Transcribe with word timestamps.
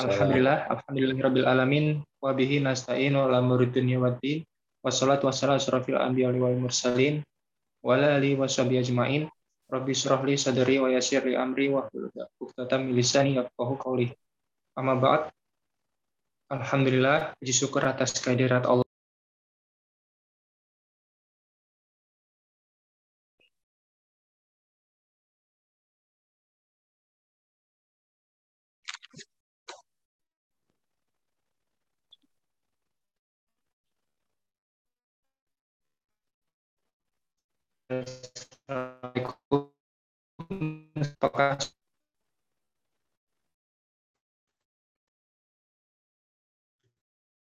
Alhamdulillah, 0.00 0.64
alhamdulillahirabbil 0.72 1.44
alamin 1.44 2.00
wa 2.24 2.32
bihi 2.32 2.64
nasta'inu 2.64 3.28
ala 3.28 3.44
dunya 3.68 4.00
waddin. 4.00 4.40
Wassalatu 4.80 5.28
wassalamu 5.28 5.60
asrafil 5.60 6.00
anbiya 6.00 6.32
wal 6.32 6.56
mursalin 6.56 7.20
wa 7.84 8.00
ala 8.00 8.16
alihi 8.16 8.40
washabihi 8.40 8.80
ajmain. 8.80 9.28
Rabbi 9.70 9.92
syrah 9.92 10.24
li 10.24 10.40
sadri 10.40 10.80
wa 10.80 10.88
yassir 10.88 11.22
li 11.22 11.36
amri 11.36 11.68
wa 11.68 11.84
hlul 11.92 12.08
'uqdatam 12.10 12.88
min 12.88 12.96
lisani 12.96 13.36
yafqahu 13.38 13.76
qawli. 13.76 14.08
Amma 14.74 14.96
ba'd. 14.96 15.28
Alhamdulillah, 16.50 17.38
puji 17.38 17.54
syukur 17.54 17.86
atas 17.86 18.16
kehadirat 18.18 18.66
Allah 18.66 18.89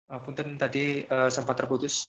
apakah 0.09 0.25
Punten 0.25 0.57
tadi 0.57 1.05
uh, 1.05 1.29
sempat 1.29 1.61
terputus. 1.61 2.09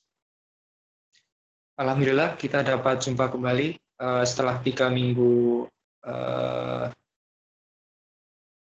Alhamdulillah 1.76 2.40
kita 2.40 2.64
dapat 2.64 3.04
jumpa 3.04 3.28
kembali 3.28 3.76
uh, 4.00 4.24
setelah 4.24 4.64
tiga 4.64 4.88
minggu 4.88 5.68
uh, 6.08 6.88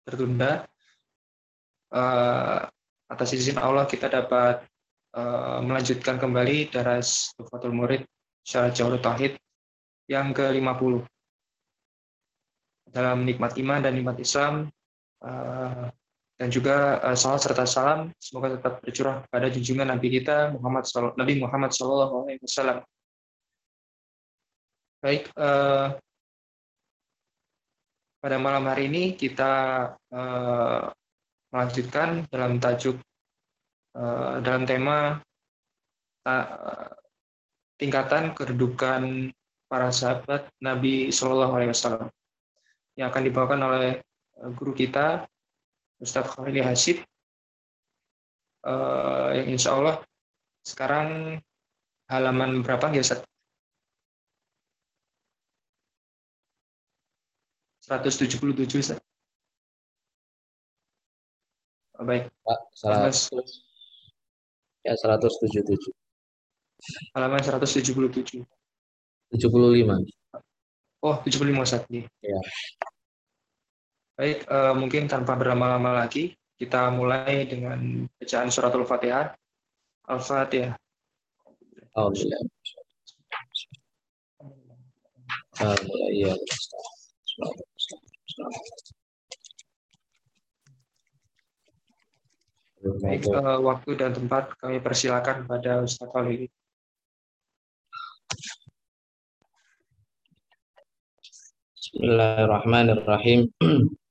tertunda. 0.08 0.64
Uh, 1.92 2.64
atas 3.10 3.34
izin 3.36 3.60
Allah 3.60 3.90
kita 3.90 4.08
dapat 4.08 4.64
uh, 5.18 5.60
melanjutkan 5.66 6.16
kembali 6.16 6.72
daras 6.72 7.34
Tufatul 7.36 7.76
Murid 7.76 8.06
secara 8.46 8.72
jauh 8.72 8.96
tauhid 9.02 9.36
yang 10.08 10.32
ke-50 10.32 11.19
dalam 12.90 13.26
nikmat 13.26 13.56
iman 13.58 13.80
dan 13.82 13.94
nikmat 13.98 14.18
Islam 14.18 14.70
uh, 15.22 15.88
dan 16.40 16.48
juga 16.48 17.04
uh, 17.04 17.18
salam 17.20 17.40
serta 17.40 17.68
salam 17.68 18.00
semoga 18.18 18.56
tetap 18.56 18.80
bercurah 18.80 19.28
pada 19.28 19.52
junjungan 19.52 19.92
Nabi 19.92 20.08
kita 20.20 20.56
Muhammad 20.56 20.88
Nabi 21.20 21.34
Muhammad 21.44 21.72
Shallallahu 21.76 22.14
Alaihi 22.26 22.42
Wasallam. 22.42 22.80
Baik, 25.00 25.32
uh, 25.40 25.96
pada 28.20 28.36
malam 28.36 28.68
hari 28.68 28.92
ini 28.92 29.16
kita 29.16 29.52
uh, 30.12 30.92
melanjutkan 31.56 32.28
dalam 32.28 32.60
tajuk 32.60 33.00
uh, 33.96 34.44
dalam 34.44 34.68
tema 34.68 35.20
tingkatan 37.80 38.38
kedudukan 38.38 39.34
para 39.66 39.90
sahabat 39.90 40.46
Nabi 40.62 41.10
Shallallahu 41.10 41.58
Alaihi 41.58 41.74
Wasallam 41.74 42.06
yang 43.00 43.08
akan 43.16 43.24
dibawakan 43.24 43.64
oleh 43.64 44.04
eh, 44.44 44.52
guru 44.60 44.76
kita 44.76 45.24
Ustadz 46.04 46.36
Khalil 46.36 46.68
Hasid 46.68 47.00
uh, 48.68 49.32
yang 49.32 49.56
insya 49.56 49.80
Allah 49.80 50.04
sekarang 50.68 51.40
halaman 52.12 52.60
berapa 52.60 52.92
ya 52.92 53.00
Ustadz? 53.00 53.24
177 57.88 58.84
Ustadz. 58.84 59.02
Oh, 62.00 62.06
baik. 62.08 62.32
Pak, 62.46 62.60
100, 62.80 63.34
ya 64.88 64.94
177. 64.96 65.92
Halaman 67.12 67.44
177. 67.44 68.46
75. 69.36 70.08
Oh, 71.00 71.16
75 71.24 71.64
Ustaz. 71.64 71.84
Ya. 71.92 72.40
Baik, 74.20 74.52
uh, 74.52 74.76
mungkin 74.76 75.08
tanpa 75.08 75.40
berlama-lama 75.40 76.04
lagi, 76.04 76.36
kita 76.60 76.92
mulai 76.92 77.48
dengan 77.48 78.04
bacaan 78.20 78.52
suratul 78.52 78.84
Fatihah. 78.84 79.32
Al-Fatihah. 80.12 80.76
Alhamdulillah. 81.96 82.44
Iya. 86.12 86.36
Baik, 93.00 93.24
uh, 93.32 93.64
waktu 93.64 93.90
dan 93.96 94.12
tempat 94.12 94.52
kami 94.60 94.84
persilakan 94.84 95.48
pada 95.48 95.88
Ustaz 95.88 96.12
Khalil. 96.12 96.52
Bismillahirrahmanirrahim. 101.72 103.48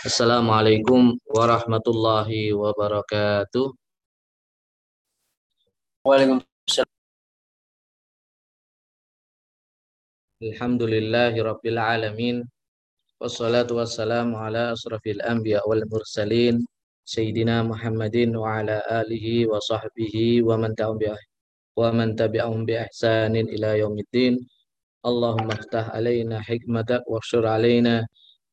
Assalamualaikum 0.00 1.20
warahmatullahi 1.28 2.56
wabarakatuh. 2.56 3.68
Waalaikumsalam. 6.00 6.88
Alhamdulillahi 10.40 11.44
alamin. 11.76 12.48
Wassalatu 13.20 13.76
wassalamu 13.76 14.40
ala 14.40 14.72
asrafil 14.72 15.20
anbiya 15.20 15.60
wal 15.68 15.84
mursalin. 15.84 16.64
Sayyidina 17.04 17.60
Muhammadin 17.68 18.32
wa 18.32 18.56
ala 18.56 18.80
alihi 19.04 19.44
wa 19.52 19.60
sahbihi 19.60 20.40
wa 20.40 20.56
man 20.56 20.72
tabi'ahum 22.16 22.64
bi 22.64 22.72
ihsanin 22.72 23.52
ila 23.52 23.76
yaumiddin. 23.76 24.40
Allahumma 25.04 25.60
ftah 25.60 25.92
alaina 25.92 26.40
hikmatak 26.40 27.04
wa 27.04 27.20
syur 27.20 27.44
alaina 27.44 28.08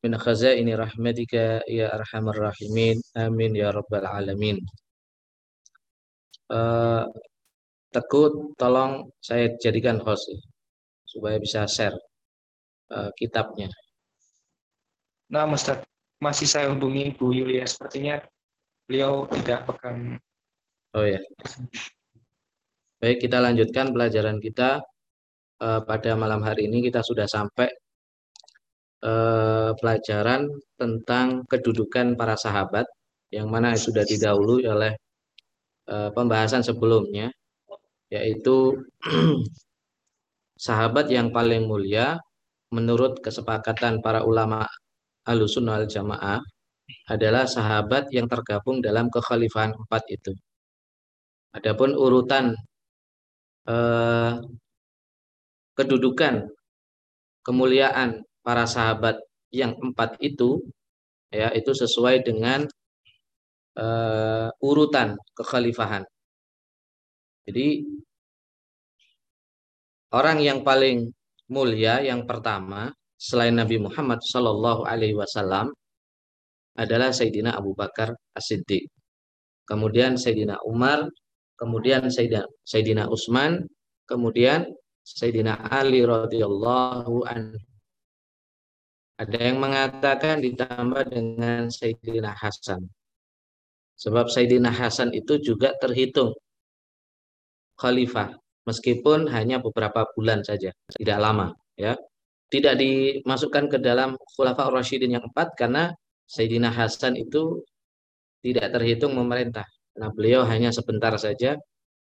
min 0.08 0.16
khazaini 0.16 0.72
rahmatika 0.72 1.60
ya 1.68 1.92
arhamar 1.92 2.48
rahimin. 2.48 2.96
Amin 3.12 3.52
ya 3.52 3.68
rabbal 3.68 4.08
alamin. 4.08 4.56
Uh, 6.48 7.04
Teguh, 7.92 8.56
tolong 8.56 9.12
saya 9.20 9.52
jadikan 9.60 10.00
host 10.00 10.28
ya, 10.28 10.40
supaya 11.04 11.36
bisa 11.36 11.68
share 11.68 11.96
uh, 12.92 13.12
kitabnya. 13.16 13.68
Nah, 15.28 15.44
Ustaz, 15.48 15.84
masih 16.20 16.48
saya 16.48 16.72
hubungi 16.72 17.16
Bu 17.16 17.32
Yulia. 17.32 17.64
Sepertinya 17.68 18.20
beliau 18.88 19.28
tidak 19.28 19.68
pegang. 19.68 20.16
Oh 20.96 21.04
ya. 21.04 21.20
Baik, 23.00 23.24
kita 23.24 23.40
lanjutkan 23.40 23.92
pelajaran 23.92 24.40
kita 24.40 24.84
uh, 25.64 25.80
pada 25.84 26.12
malam 26.16 26.44
hari 26.44 26.68
ini 26.68 26.84
kita 26.84 27.00
sudah 27.04 27.24
sampai 27.24 27.68
uh, 29.04 29.70
pelajaran 29.78 30.48
tentang 30.78 31.44
kedudukan 31.46 32.14
para 32.18 32.34
sahabat 32.38 32.86
yang 33.28 33.52
mana 33.52 33.76
sudah 33.76 34.02
didahului 34.06 34.64
oleh 34.64 34.92
uh, 35.90 36.10
pembahasan 36.14 36.64
sebelumnya 36.64 37.28
yaitu 38.08 38.72
sahabat 40.66 41.12
yang 41.12 41.28
paling 41.28 41.68
mulia 41.68 42.16
menurut 42.72 43.20
kesepakatan 43.20 44.00
para 44.00 44.24
ulama 44.24 44.64
Ahlussunnah 45.28 45.84
wal 45.84 45.88
Jamaah 45.88 46.40
adalah 47.08 47.44
sahabat 47.44 48.08
yang 48.12 48.28
tergabung 48.28 48.80
dalam 48.80 49.12
kekhalifahan 49.12 49.76
empat 49.76 50.02
itu. 50.08 50.32
Adapun 51.52 51.96
urutan 51.96 52.56
eh, 53.68 54.32
kedudukan 55.76 56.48
kemuliaan 57.44 58.24
para 58.48 58.64
sahabat 58.64 59.20
yang 59.52 59.76
empat 59.76 60.16
itu 60.24 60.64
ya 61.28 61.52
itu 61.52 61.68
sesuai 61.76 62.24
dengan 62.24 62.64
uh, 63.76 64.48
urutan 64.64 65.20
kekhalifahan. 65.36 66.08
Jadi 67.44 67.84
orang 70.16 70.40
yang 70.40 70.64
paling 70.64 71.12
mulia 71.52 72.00
yang 72.00 72.24
pertama 72.24 72.88
selain 73.20 73.52
Nabi 73.52 73.76
Muhammad 73.84 74.24
Shallallahu 74.24 74.88
Alaihi 74.88 75.12
Wasallam 75.12 75.68
adalah 76.72 77.12
Sayyidina 77.12 77.52
Abu 77.52 77.76
Bakar 77.76 78.16
As-Siddiq. 78.32 78.88
Kemudian 79.68 80.16
Sayyidina 80.16 80.64
Umar, 80.64 81.04
kemudian 81.60 82.08
Sayyidina, 82.08 82.48
Sayyidina 82.64 83.12
Utsman, 83.12 83.68
kemudian 84.08 84.64
Sayyidina 85.04 85.68
Ali 85.68 86.00
radhiyallahu 86.00 87.28
anhu. 87.28 87.60
Ada 89.18 89.50
yang 89.50 89.58
mengatakan 89.58 90.38
ditambah 90.38 91.10
dengan 91.10 91.66
Sayyidina 91.66 92.38
Hasan. 92.38 92.86
Sebab 93.98 94.30
Sayyidina 94.30 94.70
Hasan 94.70 95.10
itu 95.10 95.42
juga 95.42 95.74
terhitung 95.74 96.38
khalifah 97.74 98.38
meskipun 98.62 99.26
hanya 99.34 99.58
beberapa 99.58 100.06
bulan 100.14 100.46
saja, 100.46 100.70
tidak 100.94 101.18
lama 101.18 101.50
ya. 101.74 101.98
Tidak 102.48 102.80
dimasukkan 102.80 103.68
ke 103.68 103.76
dalam 103.76 104.16
Khulafa 104.32 104.72
Rasyidin 104.72 105.20
yang 105.20 105.24
empat 105.26 105.52
karena 105.52 105.92
Sayyidina 106.24 106.72
Hasan 106.72 107.12
itu 107.20 107.60
tidak 108.40 108.72
terhitung 108.72 109.12
memerintah. 109.18 109.68
Nah, 110.00 110.08
beliau 110.14 110.48
hanya 110.48 110.72
sebentar 110.72 111.12
saja 111.20 111.60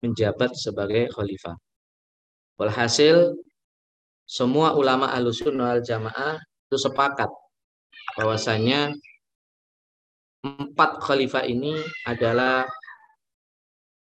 menjabat 0.04 0.52
sebagai 0.58 1.08
khalifah. 1.14 1.56
Walhasil 2.60 3.32
semua 4.28 4.76
ulama 4.76 5.08
alusun 5.08 5.56
wal 5.56 5.80
jamaah 5.80 6.36
itu 6.66 6.76
sepakat 6.82 7.30
bahwasanya 8.18 8.90
empat 10.42 10.98
khalifah 11.02 11.46
ini 11.46 11.78
adalah 12.06 12.66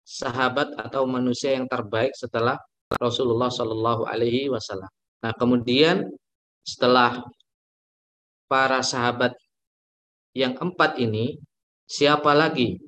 sahabat 0.08 0.72
atau 0.80 1.04
manusia 1.04 1.52
yang 1.52 1.68
terbaik 1.68 2.16
setelah 2.16 2.56
Rasulullah 2.96 3.52
Shallallahu 3.52 4.08
Alaihi 4.08 4.48
Wasallam. 4.48 4.88
Nah 5.20 5.32
kemudian 5.36 6.08
setelah 6.64 7.20
para 8.48 8.80
sahabat 8.80 9.36
yang 10.32 10.56
empat 10.56 10.96
ini, 10.96 11.36
siapa 11.84 12.32
lagi 12.32 12.80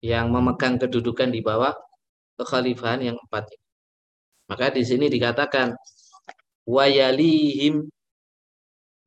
yang 0.00 0.32
memegang 0.32 0.80
kedudukan 0.80 1.28
di 1.28 1.44
bawah 1.44 1.76
kekhalifahan 2.40 3.12
yang 3.12 3.16
empat 3.20 3.52
ini? 3.52 3.66
Maka 4.48 4.72
di 4.72 4.80
sini 4.80 5.12
dikatakan 5.12 5.76
wayalihim 6.64 7.84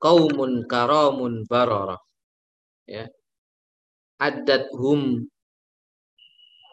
kaumun 0.01 0.65
karamun 0.65 1.45
barara. 1.45 2.01
Ya. 2.89 3.05
Adat 4.17 4.73
hum 4.73 5.29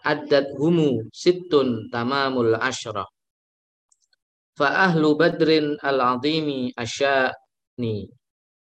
adat 0.03 0.57
humu 0.57 1.05
situn 1.13 1.93
tamamul 1.93 2.57
asyrah. 2.57 3.07
Fa 4.57 4.89
ahlu 4.89 5.15
badrin 5.21 5.77
al-azimi 5.85 6.73
asyani. 6.73 8.09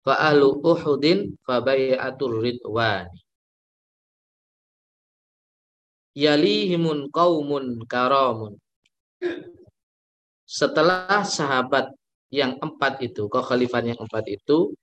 Fa 0.04 0.32
ahlu 0.32 0.64
uhudin 0.64 1.36
fa 1.44 1.60
bayatul 1.60 2.40
ridwani. 2.40 3.20
Yalihimun 6.14 7.10
kaumun 7.10 7.84
karamun 7.90 8.56
setelah 10.46 11.26
sahabat 11.26 11.90
yang 12.34 12.58
empat 12.58 12.98
itu, 13.06 13.30
kekhalifan 13.30 13.94
yang 13.94 14.00
empat 14.02 14.26
itu, 14.26 14.74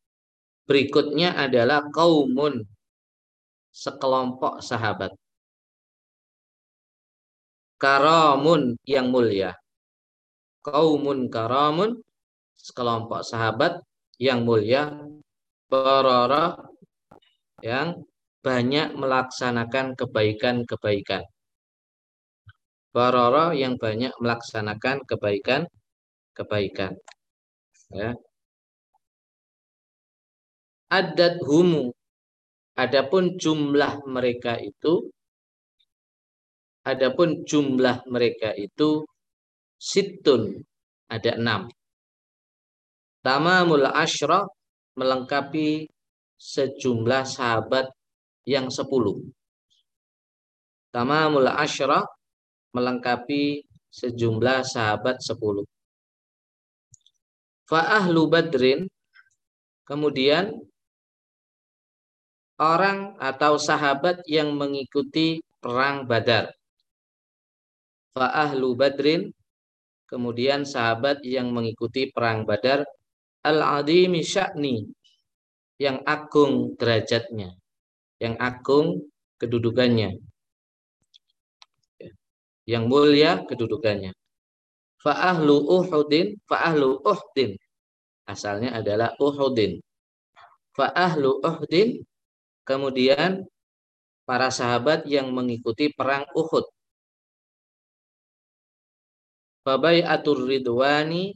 berikutnya 0.70 1.34
adalah 1.34 1.82
kaumun, 1.90 2.62
sekelompok 3.74 4.62
sahabat. 4.62 5.10
Karamun 7.74 8.78
yang 8.86 9.10
mulia. 9.10 9.58
Kaumun 10.62 11.26
karamun, 11.26 11.98
sekelompok 12.54 13.26
sahabat 13.26 13.82
yang 14.22 14.46
mulia. 14.46 14.94
Barara 15.70 16.54
yang 17.62 18.02
banyak 18.42 18.94
melaksanakan 18.94 19.94
kebaikan-kebaikan. 19.94 21.22
Barara 22.90 23.54
yang 23.54 23.78
banyak 23.78 24.10
melaksanakan 24.18 25.06
kebaikan 25.06 25.70
kebaikan. 26.34 26.98
Ya. 27.90 28.14
Adat 30.90 31.42
humu. 31.42 31.90
Adapun 32.78 33.36
jumlah 33.36 34.06
mereka 34.08 34.56
itu 34.56 35.10
adapun 36.86 37.44
jumlah 37.44 38.08
mereka 38.08 38.56
itu 38.56 39.04
situn 39.76 40.64
ada 41.10 41.36
enam. 41.36 41.68
Tamamul 43.20 43.84
ashra 43.84 44.48
melengkapi 44.96 45.84
sejumlah 46.40 47.28
sahabat 47.28 47.92
yang 48.48 48.72
sepuluh. 48.72 49.20
Tamamul 50.88 51.52
ashra 51.52 52.00
melengkapi 52.72 53.60
sejumlah 53.92 54.64
sahabat 54.64 55.20
sepuluh. 55.20 55.68
Fa'ahlu 57.70 58.26
badrin, 58.26 58.90
kemudian 59.86 60.50
orang 62.58 63.14
atau 63.22 63.62
sahabat 63.62 64.26
yang 64.26 64.58
mengikuti 64.58 65.38
perang 65.62 66.02
badar. 66.10 66.50
Fa'ahlu 68.18 68.74
badrin, 68.74 69.30
kemudian 70.10 70.66
sahabat 70.66 71.22
yang 71.22 71.54
mengikuti 71.54 72.10
perang 72.10 72.42
badar. 72.42 72.82
Al-adimi 73.46 74.20
sya'ni, 74.20 74.90
yang 75.78 76.02
agung 76.04 76.74
derajatnya, 76.74 77.54
yang 78.18 78.34
agung 78.36 79.08
kedudukannya 79.40 80.20
yang 82.70 82.86
mulia 82.86 83.42
kedudukannya. 83.50 84.14
Fa'ahlu 85.00 85.56
Uhudin, 85.64 86.36
fa'ahlu 86.44 87.00
Uhdin. 87.00 87.56
Asalnya 88.28 88.76
adalah 88.76 89.16
Uhudin. 89.16 89.80
Fa'ahlu 90.76 91.40
Uhdin, 91.40 92.04
kemudian 92.68 93.48
para 94.28 94.52
sahabat 94.52 95.08
yang 95.08 95.32
mengikuti 95.32 95.88
perang 95.90 96.28
Uhud. 96.36 96.68
Fabai'atur 99.64 100.44
Ridwani, 100.44 101.32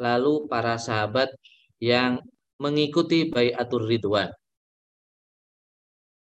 lalu 0.00 0.46
para 0.48 0.76
sahabat 0.76 1.32
yang 1.80 2.20
mengikuti 2.60 3.26
Bai'atur 3.26 3.88
Ridwan. 3.88 4.30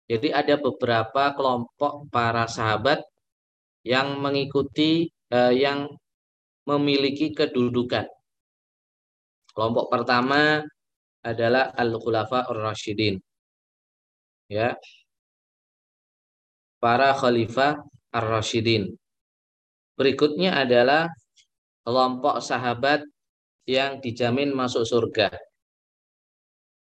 Jadi 0.09 0.33
ada 0.33 0.57
beberapa 0.57 1.37
kelompok 1.37 2.09
para 2.09 2.49
sahabat 2.49 3.05
yang 3.85 4.17
mengikuti 4.17 5.05
eh, 5.29 5.53
yang 5.53 5.85
memiliki 6.75 7.33
kedudukan. 7.33 8.05
Kelompok 9.53 9.89
pertama 9.89 10.61
adalah 11.25 11.73
al-khulafa 11.73 12.47
ar-rasyidin. 12.47 13.17
Ya. 14.47 14.77
Para 16.79 17.11
khalifah 17.11 17.81
ar-rasyidin. 18.13 18.95
Berikutnya 19.99 20.55
adalah 20.63 21.11
kelompok 21.83 22.39
sahabat 22.39 23.03
yang 23.67 23.99
dijamin 23.99 24.55
masuk 24.55 24.87
surga. 24.87 25.27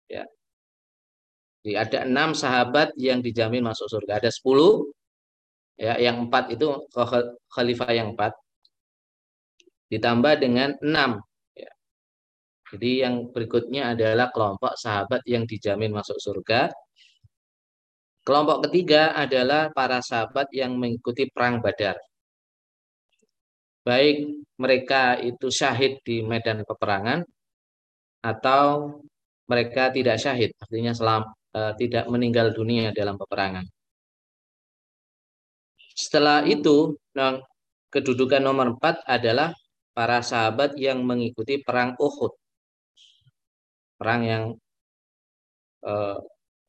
Ya. 0.06 0.24
Jadi 1.66 1.74
ada 1.74 1.98
enam 2.06 2.32
sahabat 2.32 2.94
yang 2.94 3.18
dijamin 3.18 3.66
masuk 3.66 3.90
surga. 3.90 4.22
Ada 4.22 4.30
sepuluh 4.30 4.86
ya 5.74 5.98
yang 5.98 6.30
empat 6.30 6.54
itu 6.54 6.66
khalifah 7.50 7.90
yang 7.90 8.14
empat 8.14 8.38
ditambah 9.88 10.34
dengan 10.40 10.76
enam. 10.84 11.20
Ya. 11.56 11.72
jadi 12.72 13.08
yang 13.08 13.14
berikutnya 13.32 13.96
adalah 13.96 14.28
kelompok 14.30 14.76
sahabat 14.76 15.24
yang 15.24 15.48
dijamin 15.48 15.92
masuk 15.92 16.16
surga. 16.20 16.70
Kelompok 18.22 18.68
ketiga 18.68 19.16
adalah 19.16 19.72
para 19.72 20.04
sahabat 20.04 20.52
yang 20.52 20.76
mengikuti 20.76 21.24
perang 21.32 21.64
badar. 21.64 21.96
Baik 23.88 24.44
mereka 24.60 25.16
itu 25.16 25.48
syahid 25.48 26.04
di 26.04 26.20
medan 26.20 26.60
peperangan 26.60 27.24
atau 28.20 29.00
mereka 29.48 29.88
tidak 29.88 30.20
syahid 30.20 30.52
artinya 30.60 30.92
selam, 30.92 31.24
uh, 31.56 31.72
tidak 31.80 32.04
meninggal 32.12 32.52
dunia 32.52 32.92
dalam 32.92 33.16
peperangan. 33.16 33.64
Setelah 35.96 36.44
itu, 36.46 36.94
nah, 37.16 37.40
kedudukan 37.90 38.38
nomor 38.44 38.76
empat 38.76 39.02
adalah 39.08 39.50
para 39.98 40.22
sahabat 40.22 40.78
yang 40.78 41.02
mengikuti 41.02 41.58
perang 41.58 41.98
Uhud. 41.98 42.30
Perang 43.98 44.22
yang 44.22 44.44
eh, 45.82 46.18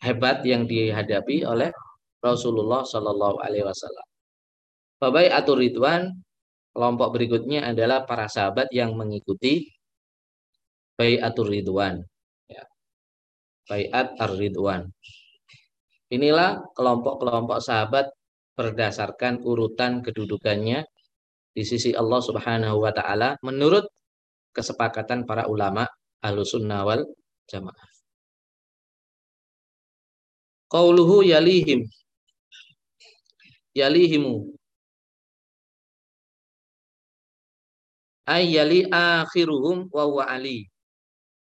hebat 0.01 0.41
yang 0.41 0.65
dihadapi 0.65 1.45
oleh 1.45 1.69
Rasulullah 2.25 2.81
Shallallahu 2.81 3.37
Alaihi 3.37 3.69
Wasallam. 3.69 4.07
Babai 4.97 5.29
atur 5.29 5.61
Ridwan, 5.61 6.09
kelompok 6.73 7.13
berikutnya 7.13 7.69
adalah 7.69 8.09
para 8.09 8.25
sahabat 8.25 8.73
yang 8.73 8.97
mengikuti 8.97 9.69
Bayatul 10.97 11.53
Ridwan. 11.53 12.01
Ya. 12.49 12.65
Bayat 13.69 14.19
ar-Ridwan. 14.19 14.89
Inilah 16.11 16.65
kelompok-kelompok 16.73 17.61
sahabat 17.61 18.09
berdasarkan 18.57 19.39
urutan 19.45 20.03
kedudukannya 20.03 20.83
di 21.53 21.63
sisi 21.65 21.91
Allah 21.93 22.21
Subhanahu 22.21 22.77
wa 22.81 22.91
taala 22.93 23.35
menurut 23.41 23.85
kesepakatan 24.53 25.25
para 25.25 25.45
ulama 25.49 25.85
Ahlussunnah 26.19 26.83
wal 26.83 27.03
Jamaah. 27.49 27.89
Qauluhu 30.69 31.25
yalihim 31.25 31.89
yalihimu 33.73 34.53
ay 38.29 38.53
yali 38.53 38.85
akhiruhum 38.85 39.89
wa 39.89 40.03
huwa 40.05 40.29
ali. 40.29 40.69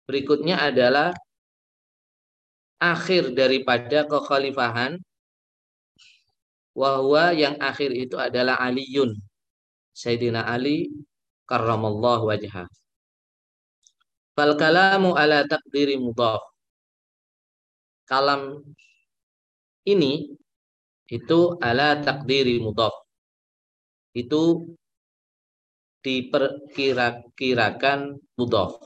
Berikutnya 0.08 0.64
adalah 0.64 1.12
akhir 2.80 3.36
daripada 3.36 4.08
kekhalifahan 4.08 4.96
wahwa 6.72 7.36
yang 7.36 7.60
akhir 7.60 7.92
itu 7.92 8.16
adalah 8.16 8.56
Aliun 8.58 9.12
Sayyidina 9.92 10.48
Ali 10.48 10.88
karramallahu 11.48 12.32
wajhah 12.32 12.68
fal 14.32 14.56
kalamu 14.56 15.12
ala 15.16 15.44
takdiri 15.44 16.00
mudhaf. 16.00 16.40
Kalam 18.08 18.64
ini 19.86 20.36
itu 21.08 21.40
ala 21.60 22.00
takdiri 22.00 22.60
mudhaf. 22.60 22.92
Itu 24.12 24.76
diperkirakan 26.04 28.20
mudhaf. 28.36 28.76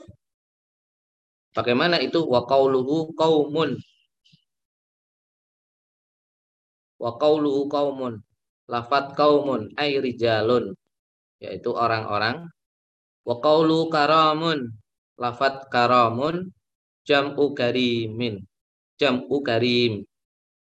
Bagaimana 1.55 1.97
itu? 2.03 2.21
Wa 2.21 2.45
qauluhu 2.45 3.17
qaumun. 3.17 3.81
Wa 7.01 7.17
qauluhu 7.17 7.65
qaumun. 7.65 8.21
Lafat 8.67 9.15
qaumun 9.15 9.71
ay 9.79 9.95
rijalun 10.03 10.75
yaitu 11.43 11.69
orang-orang 11.73 12.49
wa 13.27 13.35
qaulu 13.43 13.91
karamun 13.93 14.73
lafat 15.17 15.67
karamun 15.69 16.49
jam'u 17.03 17.53
karimin 17.53 18.45
jam'u 18.97 19.37
karim 19.45 20.05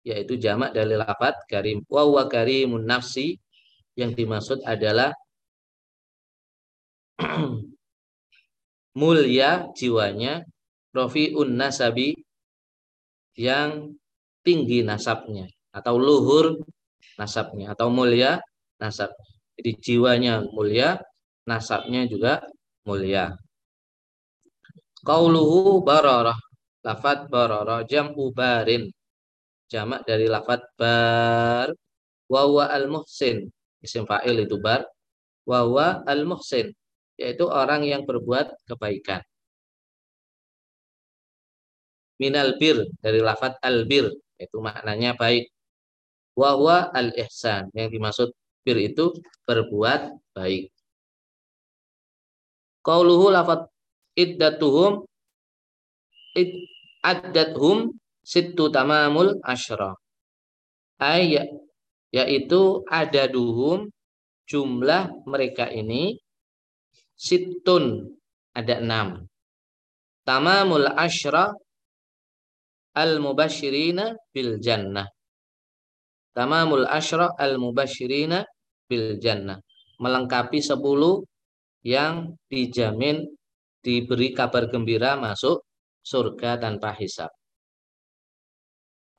yaitu 0.04 0.36
jamak 0.36 0.76
dari 0.76 0.96
lafat 0.96 1.34
karim 1.48 1.80
wa 1.88 2.04
wa 2.04 2.24
karimun 2.28 2.84
nafsi 2.84 3.40
yang 3.96 4.12
dimaksud 4.12 4.60
adalah 4.66 5.12
mulia 9.00 9.70
jiwanya 9.74 10.44
rofiun 10.94 11.58
nasabi 11.58 12.14
yang 13.34 13.98
tinggi 14.46 14.86
nasabnya 14.86 15.50
atau 15.74 15.98
luhur 15.98 16.62
nasabnya 17.18 17.74
atau 17.74 17.90
mulia 17.90 18.38
nasab. 18.78 19.10
Jadi 19.54 19.70
jiwanya 19.78 20.42
mulia, 20.54 20.98
nasabnya 21.46 22.06
juga 22.10 22.42
mulia. 22.86 23.34
Qauluhu 25.04 25.84
bararah. 25.84 26.38
Lafat 26.84 27.32
bararah 27.32 27.86
jam'u 27.88 28.34
barin. 28.34 28.90
Jamak 29.72 30.04
dari 30.04 30.26
lafat 30.28 30.60
bar. 30.76 31.68
Wawa 32.28 32.72
al-muhsin. 32.72 33.48
Isim 33.84 34.04
fa'il 34.04 34.44
itu 34.44 34.56
bar. 34.60 34.84
Wawa 35.48 36.02
al-muhsin. 36.04 36.72
Yaitu 37.20 37.46
orang 37.46 37.86
yang 37.86 38.02
berbuat 38.08 38.52
kebaikan 38.68 39.22
minal 42.18 42.54
bir 42.60 42.86
dari 43.02 43.18
lafat 43.18 43.58
al 43.62 43.86
bir 43.90 44.06
itu 44.38 44.56
maknanya 44.62 45.18
baik 45.18 45.50
wahwa 46.38 46.90
al 46.94 47.10
ihsan 47.14 47.70
yang 47.74 47.90
dimaksud 47.90 48.30
bir 48.64 48.76
itu 48.80 49.12
berbuat 49.44 50.16
baik. 50.32 50.72
Qauluhu 52.84 53.32
lafat 53.32 53.68
iddatuhum 54.16 55.04
id 56.36 56.50
addathum 57.04 57.92
situ 58.24 58.72
tamamul 58.72 59.36
asyra. 59.44 59.92
Ayat 60.96 61.48
yaitu 62.14 62.86
ada 62.88 63.28
duhum 63.28 63.90
jumlah 64.48 65.12
mereka 65.28 65.68
ini 65.68 66.16
situn 67.16 68.14
ada 68.54 68.80
enam. 68.80 69.26
Tamamul 70.24 70.88
asyra 70.88 71.52
al-mubashirina 72.96 74.16
bil 74.32 74.56
jannah. 74.62 75.10
Tamamul 76.32 76.86
asyra 76.88 77.34
al-mubashirina 77.36 78.46
bil 78.88 79.16
jannah. 79.18 79.60
Melengkapi 80.00 80.58
sepuluh 80.58 81.22
yang 81.84 82.34
dijamin 82.48 83.24
diberi 83.84 84.32
kabar 84.32 84.66
gembira 84.72 85.14
masuk 85.20 85.60
surga 86.00 86.56
tanpa 86.56 86.96
hisab. 86.96 87.28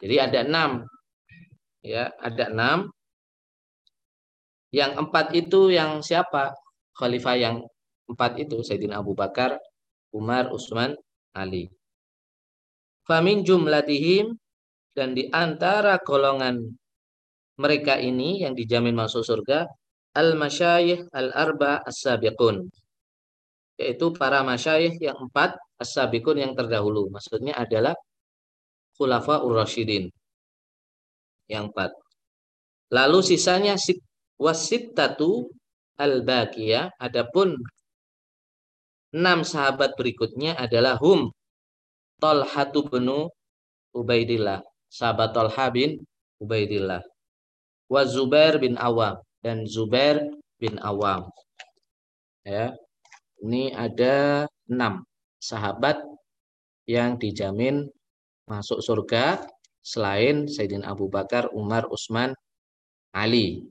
Jadi 0.01 0.15
ada 0.19 0.39
enam. 0.43 0.71
Ya, 1.85 2.11
ada 2.17 2.49
enam. 2.49 2.89
Yang 4.73 4.91
empat 4.99 5.31
itu 5.37 5.71
yang 5.71 6.01
siapa? 6.01 6.51
Khalifah 6.97 7.37
yang 7.37 7.55
empat 8.09 8.41
itu 8.41 8.59
Sayyidina 8.65 8.99
Abu 8.99 9.13
Bakar, 9.15 9.55
Umar, 10.11 10.51
Utsman, 10.51 10.97
Ali. 11.31 11.69
Famin 13.05 13.45
jumlatihim 13.45 14.33
dan 14.97 15.13
di 15.13 15.29
antara 15.29 16.01
golongan 16.01 16.73
mereka 17.55 17.95
ini 17.99 18.43
yang 18.43 18.53
dijamin 18.55 18.95
masuk 18.95 19.23
surga 19.23 19.67
al-masyayikh 20.15 21.11
al-arba 21.11 21.83
as-sabiqun. 21.83 22.67
Yaitu 23.75 24.15
para 24.15 24.39
masyayikh 24.43 24.95
yang 25.03 25.19
empat 25.19 25.59
as-sabiqun 25.79 26.39
yang 26.39 26.53
terdahulu. 26.55 27.11
Maksudnya 27.11 27.59
adalah 27.59 27.95
khulafa 28.95 29.43
ur-rasyidin 29.43 30.07
yang 31.51 31.71
empat. 31.71 31.91
Lalu 32.95 33.19
sisanya 33.23 33.75
sit 33.75 33.99
wasittatu 34.39 35.51
al-baqiyah. 35.99 36.95
Adapun 36.95 37.59
enam 39.15 39.43
sahabat 39.43 39.95
berikutnya 39.99 40.55
adalah 40.55 40.99
hum 40.99 41.31
Tolhatu 42.15 42.87
benu 42.87 43.27
Ubaidillah, 43.91 44.63
sahabat 44.87 45.35
Tolha 45.35 45.67
bin 45.71 45.99
Ubaidillah. 46.39 47.14
Wa 47.91 48.01
Zubair 48.05 48.57
bin 48.57 48.75
Awam 48.81 49.21
dan 49.45 49.65
Zubair 49.69 50.21
bin 50.57 50.81
Awam. 50.81 51.29
Ya. 52.45 52.73
Ini 53.45 53.75
ada 53.75 54.47
enam 54.71 55.05
sahabat 55.37 55.99
yang 56.89 57.19
dijamin 57.19 57.85
masuk 58.49 58.81
surga 58.81 59.43
selain 59.85 60.49
Sayyidina 60.49 60.89
Abu 60.89 61.05
Bakar, 61.11 61.53
Umar, 61.53 61.85
Utsman, 61.91 62.33
Ali. 63.13 63.69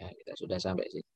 Ya, 0.00 0.08
kita 0.12 0.32
sudah 0.36 0.58
sampai 0.60 0.88
sini. 0.88 1.08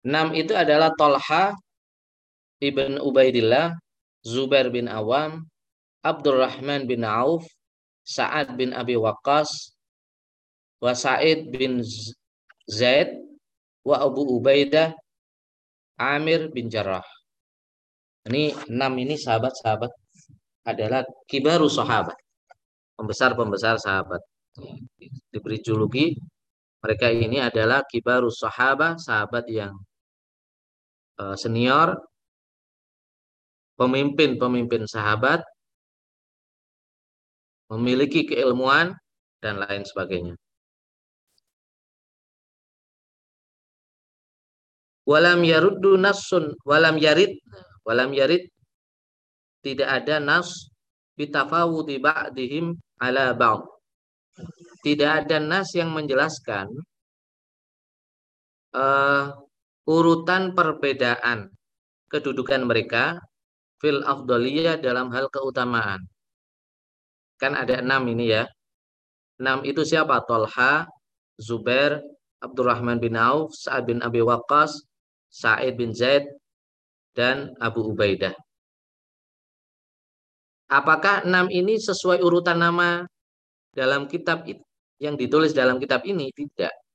Enam 0.00 0.32
itu 0.32 0.56
adalah 0.56 0.92
Tolha 0.96 1.52
ibn 2.60 2.96
Ubaidillah, 3.00 3.76
Zubair 4.24 4.72
bin 4.72 4.88
Awam, 4.88 5.44
Abdurrahman 6.00 6.88
bin 6.88 7.04
Auf, 7.04 7.44
Sa'ad 8.04 8.56
bin 8.56 8.72
Abi 8.72 8.96
Waqqas, 8.96 9.76
wa 10.80 10.96
Sa'id 10.96 11.52
bin 11.52 11.84
Zaid, 12.64 13.12
wa 13.84 14.00
Abu 14.00 14.24
Ubaidah, 14.40 14.96
Amir 16.00 16.48
bin 16.48 16.72
Jarrah. 16.72 17.04
Ini 18.24 18.56
enam 18.72 18.96
ini 19.00 19.20
sahabat-sahabat 19.20 19.92
adalah 20.64 21.04
kibaru 21.28 21.68
sahabat 21.68 22.16
pembesar-pembesar 23.00 23.80
sahabat. 23.80 24.20
Diberi 25.32 25.60
juluki 25.64 26.12
mereka 26.80 27.08
ini 27.08 27.40
adalah 27.40 27.84
kibarus 27.84 28.40
sahabat, 28.40 29.00
sahabat 29.00 29.44
yang 29.48 29.72
senior, 31.36 31.96
pemimpin-pemimpin 33.80 34.84
sahabat, 34.84 35.40
memiliki 37.70 38.26
keilmuan 38.26 38.92
dan 39.40 39.62
lain 39.62 39.86
sebagainya. 39.86 40.34
Walam 45.08 45.42
yaruddu 45.42 45.96
nasun, 45.98 46.54
walam 46.62 47.00
yarid, 47.00 47.34
walam 47.82 48.14
yarid 48.14 48.46
tidak 49.60 49.88
ada 50.02 50.22
nas 50.22 50.70
bitafawudi 51.18 52.00
ba'dihim 52.00 52.78
ala 53.00 53.32
ba'd. 53.36 53.64
Tidak 54.80 55.10
ada 55.24 55.36
nas 55.36 55.68
yang 55.76 55.92
menjelaskan 55.92 56.70
uh, 58.72 59.34
urutan 59.86 60.52
perbedaan 60.56 61.48
kedudukan 62.10 62.66
mereka 62.66 63.16
fil 63.80 64.04
afdaliyah 64.04 64.76
dalam 64.82 65.08
hal 65.14 65.32
keutamaan. 65.32 66.04
Kan 67.40 67.56
ada 67.56 67.80
enam 67.80 68.04
ini 68.12 68.36
ya. 68.36 68.44
Enam 69.40 69.64
itu 69.64 69.80
siapa? 69.80 70.20
Tolha, 70.28 70.84
Zubair, 71.40 72.04
Abdurrahman 72.44 73.00
bin 73.00 73.16
Auf, 73.16 73.56
Sa'ad 73.56 73.88
bin 73.88 74.04
Abi 74.04 74.20
Waqqas, 74.20 74.84
Sa'id 75.32 75.80
bin 75.80 75.96
Zaid, 75.96 76.28
dan 77.16 77.56
Abu 77.56 77.88
Ubaidah. 77.88 78.36
Apakah 80.70 81.24
enam 81.24 81.48
ini 81.48 81.80
sesuai 81.80 82.20
urutan 82.22 82.60
nama 82.60 83.02
dalam 83.74 84.06
kitab 84.06 84.46
yang 85.00 85.16
ditulis 85.16 85.50
dalam 85.56 85.80
kitab 85.80 86.04
ini? 86.06 86.30
Tidak. 86.30 86.89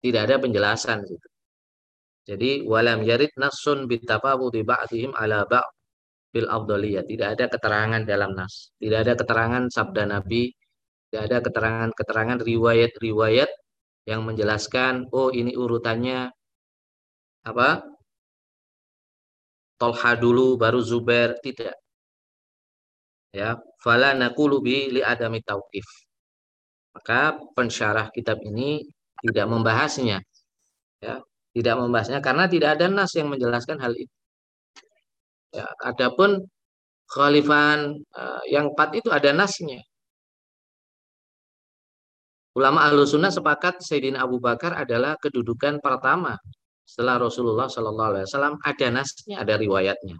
Tidak 0.00 0.22
ada 0.26 0.36
penjelasan 0.40 1.04
gitu. 1.04 1.28
Jadi 2.28 2.64
walam 2.64 3.00
yarid 3.04 3.32
nasun 3.36 3.84
bitafawudi 3.90 4.64
ba'dihim 4.64 5.12
ala 5.16 5.44
ba' 5.44 5.66
bil 6.32 6.48
afdaliyah. 6.48 7.04
Tidak 7.04 7.28
ada 7.36 7.44
keterangan 7.52 8.02
dalam 8.04 8.32
nas. 8.36 8.72
Tidak 8.80 8.98
ada 9.04 9.12
keterangan 9.18 9.62
sabda 9.68 10.04
Nabi, 10.08 10.52
tidak 11.10 11.22
ada 11.26 11.38
keterangan-keterangan 11.44 12.38
riwayat-riwayat 12.40 13.50
yang 14.08 14.20
menjelaskan 14.24 15.10
oh 15.12 15.28
ini 15.34 15.52
urutannya 15.58 16.30
apa? 17.44 17.84
Tolha 19.80 20.12
dulu 20.12 20.60
baru 20.60 20.80
Zubair, 20.84 21.40
tidak 21.40 21.80
ya 23.30 23.54
fala 23.78 24.10
naqulu 24.18 24.58
bi 24.66 24.90
li 24.94 25.00
adami 25.12 25.38
tauqif 25.42 25.86
maka 26.94 27.38
pensyarah 27.54 28.10
kitab 28.10 28.42
ini 28.42 28.82
tidak 29.24 29.46
membahasnya 29.48 30.18
ya. 31.00 31.20
Tidak 31.50 31.74
membahasnya 31.74 32.22
karena 32.22 32.46
tidak 32.46 32.78
ada 32.78 32.86
nas 32.86 33.10
yang 33.18 33.26
menjelaskan 33.26 33.82
hal 33.82 33.90
itu. 33.98 34.14
Ya 35.50 35.66
adapun 35.82 36.46
khalifan 37.10 38.06
uh, 38.14 38.42
yang 38.46 38.70
empat 38.70 39.02
itu 39.02 39.10
ada 39.10 39.34
nasnya. 39.34 39.82
Ulama 42.54 42.86
ahlu 42.86 43.02
sunnah 43.06 43.30
sepakat 43.34 43.82
Sayyidina 43.82 44.26
Abu 44.26 44.38
Bakar 44.38 44.74
adalah 44.78 45.14
kedudukan 45.18 45.78
pertama 45.82 46.38
setelah 46.86 47.22
Rasulullah 47.22 47.70
Shallallahu 47.70 48.10
Alaihi 48.14 48.26
Wasallam. 48.26 48.54
Ada 48.62 48.86
nasnya 48.90 49.36
ada 49.42 49.54
riwayatnya. 49.54 50.18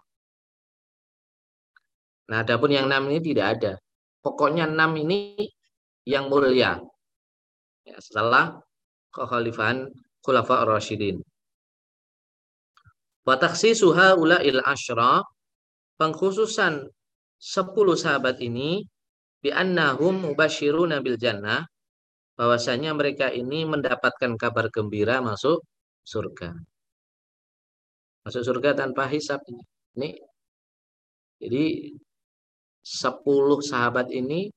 Nah, 2.30 2.47
adapun 2.47 2.71
yang 2.71 2.87
enam 2.87 3.11
ini 3.11 3.19
tidak 3.19 3.47
ada. 3.59 3.73
Pokoknya 4.23 4.71
enam 4.71 4.95
ini 4.95 5.35
yang 6.07 6.30
mulia. 6.30 6.78
Ya, 7.83 7.97
setelah 7.99 8.62
kekhalifahan 9.14 9.90
Khulafa 10.22 10.66
Rasyidin. 10.66 11.20
Wataksi 13.26 13.76
suha 13.76 14.16
ula 14.16 14.40
il 14.42 14.58
ashra 14.64 15.20
pengkhususan 16.00 16.88
sepuluh 17.36 17.94
sahabat 17.94 18.40
ini 18.40 18.84
bi 19.40 19.52
annahum 19.52 20.24
mubashiruna 20.24 21.04
bil 21.04 21.20
jannah 21.20 21.64
bahwasanya 22.36 22.96
mereka 22.96 23.28
ini 23.28 23.68
mendapatkan 23.68 24.32
kabar 24.40 24.72
gembira 24.72 25.20
masuk 25.20 25.60
surga. 26.04 26.56
Masuk 28.24 28.42
surga 28.44 28.76
tanpa 28.76 29.04
hisab 29.08 29.40
ini. 29.48 29.64
Ini 29.96 30.08
jadi 31.40 31.64
sepuluh 32.80 33.60
sahabat 33.60 34.08
ini 34.12 34.48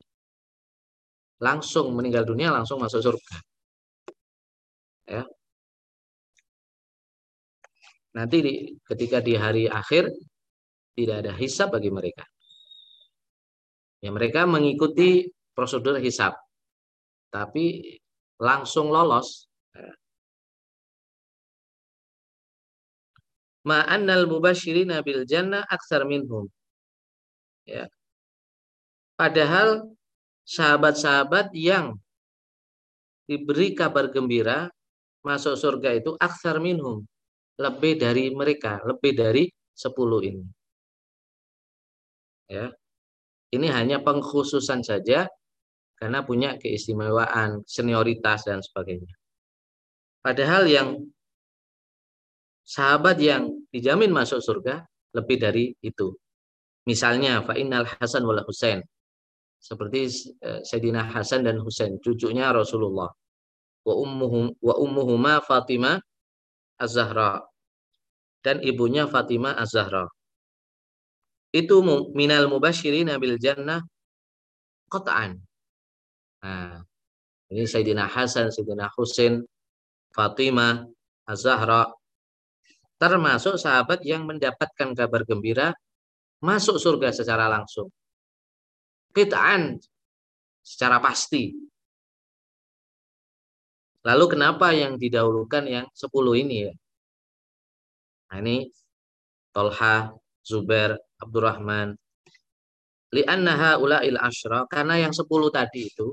langsung 1.44 1.92
meninggal 1.92 2.24
dunia 2.24 2.56
langsung 2.56 2.80
masuk 2.80 3.04
surga. 3.04 3.36
Ya. 5.08 5.24
Nanti 8.14 8.38
di, 8.46 8.54
ketika 8.86 9.20
di 9.20 9.34
hari 9.34 9.66
akhir 9.66 10.08
tidak 10.94 11.26
ada 11.26 11.34
hisab 11.34 11.74
bagi 11.74 11.90
mereka. 11.90 12.24
Ya 14.04 14.14
mereka 14.14 14.46
mengikuti 14.46 15.26
prosedur 15.58 15.98
hisab. 15.98 16.38
Tapi 17.34 17.98
langsung 18.38 18.94
lolos. 18.94 19.50
Ya. 19.74 19.94
Ma'annal 23.64 24.28
mubashirina 24.30 25.02
bil 25.02 25.26
jannah 25.26 25.66
aksar 25.66 26.06
minhum. 26.06 26.46
Ya. 27.66 27.88
Padahal 29.16 29.96
sahabat-sahabat 30.44 31.56
yang 31.56 31.96
diberi 33.24 33.72
kabar 33.72 34.12
gembira 34.12 34.68
masuk 35.24 35.56
surga 35.56 35.96
itu 35.98 36.14
aksar 36.20 36.60
minhum. 36.60 37.02
Lebih 37.58 38.02
dari 38.02 38.34
mereka, 38.34 38.82
lebih 38.84 39.14
dari 39.14 39.44
sepuluh 39.74 40.22
ini. 40.22 40.46
Ya. 42.50 42.70
Ini 43.54 43.70
hanya 43.70 44.02
pengkhususan 44.02 44.82
saja 44.82 45.30
karena 45.94 46.26
punya 46.26 46.58
keistimewaan, 46.58 47.62
senioritas 47.70 48.50
dan 48.50 48.60
sebagainya. 48.66 49.14
Padahal 50.26 50.66
yang 50.66 50.90
sahabat 52.66 53.22
yang 53.22 53.54
dijamin 53.70 54.10
masuk 54.10 54.42
surga 54.42 54.82
lebih 55.14 55.38
dari 55.38 55.66
itu. 55.86 56.16
Misalnya 56.90 57.46
fa 57.46 57.54
innal 57.56 57.86
Hasan 57.86 58.26
wal 58.26 58.42
Husain 58.44 58.82
seperti 59.64 60.12
eh, 60.44 60.60
Sayyidina 60.66 61.08
Hasan 61.16 61.48
dan 61.48 61.62
Husain 61.64 61.96
cucunya 62.04 62.52
Rasulullah 62.52 63.08
wa 63.84 63.94
ummuhum 64.00 64.56
wa 64.64 64.74
ummuhuma 64.80 65.44
Fatimah 65.44 66.00
Az-Zahra. 66.80 67.44
Dan 68.44 68.60
ibunya 68.60 69.08
Fatimah 69.08 69.56
Az-Zahra. 69.60 70.08
Itu 71.54 71.80
minal 72.18 72.50
mubashirin 72.50 73.14
bil 73.22 73.38
jannah 73.38 73.86
qat'an. 74.90 75.38
Nah 76.44 76.82
ini 77.54 77.70
Sayyidina 77.70 78.10
Hasan 78.10 78.50
Sayyidina 78.50 78.90
Husain 78.98 79.46
Fatimah 80.12 80.90
Az-Zahra. 81.30 81.88
Termasuk 82.98 83.60
sahabat 83.60 84.02
yang 84.08 84.24
mendapatkan 84.24 84.96
kabar 84.96 85.28
gembira 85.28 85.76
masuk 86.40 86.80
surga 86.80 87.12
secara 87.12 87.52
langsung. 87.52 87.92
Kit'an 89.14 89.78
secara 90.64 90.98
pasti. 91.04 91.52
Lalu 94.04 94.26
kenapa 94.36 94.76
yang 94.76 95.00
didahulukan 95.00 95.64
yang 95.64 95.86
10 95.96 96.44
ini 96.44 96.68
ya? 96.68 96.74
Nah, 98.32 98.38
ini 98.44 98.68
Tolha, 99.56 100.12
Zubair, 100.44 101.00
Abdurrahman. 101.22 101.96
Li'annaha 103.14 103.80
ula'il 103.80 104.20
ashra. 104.20 104.66
Karena 104.68 105.00
yang 105.00 105.14
10 105.16 105.24
tadi 105.54 105.88
itu, 105.88 106.12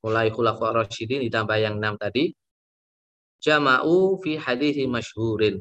mulai 0.00 0.32
khulafa 0.32 0.84
rasyidin 0.84 1.20
ditambah 1.28 1.58
yang 1.60 1.76
6 1.76 2.00
tadi, 2.00 2.32
jama'u 3.42 4.16
fi 4.22 4.40
hadithi 4.40 4.88
masyhurin. 4.88 5.60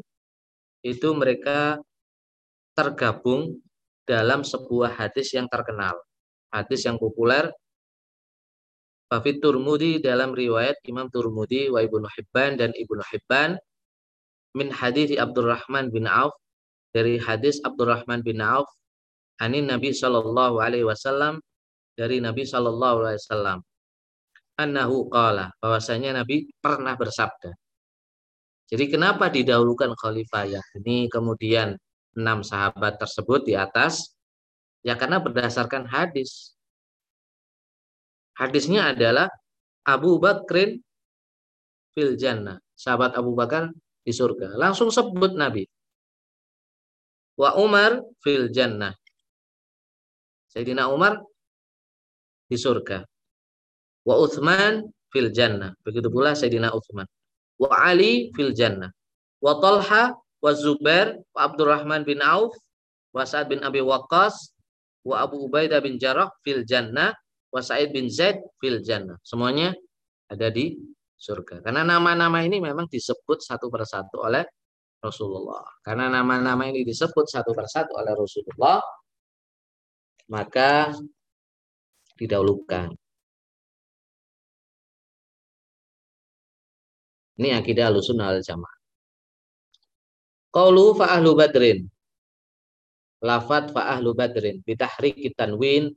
Itu 0.80 1.12
mereka 1.18 1.82
tergabung 2.78 3.60
dalam 4.08 4.44
sebuah 4.48 4.96
hadis 5.00 5.36
yang 5.36 5.48
terkenal 5.48 5.96
hadis 6.54 6.86
yang 6.86 7.02
populer 7.02 7.50
Fafit 9.12 9.40
Turmudi 9.44 10.02
dalam 10.02 10.34
riwayat 10.34 10.82
Imam 10.90 11.08
Turmudi 11.12 11.70
wa 11.70 11.80
Ibnu 11.84 12.08
Hibban 12.08 12.58
dan 12.58 12.74
Ibnu 12.74 13.04
Hibban 13.04 13.56
min 14.58 14.70
hadis 14.74 15.14
Abdurrahman 15.18 15.94
bin 15.94 16.10
Auf 16.10 16.34
dari 16.94 17.18
hadis 17.22 17.62
Abdurrahman 17.62 18.26
bin 18.26 18.42
Auf 18.42 18.70
ani 19.42 19.62
Nabi 19.62 19.94
sallallahu 19.94 20.62
alaihi 20.62 20.86
wasallam 20.86 21.42
dari 21.94 22.24
Nabi 22.24 22.46
sallallahu 22.46 23.06
alaihi 23.06 23.22
wasallam 23.22 23.60
annahu 24.58 25.10
qala 25.10 25.54
bahwasanya 25.62 26.24
Nabi 26.24 26.50
pernah 26.62 26.94
bersabda. 26.98 27.54
Jadi 28.74 28.86
kenapa 28.90 29.30
didahulukan 29.30 29.94
khalifah 29.94 30.46
ya? 30.50 30.62
Ini 30.82 31.06
kemudian 31.12 31.78
enam 32.18 32.42
sahabat 32.42 32.98
tersebut 32.98 33.46
di 33.46 33.54
atas 33.54 34.14
Ya 34.84 35.00
karena 35.00 35.24
berdasarkan 35.24 35.88
hadis. 35.88 36.54
Hadisnya 38.34 38.94
adalah 38.94 39.30
Abu 39.86 40.18
Bakrin 40.18 40.82
fil 41.94 42.18
jannah. 42.18 42.58
Sahabat 42.74 43.14
Abu 43.14 43.38
Bakar 43.38 43.70
di 44.02 44.12
surga. 44.12 44.58
Langsung 44.58 44.90
sebut 44.90 45.38
Nabi. 45.38 45.64
Wa 47.38 47.56
Umar 47.62 48.02
fil 48.20 48.50
jannah. 48.50 48.94
Sayyidina 50.50 50.90
Umar 50.90 51.22
di 52.50 52.58
surga. 52.58 53.06
Wa 54.06 54.16
Uthman 54.20 54.86
fil 55.14 55.30
jannah. 55.30 55.74
Begitu 55.86 56.10
pula 56.10 56.34
Sayyidina 56.34 56.74
Uthman. 56.74 57.06
Wa 57.62 57.70
Ali 57.86 58.34
fil 58.34 58.52
jannah. 58.52 58.90
Wa 59.38 59.62
Talha 59.62 60.18
wa 60.44 60.52
Zubair 60.52 61.16
wa 61.32 61.40
Abdurrahman 61.48 62.04
bin 62.04 62.20
Auf 62.20 62.52
wa 63.16 63.24
Sa'ad 63.24 63.48
bin 63.48 63.64
Abi 63.64 63.80
Waqqas 63.80 64.52
wa 65.08 65.24
Abu 65.24 65.48
Ubaidah 65.48 65.80
bin 65.80 65.96
Jarrah 65.96 66.28
fil 66.44 66.68
jannah 66.68 67.16
wa 67.54 67.62
Sa'id 67.62 67.94
bin 67.94 68.10
Zaid 68.10 68.42
fil 68.58 68.82
jannah. 68.82 69.22
Semuanya 69.22 69.78
ada 70.26 70.50
di 70.50 70.74
surga. 71.14 71.62
Karena 71.62 71.86
nama-nama 71.86 72.42
ini 72.42 72.58
memang 72.58 72.90
disebut 72.90 73.46
satu 73.46 73.70
persatu 73.70 74.26
oleh 74.26 74.42
Rasulullah. 74.98 75.64
Karena 75.86 76.10
nama-nama 76.10 76.66
ini 76.66 76.82
disebut 76.82 77.30
satu 77.30 77.54
persatu 77.54 77.94
oleh 77.94 78.14
Rasulullah, 78.18 78.82
maka 80.34 80.98
didahulukan. 82.18 82.90
Ini 87.38 87.50
akidah 87.58 87.90
alusun 87.90 88.22
al 88.22 88.42
jamaah. 88.42 88.78
Qaulu 90.54 90.98
fa 90.98 91.18
ahlu 91.18 91.34
badrin. 91.38 91.86
lafat 93.24 93.72
fa 93.72 93.96
ahlu 93.96 94.12
badrin 94.12 94.60
bitahrik 94.68 95.32
tanwin 95.40 95.96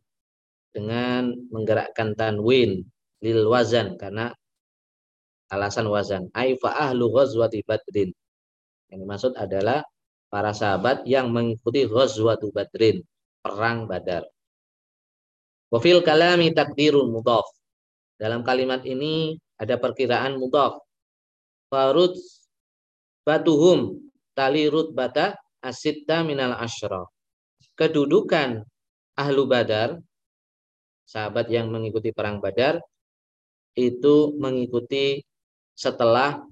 dengan 0.76 1.32
menggerakkan 1.48 2.12
tanwin 2.12 2.84
lil 3.24 3.40
wazan 3.48 3.96
karena 3.96 4.28
alasan 5.48 5.88
wazan. 5.88 6.28
Ai 6.36 6.60
fa 6.60 6.76
ahlu 6.76 7.08
ghazwati 7.16 7.64
badrin. 7.64 8.12
Yang 8.92 8.98
dimaksud 9.00 9.32
adalah 9.40 9.80
para 10.28 10.52
sahabat 10.52 11.08
yang 11.08 11.32
mengikuti 11.32 11.88
ghazwatu 11.88 12.52
badrin 12.52 13.00
perang 13.40 13.88
badar. 13.88 14.28
Wafil 15.72 16.04
kalami 16.04 16.52
takdirun 16.52 17.08
mudhaf. 17.08 17.48
Dalam 18.20 18.44
kalimat 18.44 18.84
ini 18.84 19.40
ada 19.56 19.80
perkiraan 19.80 20.36
mudhaf. 20.36 20.76
Farud 21.72 22.14
batuhum 23.24 23.98
tali 24.36 24.68
bata 24.92 25.34
asitta 25.64 26.22
minal 26.22 26.54
asyra. 26.54 27.02
Kedudukan 27.74 28.62
ahlu 29.16 29.42
badar, 29.48 29.98
sahabat 31.06 31.46
yang 31.48 31.70
mengikuti 31.70 32.10
perang 32.10 32.42
badar, 32.42 32.82
itu 33.78 34.34
mengikuti 34.36 35.22
setelah 35.72 36.42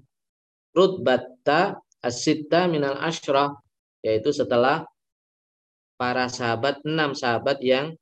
rutbata 0.71 1.77
asita 1.99 2.65
minal 2.71 2.95
ashrah, 3.03 3.51
yaitu 3.99 4.31
setelah 4.31 4.87
para 5.99 6.31
sahabat, 6.31 6.79
enam 6.87 7.11
sahabat 7.11 7.59
yang 7.59 7.93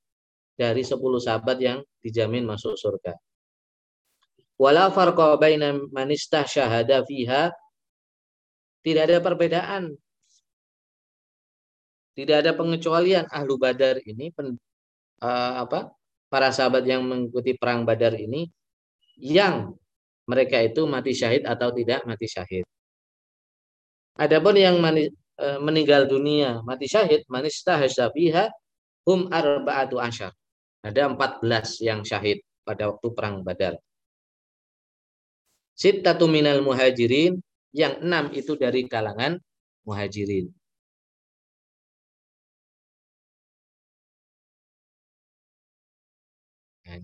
dari 0.53 0.85
sepuluh 0.85 1.17
sahabat 1.17 1.57
yang 1.57 1.81
dijamin 2.05 2.45
masuk 2.45 2.77
surga. 2.77 3.17
Wala 4.59 4.93
farqa 4.93 5.35
baina 5.41 5.73
manistah 5.89 6.45
syahada 6.45 7.01
fiha 7.01 7.49
tidak 8.85 9.03
ada 9.09 9.17
perbedaan 9.23 9.83
tidak 12.13 12.45
ada 12.45 12.51
pengecualian 12.53 13.25
ahlu 13.33 13.57
badar 13.57 13.97
ini 14.05 14.29
pen, 14.29 14.53
uh, 15.25 15.53
apa 15.65 15.89
para 16.33 16.49
sahabat 16.49 16.81
yang 16.89 17.05
mengikuti 17.05 17.53
perang 17.53 17.85
badar 17.85 18.17
ini 18.17 18.49
yang 19.21 19.77
mereka 20.25 20.57
itu 20.65 20.89
mati 20.89 21.13
syahid 21.13 21.45
atau 21.45 21.69
tidak 21.69 22.01
mati 22.09 22.25
syahid. 22.25 22.65
Adapun 24.17 24.57
yang 24.57 24.81
mani, 24.81 25.13
uh, 25.37 25.61
meninggal 25.61 26.09
dunia 26.09 26.65
mati 26.65 26.89
syahid 26.89 27.21
manistahsabiha 27.29 28.49
hum 29.05 29.29
arba'atu 29.29 30.01
asyar. 30.01 30.33
Ada 30.81 31.13
14 31.13 31.85
yang 31.85 32.01
syahid 32.01 32.41
pada 32.65 32.89
waktu 32.89 33.07
perang 33.13 33.45
Badar. 33.45 33.77
Sittatu 35.77 36.25
minal 36.25 36.65
muhajirin, 36.65 37.37
yang 37.73 38.01
enam 38.01 38.33
itu 38.33 38.57
dari 38.57 38.89
kalangan 38.89 39.37
muhajirin. 39.85 40.49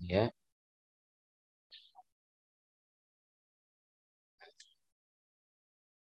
Ya. 0.04 0.24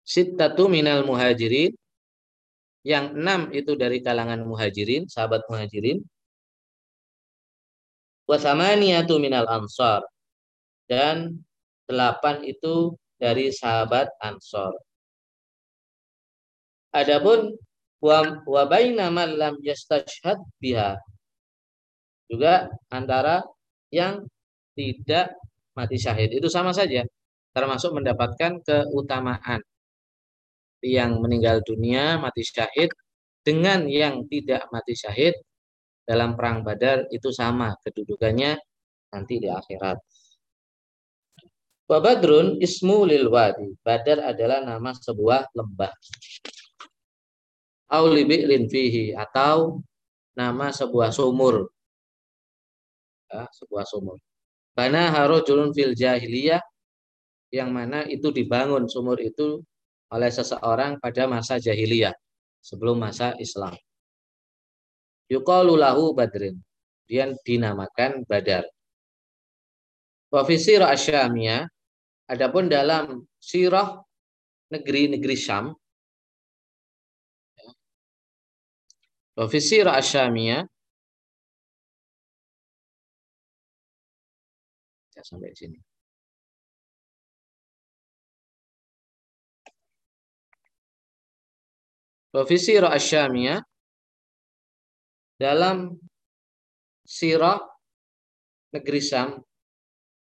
Sittatu 0.09 0.67
minal 0.73 1.05
muhajirin. 1.05 1.77
Yang 2.87 3.07
enam 3.21 3.41
itu 3.53 3.77
dari 3.77 4.01
kalangan 4.01 4.41
muhajirin, 4.49 5.05
sahabat 5.05 5.45
muhajirin. 5.53 6.01
Wasamaniyatu 8.25 9.21
minal 9.21 9.45
ansar. 9.45 10.01
Dan 10.89 11.45
delapan 11.85 12.41
itu 12.49 12.97
dari 13.21 13.53
sahabat 13.53 14.09
ansor. 14.25 14.73
Adapun 16.97 17.53
wa 18.01 18.63
baina 18.65 19.13
man 19.13 19.37
lam 19.37 19.55
yastashhad 19.61 20.39
biha 20.63 20.97
juga 22.31 22.73
antara 22.89 23.43
yang 23.93 24.25
tidak 24.77 25.35
mati 25.75 25.97
syahid. 25.99 26.35
Itu 26.35 26.47
sama 26.51 26.71
saja, 26.75 27.03
termasuk 27.55 27.95
mendapatkan 27.95 28.63
keutamaan. 28.63 29.61
Yang 30.79 31.13
meninggal 31.19 31.59
dunia 31.67 32.23
mati 32.23 32.47
syahid 32.47 32.95
dengan 33.43 33.91
yang 33.91 34.23
tidak 34.31 34.71
mati 34.71 34.95
syahid 34.95 35.35
dalam 36.07 36.39
perang 36.39 36.63
Badar 36.63 37.11
itu 37.11 37.35
sama 37.35 37.75
kedudukannya 37.83 38.55
nanti 39.11 39.35
di 39.43 39.51
akhirat. 39.51 39.99
Badrun 41.89 42.61
ismu 42.61 43.09
lil 43.09 43.27
wadi. 43.33 43.73
Badar 43.81 44.21
adalah 44.21 44.61
nama 44.61 44.93
sebuah 44.93 45.51
lembah. 45.57 45.93
Aulibi'lin 47.89 48.69
fihi 48.69 49.17
atau 49.17 49.81
nama 50.37 50.69
sebuah 50.69 51.09
sumur 51.09 51.73
ya, 53.29 53.47
sebuah 53.53 53.85
sumur. 53.85 54.19
Bana 54.73 55.13
harojulun 55.13 55.75
fil 55.75 55.93
jahiliyah 55.95 56.63
yang 57.53 57.73
mana 57.73 58.05
itu 58.05 58.29
dibangun 58.29 58.89
sumur 58.89 59.17
itu 59.21 59.65
oleh 60.09 60.31
seseorang 60.33 61.01
pada 61.01 61.29
masa 61.29 61.61
jahiliyah 61.61 62.13
sebelum 62.65 63.01
masa 63.01 63.37
Islam. 63.37 63.77
Yuqalu 65.29 65.77
lahu 65.77 66.17
badrin. 66.17 66.57
Dia 67.09 67.33
dinamakan 67.45 68.25
Badar. 68.29 68.69
Sirah 70.61 70.93
asyamiyah 70.93 71.65
adapun 72.29 72.69
dalam 72.69 73.25
sirah 73.41 73.97
negeri-negeri 74.69 75.37
Syam 75.41 75.73
Wa 79.33 79.47
fi 79.49 79.57
sirah 79.57 79.97
asyamiyah 79.97 80.69
Ya, 85.19 85.27
sampai 85.27 85.51
sini. 85.51 85.75
Profesi 92.31 92.79
Asyamiyah 92.79 93.59
dalam 95.43 95.99
sirah 97.03 97.59
negeri 98.71 99.03
Sam 99.03 99.43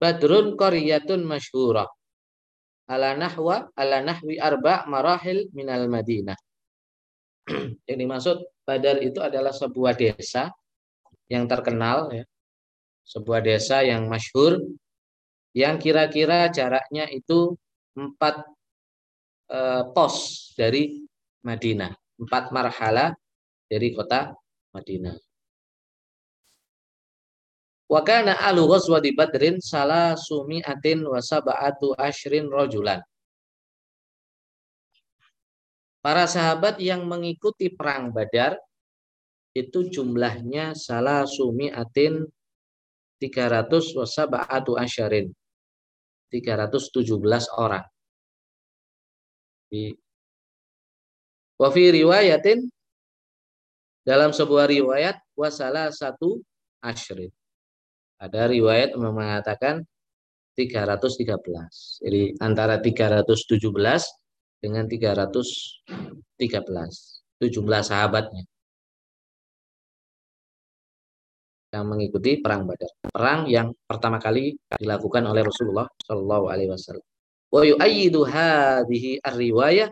Badrun 0.01 0.57
qaryatun 0.57 1.29
masyhurah 1.29 1.85
ala 2.89 3.21
nahwa 3.21 3.69
ala 3.77 4.01
nahwi 4.01 4.41
arba 4.41 4.89
marahil 4.89 5.53
minal 5.53 5.93
Madinah. 5.93 6.41
Yang 7.85 7.99
dimaksud 8.01 8.37
Badar 8.65 8.97
itu 9.05 9.21
adalah 9.21 9.53
sebuah 9.53 9.93
desa 9.93 10.49
yang 11.29 11.45
terkenal 11.51 12.09
ya, 12.15 12.25
sebuah 13.11 13.43
desa 13.43 13.83
yang 13.83 14.07
masyhur 14.07 14.63
yang 15.51 15.83
kira-kira 15.83 16.47
jaraknya 16.47 17.11
itu 17.11 17.59
empat 17.99 18.47
e, 19.51 19.59
pos 19.91 20.15
dari 20.55 21.03
Madinah, 21.43 21.91
empat 22.23 22.55
marhala 22.55 23.11
dari 23.67 23.91
kota 23.91 24.31
Madinah. 24.71 25.19
Wakana 27.91 28.39
alu 28.47 28.71
ghazwati 28.71 29.11
badrin 29.11 29.59
salah 29.59 30.15
sumi 30.15 30.63
atin 30.63 31.03
wasaba'atu 31.03 31.99
ashrin 31.99 32.47
rojulan. 32.47 33.03
Para 35.99 36.31
sahabat 36.31 36.79
yang 36.79 37.03
mengikuti 37.11 37.67
perang 37.75 38.15
Badar 38.15 38.55
itu 39.51 39.91
jumlahnya 39.91 40.79
salah 40.79 41.27
sumi 41.27 41.67
atin 41.75 42.31
300 43.21 43.95
wasaba'atu 43.95 44.81
asyarin. 44.81 45.29
317 46.33 47.05
orang. 47.61 47.85
Di 49.71 49.93
Wafi 51.61 51.93
riwayatin 51.93 52.73
dalam 54.01 54.33
sebuah 54.33 54.65
riwayat 54.65 55.21
wasala 55.37 55.93
satu 55.93 56.41
asyrin. 56.81 57.29
Ada 58.17 58.49
riwayat 58.49 58.97
mengatakan 58.97 59.85
313. 60.57 62.01
Jadi 62.01 62.33
antara 62.41 62.81
317 62.81 63.61
dengan 64.65 64.89
313. 64.89 65.85
Itu 67.37 67.47
jumlah 67.61 67.85
sahabatnya. 67.85 68.50
Yang 71.71 71.87
mengikuti 71.87 72.43
perang 72.43 72.67
Badar. 72.67 72.91
Perang 73.07 73.41
yang 73.47 73.71
pertama 73.87 74.19
kali 74.19 74.59
dilakukan 74.75 75.23
oleh 75.23 75.47
Rasulullah 75.47 75.87
Shallallahu 76.03 76.45
alaihi 76.51 76.71
wasallam. 76.71 77.07
Wa 77.51 77.63
yu'ayyidu 77.63 78.21
hadhihi 78.27 79.23
ar-riwayah 79.23 79.91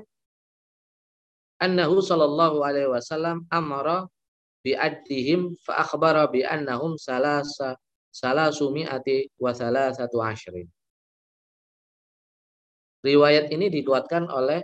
annahu 1.63 2.03
sallallahu 2.03 2.63
alaihi 2.63 2.91
wasallam 2.91 3.47
amara 3.51 4.07
bi'addihim 4.63 5.55
fa 5.63 5.83
akhbara 5.87 6.27
bi 6.31 6.43
annahum 6.43 6.99
salasa 6.99 7.79
salasu 8.11 8.75
mi'ati 8.75 9.31
wa 9.39 9.55
salasatu 9.55 10.19
ashrin. 10.23 10.67
Riwayat 13.07 13.55
ini 13.55 13.71
dikuatkan 13.71 14.27
oleh 14.27 14.59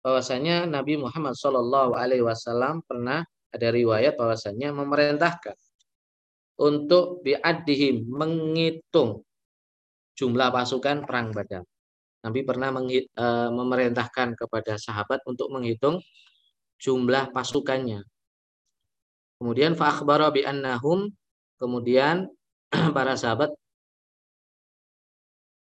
bahwasanya 0.00 0.64
Nabi 0.64 0.96
Muhammad 0.96 1.36
Shallallahu 1.36 1.92
alaihi 1.92 2.24
wasallam 2.24 2.80
pernah 2.88 3.20
ada 3.52 3.68
riwayat 3.68 4.16
bahwasanya 4.16 4.72
memerintahkan 4.72 5.52
untuk 6.56 7.20
biadihim 7.20 8.08
menghitung 8.08 9.24
jumlah 10.16 10.48
pasukan 10.48 11.04
perang 11.04 11.32
Badar. 11.32 11.62
Nabi 12.24 12.40
pernah 12.42 12.72
e, 12.72 13.26
memerintahkan 13.52 14.34
kepada 14.34 14.80
sahabat 14.80 15.22
untuk 15.28 15.52
menghitung 15.52 16.00
jumlah 16.80 17.30
pasukannya. 17.30 18.02
Kemudian 19.36 19.76
fa 19.76 19.92
bi 20.32 20.42
annahum 20.42 21.12
kemudian 21.60 22.26
para 22.96 23.14
sahabat 23.14 23.52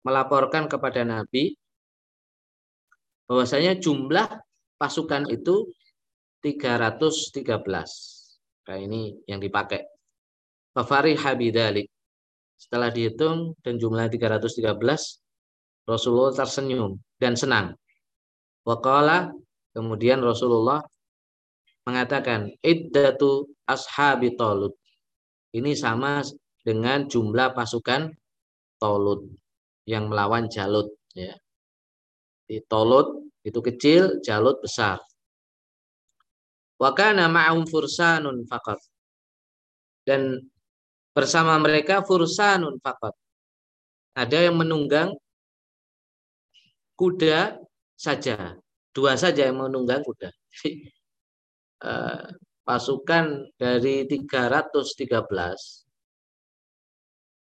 melaporkan 0.02 0.66
kepada 0.66 1.06
Nabi 1.06 1.54
bahwasanya 3.30 3.78
jumlah 3.78 4.26
pasukan 4.76 5.30
itu 5.30 5.70
313. 6.42 7.46
Nah 8.66 8.78
ini 8.82 9.14
yang 9.30 9.38
dipakai. 9.38 9.86
Fafari 10.72 11.12
habidalik. 11.16 11.88
Setelah 12.56 12.88
dihitung 12.88 13.58
dan 13.60 13.76
jumlah 13.76 14.08
313, 14.08 14.80
Rasulullah 15.84 16.32
tersenyum 16.32 16.96
dan 17.18 17.34
senang. 17.36 17.74
Wakala 18.62 19.34
kemudian 19.74 20.22
Rasulullah 20.22 20.80
mengatakan 21.82 22.54
iddatu 22.62 23.50
ashabi 23.66 24.38
Tolut. 24.38 24.78
Ini 25.52 25.74
sama 25.74 26.22
dengan 26.62 27.10
jumlah 27.10 27.52
pasukan 27.52 28.14
Tolut 28.78 29.26
yang 29.84 30.06
melawan 30.06 30.46
Jalut 30.46 30.94
ya. 31.12 31.34
Di 32.46 32.62
Tolut 32.70 33.34
itu 33.42 33.58
kecil, 33.58 34.22
Jalut 34.22 34.62
besar. 34.62 35.02
Wakana 36.78 37.26
ma'um 37.26 37.66
fursanun 37.66 38.46
fakat. 38.46 38.78
Dan 40.02 40.38
bersama 41.12 41.56
mereka 41.60 42.04
fursanun 42.04 42.80
fakat. 42.80 43.14
Ada 44.12 44.48
yang 44.50 44.60
menunggang 44.60 45.16
kuda 46.96 47.56
saja. 47.96 48.56
Dua 48.92 49.16
saja 49.16 49.48
yang 49.48 49.60
menunggang 49.60 50.04
kuda. 50.04 50.28
Eh, 51.82 52.26
pasukan 52.62 53.50
dari 53.58 54.06
313 54.06 55.82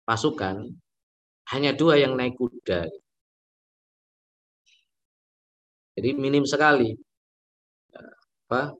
pasukan 0.02 0.66
hanya 1.54 1.72
dua 1.78 1.96
yang 2.02 2.18
naik 2.18 2.36
kuda. 2.36 2.90
Jadi 5.94 6.10
minim 6.16 6.48
sekali 6.48 6.96
apa 8.48 8.76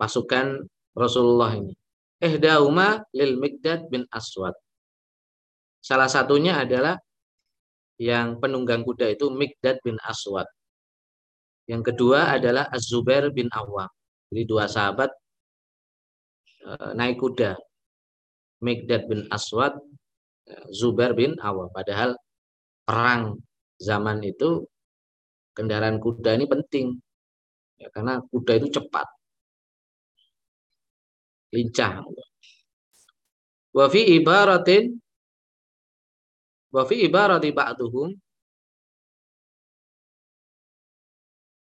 pasukan 0.00 0.64
Rasulullah 0.96 1.54
ini. 1.54 1.79
Ehdauma 2.20 3.00
lil 3.16 3.40
Mikdad 3.40 3.88
bin 3.88 4.04
Aswad. 4.12 4.52
Salah 5.80 6.12
satunya 6.12 6.60
adalah 6.60 7.00
yang 7.96 8.36
penunggang 8.36 8.84
kuda 8.84 9.08
itu 9.12 9.32
Mikdad 9.32 9.80
bin 9.80 9.96
Aswad. 10.04 10.44
Yang 11.64 11.92
kedua 11.92 12.36
adalah 12.36 12.68
Az-Zubair 12.68 13.32
bin 13.32 13.48
Awam. 13.48 13.88
Jadi 14.28 14.42
dua 14.44 14.68
sahabat 14.68 15.08
e, 16.64 16.70
naik 16.96 17.16
kuda. 17.20 17.56
Mikdad 18.60 19.08
bin 19.08 19.24
Aswad, 19.32 19.80
e, 20.44 20.52
Zubair 20.76 21.16
bin 21.16 21.40
Awam. 21.40 21.72
Padahal 21.72 22.16
perang 22.84 23.40
zaman 23.80 24.20
itu 24.24 24.68
kendaraan 25.56 26.00
kuda 26.00 26.36
ini 26.36 26.46
penting. 26.48 26.86
Ya, 27.80 27.88
karena 27.92 28.20
kuda 28.28 28.60
itu 28.60 28.68
cepat. 28.76 29.08
Lincah. 31.50 32.02
Wa 33.70 33.86
fi 33.86 34.18
ibaratin 34.18 35.00
Wa 36.70 36.86
fi 36.86 37.02
ibarati 37.02 37.50
ba'duhum 37.50 38.14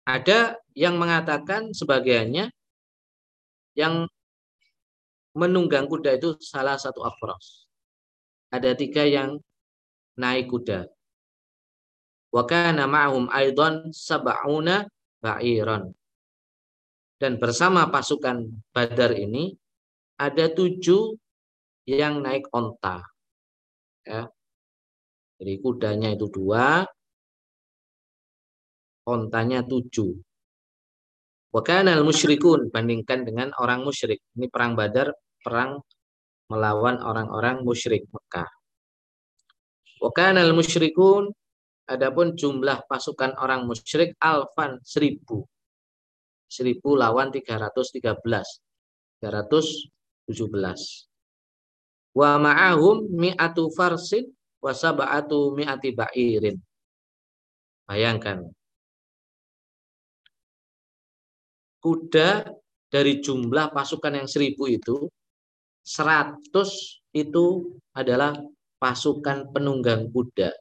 ada 0.08 0.56
yang 0.72 0.96
mengatakan 0.96 1.76
sebagiannya 1.76 2.48
yang 3.76 4.08
menunggang 5.36 5.88
kuda 5.92 6.16
itu 6.16 6.40
salah 6.40 6.80
satu 6.80 7.04
afros. 7.04 7.68
Ada 8.48 8.72
tiga 8.80 9.04
yang 9.04 9.36
naik 10.16 10.48
kuda. 10.48 10.88
Wa 12.32 12.48
kana 12.48 12.88
ma'hum 12.88 13.28
aidan 13.28 13.92
sab'una 13.92 14.88
ba'iran. 15.20 15.92
Dan 17.20 17.36
bersama 17.36 17.92
pasukan 17.92 18.48
Badar 18.72 19.12
ini 19.12 19.52
ada 20.18 20.46
tujuh 20.50 21.14
yang 21.86 22.20
naik 22.26 22.50
onta. 22.52 23.06
Ya. 24.04 24.28
Jadi 25.38 25.54
kudanya 25.62 26.10
itu 26.18 26.28
dua, 26.34 26.82
ontanya 29.06 29.62
tujuh. 29.62 30.18
Wakana 31.54 31.96
al-musyrikun 31.96 32.74
bandingkan 32.74 33.24
dengan 33.24 33.54
orang 33.62 33.86
musyrik. 33.86 34.20
Ini 34.36 34.52
perang 34.52 34.76
Badar, 34.76 35.14
perang 35.40 35.80
melawan 36.52 37.00
orang-orang 37.00 37.64
musyrik 37.64 38.10
Mekah. 38.12 38.50
Wakana 40.04 40.44
al-musyrikun 40.44 41.32
adapun 41.88 42.36
jumlah 42.36 42.84
pasukan 42.90 43.40
orang 43.40 43.64
musyrik 43.64 44.18
alfan 44.20 44.82
seribu. 44.84 45.48
Seribu 46.50 47.00
lawan 47.00 47.32
tiga 47.32 47.60
ratus 47.62 47.96
tiga 50.28 50.46
belas. 50.52 50.80
Tiga 50.84 50.92
ratus 50.92 51.08
tujuh 51.08 51.08
belas. 51.08 51.08
Wa 52.18 52.42
ma'ahum 52.42 52.98
mi'atu 53.14 53.70
farsin 53.72 54.26
wasaba'atu 54.60 55.56
mi'ati 55.56 55.90
ba'irin. 55.94 56.58
Bayangkan. 57.88 58.44
Kuda 61.78 62.52
dari 62.90 63.22
jumlah 63.22 63.72
pasukan 63.72 64.18
yang 64.18 64.28
seribu 64.28 64.68
itu, 64.68 65.08
seratus 65.86 67.00
itu 67.14 67.78
adalah 67.96 68.36
pasukan 68.82 69.54
penunggang 69.54 70.10
kuda. 70.12 70.52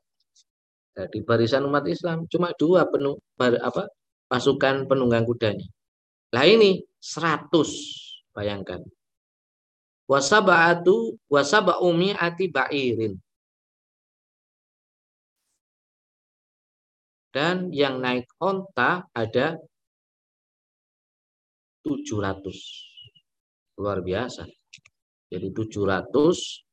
Nah, 0.97 1.07
di 1.13 1.21
barisan 1.25 1.67
umat 1.67 1.85
Islam 1.89 2.25
cuma 2.31 2.53
dua 2.57 2.87
penung, 2.89 3.17
apa, 3.41 3.91
pasukan 4.29 4.89
penunggang 4.89 5.29
kudanya. 5.29 5.67
Lah 6.33 6.45
ini 6.49 6.81
seratus, 7.01 7.73
bayangkan. 8.33 8.81
Wasaba'atu 10.07 11.19
wasaba'u 11.27 11.91
mi'ati 11.91 12.47
ba'irin. 12.47 13.19
Dan 17.35 17.69
yang 17.75 18.01
naik 18.01 18.31
onta 18.41 19.11
ada 19.13 19.59
700. 21.85 23.77
Luar 23.77 24.01
biasa. 24.01 24.49
Jadi 25.29 25.53
700 25.53 26.65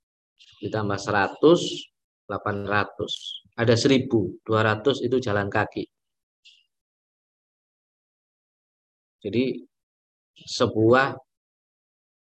ditambah 0.63 0.95
100, 0.95 1.91
800. 2.29 3.59
Ada 3.59 3.75
1000, 3.75 4.39
200 4.45 5.03
itu 5.03 5.17
jalan 5.19 5.51
kaki. 5.51 5.83
Jadi 9.23 9.67
sebuah 10.47 11.15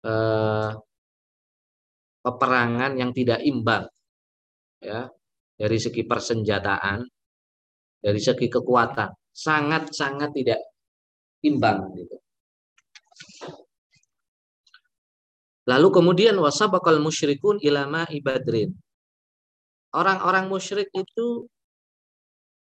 eh, 0.06 0.70
peperangan 2.26 2.98
yang 2.98 3.14
tidak 3.14 3.38
imbang 3.46 3.86
ya 4.82 5.06
dari 5.54 5.78
segi 5.78 6.02
persenjataan 6.02 7.06
dari 8.02 8.18
segi 8.18 8.50
kekuatan 8.50 9.14
sangat-sangat 9.30 10.30
tidak 10.34 10.60
imbang 11.46 11.86
gitu. 11.94 12.16
Lalu 15.66 15.88
kemudian 15.90 16.38
wasabakal 16.38 17.02
musyrikun 17.02 17.58
ilama 17.58 18.06
ibadrin. 18.10 18.70
Orang-orang 19.90 20.46
musyrik 20.46 20.86
itu 20.94 21.50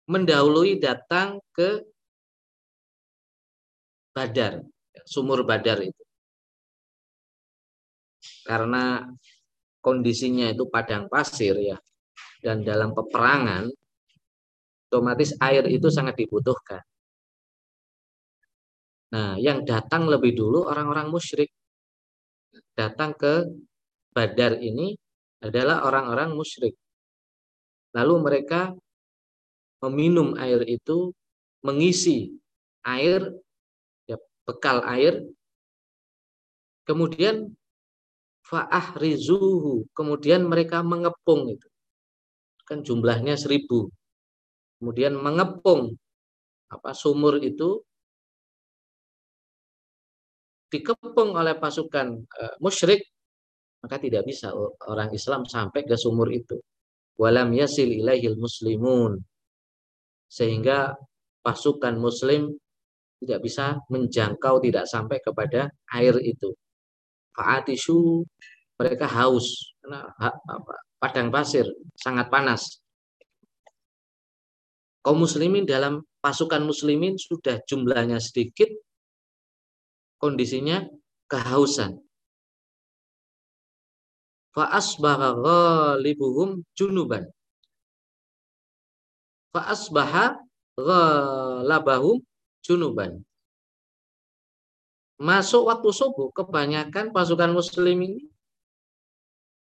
mendahului 0.06 0.78
datang 0.78 1.41
ke 1.56 1.82
Badar, 4.12 4.62
sumur 5.08 5.41
Badar 5.47 5.82
itu. 5.82 6.04
Karena 8.45 9.08
kondisinya 9.81 10.53
itu 10.53 10.69
padang 10.69 11.09
pasir 11.09 11.57
ya. 11.57 11.77
Dan 12.41 12.61
dalam 12.61 12.93
peperangan 12.93 13.69
otomatis 14.89 15.33
air 15.41 15.65
itu 15.69 15.87
sangat 15.89 16.17
dibutuhkan. 16.17 16.81
Nah, 19.11 19.35
yang 19.35 19.67
datang 19.67 20.07
lebih 20.07 20.31
dulu 20.35 20.65
orang-orang 20.71 21.11
musyrik. 21.11 21.51
Datang 22.75 23.11
ke 23.15 23.47
Badar 24.11 24.59
ini 24.59 24.95
adalah 25.39 25.87
orang-orang 25.87 26.35
musyrik. 26.35 26.75
Lalu 27.95 28.15
mereka 28.19 28.75
meminum 29.83 30.35
air 30.35 30.63
itu, 30.67 31.15
mengisi 31.63 32.35
air 32.83 33.31
ya, 34.07 34.19
bekal 34.43 34.83
air. 34.87 35.23
Kemudian 36.83 37.55
fa'ahrizuhu. 38.51 39.87
Kemudian 39.95 40.43
mereka 40.51 40.83
mengepung 40.83 41.47
itu. 41.47 41.67
Kan 42.67 42.83
jumlahnya 42.83 43.39
seribu. 43.39 43.87
Kemudian 44.77 45.15
mengepung 45.15 45.95
apa 46.71 46.91
sumur 46.95 47.39
itu 47.39 47.83
dikepung 50.71 51.35
oleh 51.35 51.59
pasukan 51.59 52.23
uh, 52.23 52.55
musyrik 52.63 53.03
maka 53.83 53.99
tidak 53.99 54.23
bisa 54.23 54.53
orang 54.87 55.09
Islam 55.11 55.43
sampai 55.43 55.83
ke 55.83 55.97
sumur 55.97 56.29
itu. 56.29 56.61
Walam 57.17 57.49
yasil 57.51 57.89
ilaihil 57.89 58.37
muslimun. 58.37 59.17
Sehingga 60.29 60.95
pasukan 61.41 61.97
muslim 61.97 62.53
tidak 63.21 63.41
bisa 63.41 63.81
menjangkau 63.89 64.61
tidak 64.61 64.85
sampai 64.85 65.17
kepada 65.19 65.73
air 65.97 66.13
itu. 66.21 66.53
Fa'atishu 67.31 68.27
mereka 68.75 69.07
haus 69.07 69.75
karena 69.79 70.09
padang 70.99 71.29
pasir 71.31 71.65
sangat 71.97 72.27
panas. 72.27 72.81
Kaum 75.01 75.25
muslimin 75.25 75.65
dalam 75.65 76.05
pasukan 76.21 76.61
muslimin 76.61 77.17
sudah 77.17 77.57
jumlahnya 77.65 78.21
sedikit, 78.21 78.69
kondisinya 80.21 80.85
kehausan. 81.25 81.97
Fa'asbaha 84.53 85.41
ghalibuhum 85.41 86.61
junuban. 86.77 87.25
Fa'asbaha 89.55 90.37
ghalabahum 90.77 92.21
junuban. 92.61 93.25
Masuk 95.21 95.69
waktu 95.69 95.89
subuh, 95.93 96.34
kebanyakan 96.34 97.13
pasukan 97.13 97.53
muslim 97.53 97.93
ini 98.01 98.25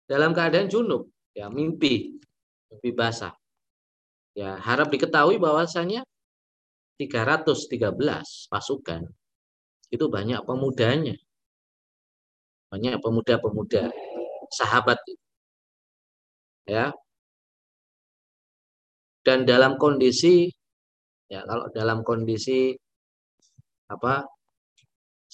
dalam 0.04 0.36
keadaan 0.36 0.68
junub, 0.68 1.08
ya 1.32 1.48
mimpi, 1.48 2.20
mimpi 2.68 2.90
basah. 2.92 3.32
Ya, 4.36 4.60
harap 4.60 4.92
diketahui 4.92 5.40
bahwasanya 5.40 6.04
313 7.00 8.52
pasukan 8.52 9.08
itu 9.88 10.06
banyak 10.12 10.44
pemudanya. 10.44 11.16
Banyak 12.68 13.00
pemuda-pemuda 13.00 13.96
sahabat. 14.52 15.00
Ya. 16.68 16.92
Dan 19.24 19.48
dalam 19.48 19.80
kondisi 19.80 20.52
ya 21.32 21.48
kalau 21.48 21.72
dalam 21.72 22.04
kondisi 22.04 22.76
apa 23.90 24.35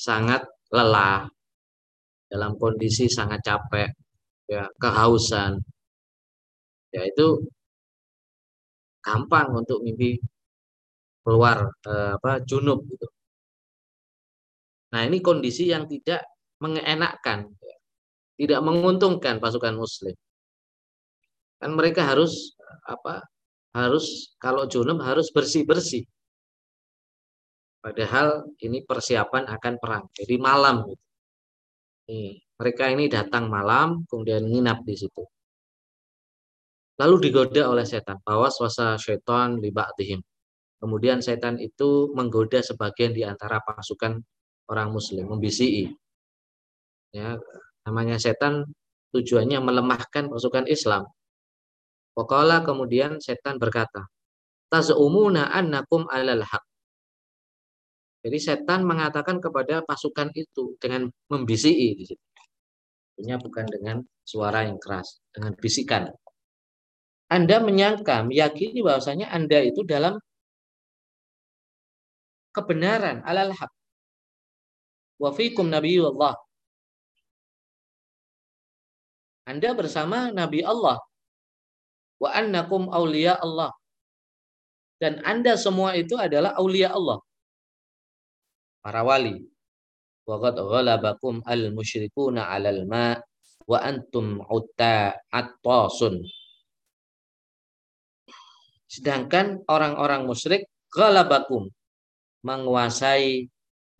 sangat 0.05 0.41
lelah 0.73 1.29
dalam 2.31 2.51
kondisi 2.61 3.05
sangat 3.17 3.39
capek 3.47 3.89
ya 4.49 4.63
kehausan 4.81 5.51
ya 6.95 7.01
itu 7.11 7.27
gampang 9.05 9.47
untuk 9.61 9.79
mimpi 9.85 10.17
keluar 11.21 11.69
eh, 11.85 12.11
apa 12.17 12.41
junub 12.45 12.79
gitu. 12.89 13.07
Nah, 14.91 15.01
ini 15.07 15.23
kondisi 15.23 15.71
yang 15.71 15.87
tidak 15.87 16.27
mengenakkan, 16.59 17.47
ya. 17.47 17.75
tidak 18.35 18.59
menguntungkan 18.67 19.39
pasukan 19.39 19.73
muslim. 19.79 20.15
Kan 21.61 21.71
mereka 21.79 22.03
harus 22.11 22.57
apa? 22.83 23.23
Harus 23.71 24.35
kalau 24.35 24.67
junub 24.67 24.99
harus 24.99 25.31
bersih-bersih. 25.31 26.03
Padahal 27.81 28.45
ini 28.61 28.85
persiapan 28.85 29.49
akan 29.49 29.73
perang. 29.81 30.05
Jadi 30.13 30.35
malam 30.37 30.85
gitu. 30.85 31.03
Mereka 32.61 32.93
ini 32.93 33.09
datang 33.09 33.49
malam 33.49 34.05
kemudian 34.05 34.45
nginap 34.45 34.85
di 34.85 34.93
situ 34.93 35.25
lalu 37.01 37.15
digoda 37.29 37.65
oleh 37.65 37.81
setan 37.81 38.21
bahwa 38.21 38.53
swasa 38.53 38.93
syaitan 39.01 39.57
libatihim 39.57 40.21
kemudian 40.77 41.17
setan 41.25 41.57
itu 41.57 42.13
menggoda 42.13 42.61
sebagian 42.61 43.17
di 43.17 43.25
antara 43.25 43.57
pasukan 43.65 44.21
orang 44.69 44.93
muslim 44.93 45.25
membisiki 45.25 45.89
ya 47.09 47.41
namanya 47.89 48.21
setan 48.21 48.69
tujuannya 49.09 49.57
melemahkan 49.57 50.29
pasukan 50.29 50.69
Islam 50.69 51.09
Wakala 52.11 52.61
kemudian 52.61 53.17
setan 53.17 53.57
berkata 53.57 54.05
tazumuna 54.69 55.49
annakum 55.49 56.05
alal 56.05 56.45
haq 56.45 56.63
jadi 58.21 58.37
setan 58.37 58.85
mengatakan 58.85 59.41
kepada 59.41 59.81
pasukan 59.81 60.29
itu 60.37 60.77
dengan 60.77 61.09
membisiki 61.25 61.97
di 61.97 62.05
situ. 62.05 62.25
bukan 63.21 63.65
dengan 63.69 63.97
suara 64.25 64.65
yang 64.65 64.81
keras, 64.81 65.21
dengan 65.33 65.53
bisikan. 65.57 66.09
Anda 67.29 67.61
menyangka, 67.61 68.25
meyakini 68.25 68.81
bahwasanya 68.81 69.29
Anda 69.29 69.61
itu 69.61 69.85
dalam 69.85 70.17
kebenaran 72.53 73.25
alal 73.25 73.53
haq. 73.53 73.71
Wa 75.21 75.29
fikum 75.33 75.69
nabiyullah. 75.69 76.33
Anda 79.49 79.73
bersama 79.73 80.29
Nabi 80.29 80.61
Allah. 80.61 81.01
Wa 82.21 82.29
annakum 82.37 82.89
awliya 82.89 83.41
Allah. 83.41 83.73
Dan 85.01 85.25
Anda 85.25 85.57
semua 85.57 85.97
itu 85.97 86.13
adalah 86.13 86.53
aulia 86.61 86.93
Allah. 86.93 87.17
Para 88.81 89.05
wali. 89.05 89.37
Wa 90.25 90.37
qad 90.41 90.57
ghalabakum 90.57 91.45
al-musyrikuna 91.45 92.49
'alal 92.49 92.85
ma' 92.89 93.17
wa 93.69 93.77
antum 93.77 94.41
utta 94.49 95.15
attasun 95.29 96.25
Sedangkan 98.91 99.63
orang-orang 99.71 100.27
musyrik 100.27 100.67
ghalabakum 100.91 101.71
menguasai 102.43 103.47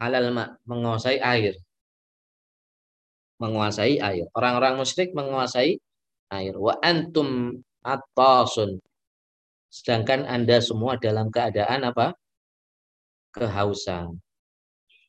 halal 0.03 0.35
ma, 0.35 0.51
menguasai 0.67 1.15
air. 1.23 1.55
Menguasai 3.39 4.03
air. 4.03 4.27
Orang-orang 4.35 4.75
musyrik 4.75 5.15
menguasai 5.15 5.79
air. 6.35 6.53
Wa 6.59 6.75
antum 6.83 7.55
attasun. 7.87 8.83
Sedangkan 9.71 10.27
Anda 10.27 10.59
semua 10.59 10.99
dalam 10.99 11.31
keadaan 11.31 11.87
apa? 11.87 12.11
Kehausan. 13.31 14.19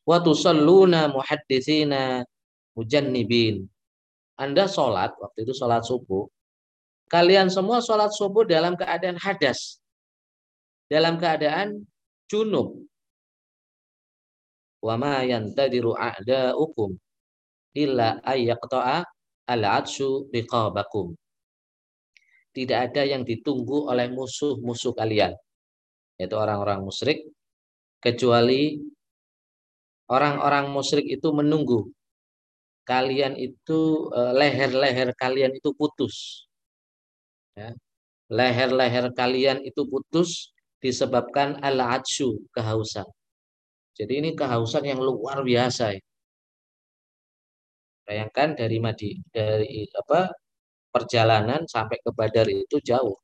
Wa 0.02 0.18
tusalluna 0.18 1.10
muhadditsina 1.12 2.26
mujannibin. 2.74 3.66
Anda 4.38 4.66
sholat, 4.66 5.14
waktu 5.20 5.46
itu 5.46 5.54
sholat 5.54 5.86
subuh, 5.86 6.26
Kalian 7.12 7.52
semua 7.52 7.84
sholat 7.84 8.08
subuh 8.08 8.48
dalam 8.48 8.72
keadaan 8.72 9.20
hadas. 9.20 9.76
Dalam 10.88 11.20
keadaan 11.20 11.84
junub. 12.24 12.88
Wa 14.80 14.96
ma 14.96 15.20
yantadiru 15.20 15.92
a'da'ukum 15.92 16.96
illa 17.76 18.16
ayyaqta'a 18.24 19.04
al-adshu 19.44 20.32
biqabakum. 20.32 21.12
Tidak 22.56 22.78
ada 22.80 23.04
yang 23.04 23.28
ditunggu 23.28 23.92
oleh 23.92 24.08
musuh-musuh 24.08 24.96
kalian. 24.96 25.36
Yaitu 26.16 26.36
orang-orang 26.40 26.80
musyrik. 26.80 27.28
Kecuali 28.00 28.80
orang-orang 30.14 30.64
musyrik 30.74 31.06
itu 31.16 31.28
menunggu 31.32 31.80
kalian 32.84 33.34
itu 33.40 33.80
eh, 34.18 34.32
leher-leher 34.40 35.08
kalian 35.22 35.52
itu 35.58 35.70
putus 35.78 36.46
ya, 37.56 37.72
leher-leher 38.28 39.06
kalian 39.16 39.58
itu 39.68 39.82
putus 39.88 40.52
disebabkan 40.82 41.62
al-adshu, 41.62 42.42
kehausan. 42.50 43.06
Jadi 43.94 44.12
ini 44.18 44.30
kehausan 44.34 44.82
yang 44.82 44.98
luar 44.98 45.46
biasa. 45.46 45.94
Ya. 45.94 46.02
Bayangkan 48.02 48.58
dari 48.58 48.82
Madi, 48.82 49.14
dari 49.30 49.86
apa 49.94 50.34
perjalanan 50.90 51.70
sampai 51.70 52.02
ke 52.02 52.10
Badar 52.10 52.50
itu 52.50 52.82
jauh. 52.82 53.14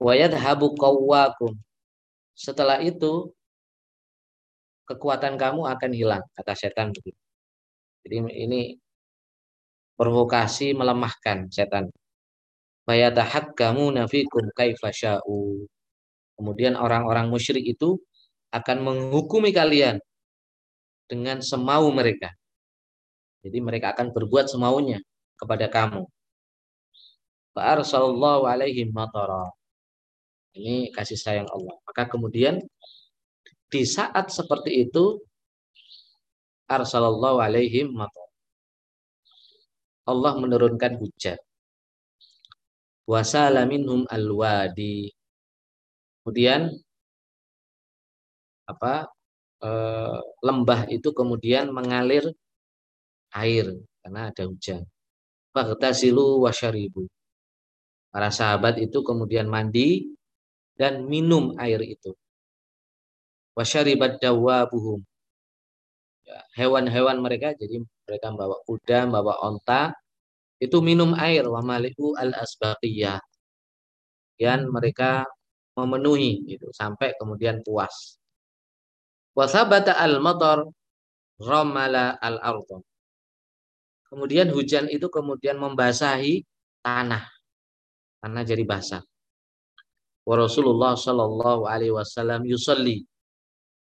Wayad 0.00 0.32
habu 0.32 0.72
kawwakum. 0.72 1.52
Setelah 2.32 2.80
itu 2.80 3.34
kekuatan 4.88 5.36
kamu 5.36 5.68
akan 5.68 5.90
hilang, 5.92 6.24
kata 6.32 6.56
setan 6.56 6.96
begitu. 6.96 7.20
Jadi 8.08 8.16
ini 8.40 8.60
provokasi 10.00 10.72
melemahkan 10.72 11.52
setan 11.52 11.92
fayatahakkamuna 12.88 14.08
fikum 14.08 14.48
kaifa 14.56 14.88
sya'u. 14.88 15.68
Kemudian 16.40 16.72
orang-orang 16.78 17.28
musyrik 17.28 17.66
itu 17.68 18.00
akan 18.48 18.80
menghukumi 18.80 19.52
kalian 19.52 20.00
dengan 21.04 21.44
semau 21.44 21.92
mereka. 21.92 22.32
Jadi 23.44 23.60
mereka 23.60 23.92
akan 23.92 24.16
berbuat 24.16 24.48
semaunya 24.48 25.04
kepada 25.36 25.68
kamu. 25.68 26.08
Alaihim 27.58 28.94
matara. 28.94 29.50
Ini 30.54 30.94
kasih 30.94 31.18
sayang 31.18 31.48
Allah. 31.50 31.74
Maka 31.82 32.06
kemudian 32.06 32.62
di 33.68 33.84
saat 33.84 34.32
seperti 34.32 34.88
itu 34.88 35.20
arsalallahu 36.68 37.40
alaihim 37.40 37.92
matar. 37.96 38.28
Allah 40.08 40.32
menurunkan 40.40 40.96
hujan. 41.00 41.36
Wasala 43.08 43.64
minhum 43.68 44.04
alwadi. 44.08 45.12
Kemudian 46.20 46.68
apa 48.68 49.08
e, 49.60 49.70
lembah 50.44 50.84
itu 50.92 51.08
kemudian 51.16 51.72
mengalir 51.72 52.24
air 53.32 53.80
karena 54.04 54.28
ada 54.28 54.44
hujan. 54.44 54.84
Baghtasilu 55.52 56.44
wasyaribu. 56.44 57.08
Para 58.12 58.28
sahabat 58.32 58.80
itu 58.80 59.00
kemudian 59.04 59.48
mandi 59.48 60.08
dan 60.76 61.04
minum 61.04 61.56
air 61.60 61.80
itu. 61.84 62.16
Wasyaribat 63.58 64.22
dawabuhum. 64.22 65.02
Ya, 66.22 66.38
hewan-hewan 66.54 67.18
mereka 67.18 67.58
jadi 67.58 67.82
mereka 68.06 68.30
membawa 68.30 68.62
kuda, 68.62 69.10
membawa 69.10 69.34
onta 69.42 69.98
itu 70.62 70.78
minum 70.78 71.10
air 71.18 71.42
wa 71.42 71.58
al 71.58 72.32
asbaqiyah. 72.38 73.18
Dan 74.38 74.70
mereka 74.70 75.26
memenuhi 75.74 76.46
itu 76.46 76.70
sampai 76.70 77.18
kemudian 77.18 77.58
puas. 77.66 78.22
Wasabata 79.34 79.98
al 79.98 80.22
matar 80.22 80.62
ramala 81.42 82.14
al 82.22 82.38
ardh. 82.38 82.78
Kemudian 84.06 84.54
hujan 84.54 84.86
itu 84.86 85.10
kemudian 85.10 85.58
membasahi 85.58 86.46
tanah. 86.86 87.26
Tanah 88.22 88.42
jadi 88.46 88.62
basah. 88.62 89.02
Wa 90.22 90.38
Rasulullah 90.38 90.94
sallallahu 90.94 91.66
alaihi 91.66 91.90
wasallam 91.90 92.46
yusalli 92.46 93.02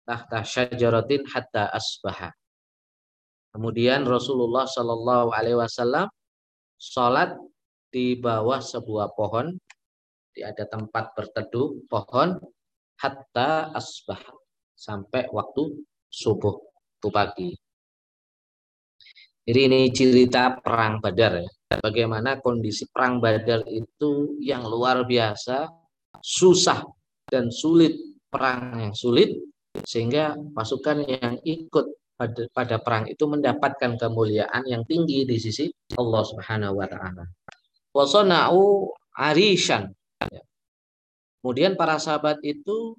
tahta 0.03 0.43
syajaratin 0.43 1.23
hatta 1.31 1.71
asbaha. 1.71 2.31
Kemudian 3.53 4.09
Rasulullah 4.09 4.65
sallallahu 4.65 5.31
alaihi 5.37 5.61
wasallam 5.61 6.09
salat 6.81 7.37
di 7.93 8.17
bawah 8.17 8.59
sebuah 8.59 9.13
pohon 9.13 9.53
di 10.33 10.41
ada 10.41 10.65
tempat 10.65 11.13
berteduh 11.13 11.85
pohon 11.87 12.41
hatta 12.97 13.69
asbah 13.77 14.25
sampai 14.73 15.29
waktu 15.29 15.85
subuh 16.09 16.57
itu 16.97 17.09
pagi. 17.13 17.51
Jadi 19.43 19.61
ini 19.69 19.81
cerita 19.91 20.55
perang 20.57 21.03
Badar 21.03 21.43
ya. 21.43 21.51
Bagaimana 21.83 22.39
kondisi 22.39 22.87
perang 22.89 23.19
Badar 23.19 23.67
itu 23.69 24.39
yang 24.39 24.65
luar 24.65 25.03
biasa, 25.03 25.67
susah 26.23 26.87
dan 27.27 27.51
sulit, 27.51 27.93
perang 28.31 28.79
yang 28.79 28.95
sulit 28.95 29.52
sehingga 29.81 30.37
pasukan 30.53 31.09
yang 31.09 31.41
ikut 31.41 31.87
pada, 32.13 32.43
pada 32.53 32.77
perang 32.79 33.09
itu 33.09 33.25
mendapatkan 33.25 33.97
kemuliaan 33.97 34.69
yang 34.69 34.85
tinggi 34.85 35.25
di 35.25 35.37
sisi 35.41 35.73
Allah 35.97 36.23
Subhanahu 36.23 36.77
wa 36.77 36.87
taala. 36.87 37.25
Wasona'u 37.93 38.93
arishan 39.17 39.93
Kemudian 41.43 41.75
para 41.75 41.99
sahabat 41.99 42.39
itu 42.47 42.95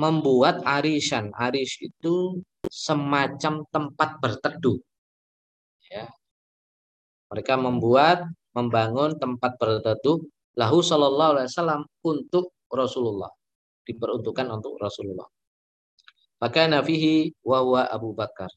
membuat 0.00 0.64
arisan. 0.64 1.28
Aris 1.36 1.76
itu 1.76 2.40
semacam 2.72 3.68
tempat 3.68 4.16
berteduh. 4.16 4.80
Ya. 5.92 6.08
Mereka 7.28 7.60
membuat, 7.60 8.24
membangun 8.56 9.20
tempat 9.20 9.60
berteduh 9.60 10.24
lahu 10.56 10.80
sallallahu 10.80 11.36
alaihi 11.36 11.50
wasallam 11.52 11.84
untuk 12.00 12.56
Rasulullah. 12.72 13.28
Diperuntukkan 13.84 14.48
untuk 14.48 14.80
Rasulullah. 14.80 15.28
Maka 16.44 16.68
nafihi 16.68 17.32
wa 17.40 17.88
Abu 17.88 18.12
Bakar. 18.12 18.52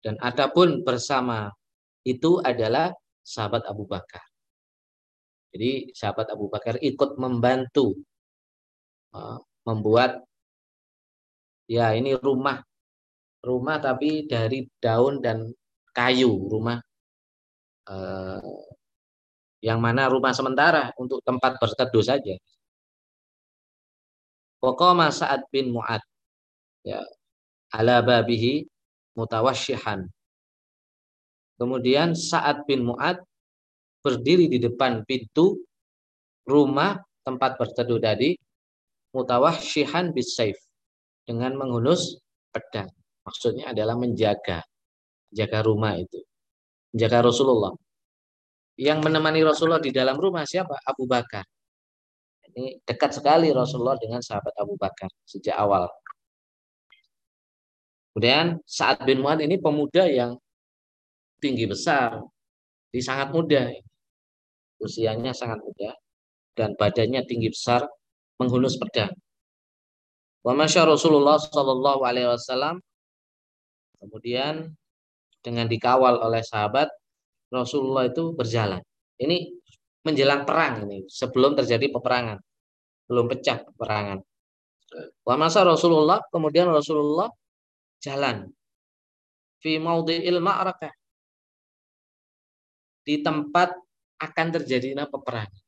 Dan 0.00 0.16
adapun 0.24 0.80
bersama 0.80 1.52
itu 2.00 2.40
adalah 2.40 2.96
sahabat 3.20 3.68
Abu 3.68 3.84
Bakar. 3.84 4.24
Jadi 5.52 5.92
sahabat 5.92 6.32
Abu 6.32 6.48
Bakar 6.48 6.80
ikut 6.80 7.20
membantu 7.20 7.92
uh, 9.12 9.36
membuat 9.68 10.24
ya 11.68 11.92
ini 11.92 12.16
rumah 12.16 12.64
rumah 13.44 13.76
tapi 13.84 14.24
dari 14.24 14.64
daun 14.80 15.20
dan 15.20 15.52
kayu 15.92 16.48
rumah 16.48 16.80
uh, 17.92 18.40
yang 19.60 19.76
mana 19.76 20.08
rumah 20.08 20.32
sementara 20.32 20.88
untuk 20.96 21.20
tempat 21.20 21.60
berteduh 21.60 22.00
saja. 22.00 22.32
Pokoknya 24.56 25.12
Sa'ad 25.12 25.44
bin 25.52 25.68
Mu'ad 25.76 26.00
ya 26.84 27.00
ala 27.74 28.04
babihi 28.04 28.68
mutawasyihan. 29.18 30.06
Kemudian 31.58 32.12
Sa'ad 32.12 32.68
bin 32.68 32.84
Mu'ad 32.86 33.24
berdiri 34.04 34.46
di 34.52 34.60
depan 34.60 35.02
pintu 35.08 35.64
rumah 36.44 37.00
tempat 37.24 37.56
berteduh 37.56 37.98
tadi 37.98 38.36
mutawahsyihan 39.16 40.12
bisaif 40.12 40.60
dengan 41.24 41.56
menghunus 41.56 42.20
pedang. 42.52 42.90
Maksudnya 43.24 43.72
adalah 43.72 43.96
menjaga 43.96 44.60
jaga 45.32 45.64
rumah 45.64 45.96
itu. 45.96 46.20
Menjaga 46.92 47.32
Rasulullah. 47.32 47.72
Yang 48.74 48.98
menemani 49.06 49.40
Rasulullah 49.46 49.80
di 49.80 49.94
dalam 49.94 50.18
rumah 50.18 50.44
siapa? 50.44 50.76
Abu 50.84 51.06
Bakar. 51.08 51.46
Ini 52.54 52.82
dekat 52.86 53.18
sekali 53.18 53.50
Rasulullah 53.50 53.98
dengan 53.98 54.20
sahabat 54.20 54.54
Abu 54.60 54.78
Bakar 54.78 55.10
sejak 55.26 55.58
awal. 55.58 55.90
Kemudian 58.14 58.62
saat 58.62 59.02
bin 59.02 59.26
Mu'ad 59.26 59.42
ini 59.42 59.58
pemuda 59.58 60.06
yang 60.06 60.38
tinggi 61.42 61.66
besar, 61.66 62.22
di 62.94 63.02
sangat 63.02 63.34
muda 63.34 63.74
usianya 64.78 65.34
sangat 65.34 65.58
muda 65.66 65.90
dan 66.54 66.78
badannya 66.78 67.26
tinggi 67.26 67.50
besar 67.50 67.82
menghunus 68.38 68.78
pedang. 68.78 69.10
Wa 70.46 70.54
masya 70.54 70.86
Rasulullah 70.86 71.40
sallallahu 71.42 72.06
alaihi 72.06 72.30
wasallam 72.30 72.78
kemudian 73.98 74.70
dengan 75.42 75.66
dikawal 75.66 76.20
oleh 76.20 76.44
sahabat 76.44 76.86
Rasulullah 77.50 78.06
itu 78.06 78.30
berjalan. 78.36 78.78
Ini 79.18 79.50
menjelang 80.04 80.44
perang 80.44 80.84
ini, 80.84 81.08
sebelum 81.08 81.56
terjadi 81.56 81.88
peperangan. 81.90 82.38
Belum 83.08 83.26
pecah 83.26 83.62
peperangan. 83.62 84.20
Wa 85.24 85.34
masa 85.40 85.64
Rasulullah 85.64 86.20
kemudian 86.28 86.68
Rasulullah 86.68 87.26
jalan 88.04 88.52
fi 89.64 89.80
maudhi'il 89.80 90.44
ma'rakah 90.44 90.92
di 93.04 93.24
tempat 93.24 93.72
akan 94.20 94.48
terjadi 94.60 94.96
peperangan. 95.08 95.64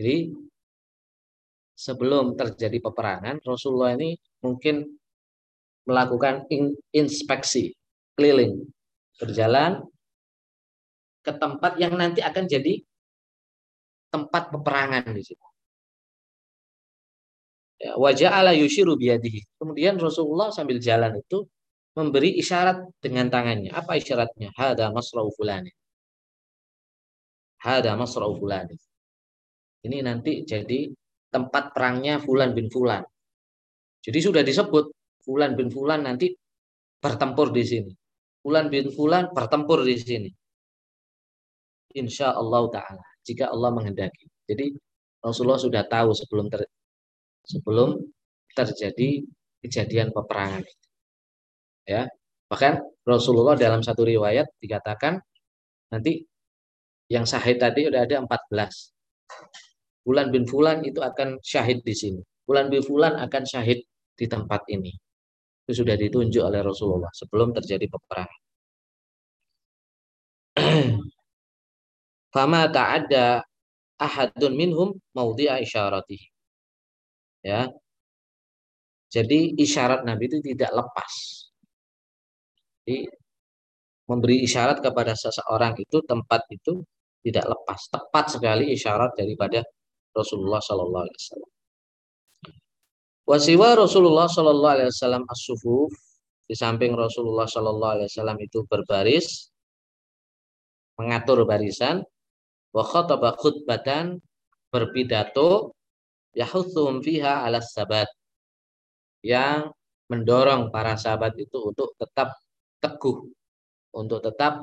Jadi 0.00 0.32
sebelum 1.76 2.34
terjadi 2.34 2.80
peperangan, 2.80 3.40
Rasulullah 3.44 3.96
ini 3.96 4.16
mungkin 4.40 4.84
melakukan 5.84 6.48
inspeksi 6.92 7.76
keliling, 8.16 8.64
berjalan 9.20 9.84
ke 11.24 11.32
tempat 11.36 11.80
yang 11.80 11.96
nanti 11.96 12.20
akan 12.20 12.44
jadi 12.48 12.80
tempat 14.12 14.52
peperangan 14.52 15.08
di 15.12 15.22
situ. 15.24 15.53
Ya, 17.84 17.92
wajah 18.00 18.30
ala 18.32 18.52
yushiru 18.56 18.96
biyadihi. 18.96 19.60
Kemudian 19.60 20.00
Rasulullah 20.00 20.48
sambil 20.48 20.80
jalan 20.80 21.20
itu 21.20 21.44
memberi 21.92 22.40
isyarat 22.40 22.88
dengan 23.04 23.28
tangannya. 23.28 23.70
Apa 23.76 24.00
isyaratnya? 24.00 24.56
Hada 24.56 24.88
masra'u 24.88 25.28
fulani 25.36 25.68
hada 27.64 27.96
masra'u 27.96 28.36
fulan. 28.36 28.68
Ini 29.84 30.04
nanti 30.04 30.44
jadi 30.44 30.92
tempat 31.32 31.72
perangnya 31.72 32.20
Fulan 32.20 32.52
bin 32.52 32.68
Fulan. 32.68 33.02
Jadi 34.04 34.18
sudah 34.20 34.44
disebut 34.44 34.92
Fulan 35.24 35.56
bin 35.56 35.72
Fulan 35.72 36.04
nanti 36.04 36.32
bertempur 37.00 37.50
di 37.50 37.64
sini. 37.64 37.92
Fulan 38.44 38.68
bin 38.68 38.92
Fulan 38.92 39.32
bertempur 39.32 39.84
di 39.84 39.96
sini. 39.96 40.30
Insya 41.96 42.36
Allah 42.36 42.68
Taala. 42.68 43.04
Jika 43.24 43.48
Allah 43.48 43.72
menghendaki. 43.72 44.28
Jadi 44.44 44.76
Rasulullah 45.24 45.60
sudah 45.60 45.84
tahu 45.88 46.12
sebelum 46.12 46.52
ter, 46.52 46.68
sebelum 47.44 48.00
terjadi 48.52 49.24
kejadian 49.64 50.12
peperangan. 50.12 50.64
Ya, 51.84 52.08
bahkan 52.48 52.80
Rasulullah 53.04 53.56
dalam 53.56 53.84
satu 53.84 54.08
riwayat 54.08 54.48
dikatakan 54.56 55.20
nanti 55.92 56.24
yang 57.12 57.28
syahid 57.28 57.60
tadi 57.60 57.84
udah 57.88 58.08
ada 58.08 58.24
14. 58.24 58.92
Bulan 60.04 60.28
bin 60.32 60.44
Fulan 60.48 60.84
itu 60.84 61.00
akan 61.00 61.40
syahid 61.44 61.84
di 61.84 61.92
sini. 61.96 62.20
Bulan 62.44 62.68
bin 62.72 62.80
Fulan 62.84 63.16
akan 63.20 63.42
syahid 63.44 63.84
di 64.16 64.26
tempat 64.28 64.64
ini. 64.72 64.92
Itu 65.64 65.84
sudah 65.84 65.96
ditunjuk 65.96 66.44
oleh 66.44 66.60
Rasulullah 66.60 67.08
sebelum 67.12 67.56
terjadi 67.56 67.88
peperangan. 67.88 68.40
Fama 72.34 72.68
ta'adda 72.68 73.40
ahadun 73.96 74.52
minhum 74.52 74.88
maudhi'a 75.16 75.64
isyaratih. 75.64 76.33
Ya. 77.44 77.68
Jadi 79.12 79.54
isyarat 79.60 80.02
Nabi 80.08 80.26
itu 80.26 80.40
tidak 80.42 80.72
lepas. 80.72 81.12
Jadi 82.82 83.06
memberi 84.08 84.42
isyarat 84.44 84.80
kepada 84.80 85.12
seseorang 85.12 85.76
itu 85.78 86.00
tempat 86.04 86.42
itu 86.50 86.82
tidak 87.24 87.46
lepas 87.48 87.80
tepat 87.88 88.24
sekali 88.36 88.72
isyarat 88.74 89.16
daripada 89.16 89.64
Rasulullah 90.12 90.60
Sallallahu 90.60 91.04
Alaihi 91.04 91.20
Wasallam. 91.20 91.50
Wasiwa 93.24 93.68
Rasulullah 93.80 94.28
Sallallahu 94.28 94.74
Alaihi 94.76 94.90
Wasallam 94.92 95.24
as-sufuf 95.24 95.92
di 96.44 96.52
samping 96.52 96.92
Rasulullah 96.92 97.48
Sallallahu 97.48 97.92
Alaihi 97.96 98.08
Wasallam 98.12 98.38
itu 98.44 98.68
berbaris 98.68 99.48
mengatur 101.00 101.48
barisan 101.48 102.04
wa 102.76 102.84
khutbatan 102.84 104.20
berpidato 104.68 105.72
yahuthum 106.34 107.00
fiha 107.00 107.46
ala 107.46 107.62
sabat 107.62 108.06
yang 109.24 109.72
mendorong 110.10 110.68
para 110.68 110.98
sahabat 111.00 111.32
itu 111.40 111.72
untuk 111.72 111.96
tetap 111.96 112.36
teguh 112.82 113.24
untuk 113.96 114.20
tetap 114.20 114.60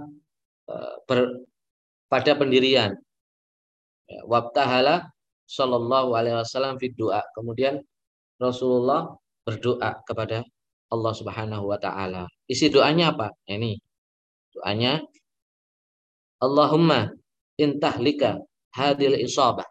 uh, 0.69 0.95
ber, 1.07 1.47
pada 2.11 2.37
pendirian 2.37 2.93
ya, 4.05 4.21
wabtahala 4.27 5.09
sallallahu 5.49 6.13
alaihi 6.13 6.37
wasallam 6.37 6.77
fi 6.77 6.93
doa 6.93 7.23
kemudian 7.33 7.81
Rasulullah 8.37 9.15
berdoa 9.45 10.01
kepada 10.05 10.41
Allah 10.91 11.13
Subhanahu 11.15 11.71
wa 11.71 11.79
taala. 11.79 12.27
Isi 12.51 12.67
doanya 12.67 13.15
apa? 13.15 13.31
Ini. 13.47 13.79
Doanya 14.51 14.99
Allahumma 16.43 17.07
intahlika 17.55 18.43
hadil 18.75 19.15
isabah. 19.21 19.65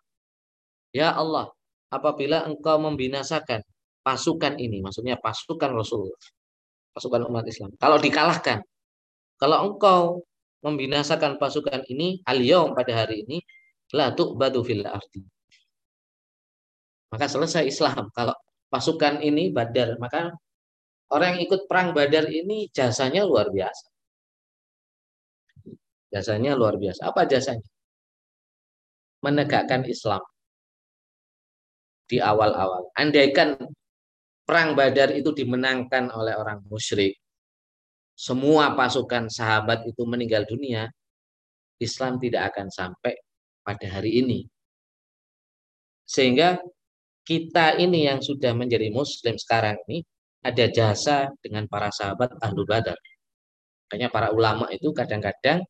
Ya 0.96 1.12
Allah, 1.12 1.52
apabila 1.90 2.46
engkau 2.46 2.78
membinasakan 2.78 3.60
pasukan 4.00 4.56
ini, 4.56 4.80
maksudnya 4.80 5.18
pasukan 5.18 5.74
Rasulullah, 5.74 6.22
pasukan 6.94 7.26
umat 7.28 7.44
Islam. 7.50 7.74
Kalau 7.76 7.98
dikalahkan, 7.98 8.62
kalau 9.36 9.56
engkau 9.66 10.00
membinasakan 10.62 11.36
pasukan 11.36 11.84
ini 11.90 12.22
al 12.28 12.40
pada 12.76 12.92
hari 13.04 13.26
ini 13.26 13.42
la 13.96 14.14
tu'badu 14.14 14.62
fil 14.62 14.86
ardi. 14.86 15.20
Maka 17.10 17.26
selesai 17.26 17.66
Islam. 17.66 18.06
Kalau 18.14 18.36
pasukan 18.70 19.18
ini 19.24 19.50
Badar. 19.50 19.98
Maka 19.98 20.30
orang 21.10 21.36
yang 21.36 21.50
ikut 21.50 21.66
perang 21.66 21.90
Badar 21.90 22.30
ini 22.30 22.70
jasanya 22.70 23.26
luar 23.26 23.50
biasa. 23.50 23.86
Jasanya 26.14 26.54
luar 26.54 26.78
biasa. 26.78 27.10
Apa 27.10 27.26
jasanya? 27.26 27.66
Menegakkan 29.26 29.84
Islam 29.90 30.22
di 32.10 32.18
awal-awal. 32.18 32.90
Andaikan 32.98 33.54
perang 34.42 34.74
Badar 34.74 35.14
itu 35.14 35.30
dimenangkan 35.30 36.10
oleh 36.10 36.34
orang 36.34 36.66
musyrik, 36.66 37.14
semua 38.18 38.74
pasukan 38.74 39.30
sahabat 39.30 39.86
itu 39.86 40.02
meninggal 40.02 40.42
dunia, 40.44 40.90
Islam 41.78 42.18
tidak 42.18 42.50
akan 42.52 42.66
sampai 42.68 43.14
pada 43.62 43.86
hari 43.86 44.20
ini. 44.20 44.44
Sehingga 46.04 46.58
kita 47.22 47.78
ini 47.78 48.10
yang 48.10 48.18
sudah 48.18 48.50
menjadi 48.52 48.90
muslim 48.90 49.38
sekarang 49.38 49.78
ini 49.86 50.02
ada 50.42 50.66
jasa 50.66 51.30
dengan 51.38 51.70
para 51.70 51.94
sahabat 51.94 52.34
ahlu 52.42 52.66
badar. 52.66 52.98
Makanya 53.86 54.10
para 54.10 54.28
ulama 54.34 54.66
itu 54.74 54.90
kadang-kadang 54.90 55.62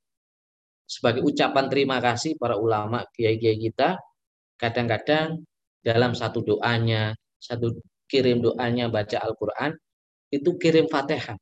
sebagai 0.89 1.23
ucapan 1.23 1.71
terima 1.71 2.03
kasih 2.03 2.35
para 2.35 2.59
ulama 2.59 3.07
kiai-kiai 3.15 3.61
kita 3.61 3.95
kadang-kadang 4.59 5.47
dalam 5.81 6.13
satu 6.13 6.45
doanya, 6.45 7.17
satu 7.41 7.81
kirim 8.11 8.45
doanya 8.45 8.91
baca 8.93 9.17
Al-Qur'an 9.23 9.73
itu 10.31 10.55
kirim 10.61 10.87
Fatihah. 10.87 11.37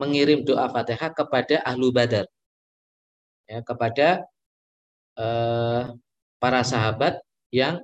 Mengirim 0.00 0.44
doa 0.44 0.68
Fatihah 0.68 1.10
kepada 1.12 1.64
ahlu 1.64 1.88
badar. 1.92 2.28
Ya, 3.46 3.62
kepada 3.62 4.26
eh, 5.16 5.82
para 6.42 6.60
sahabat 6.66 7.22
yang 7.54 7.80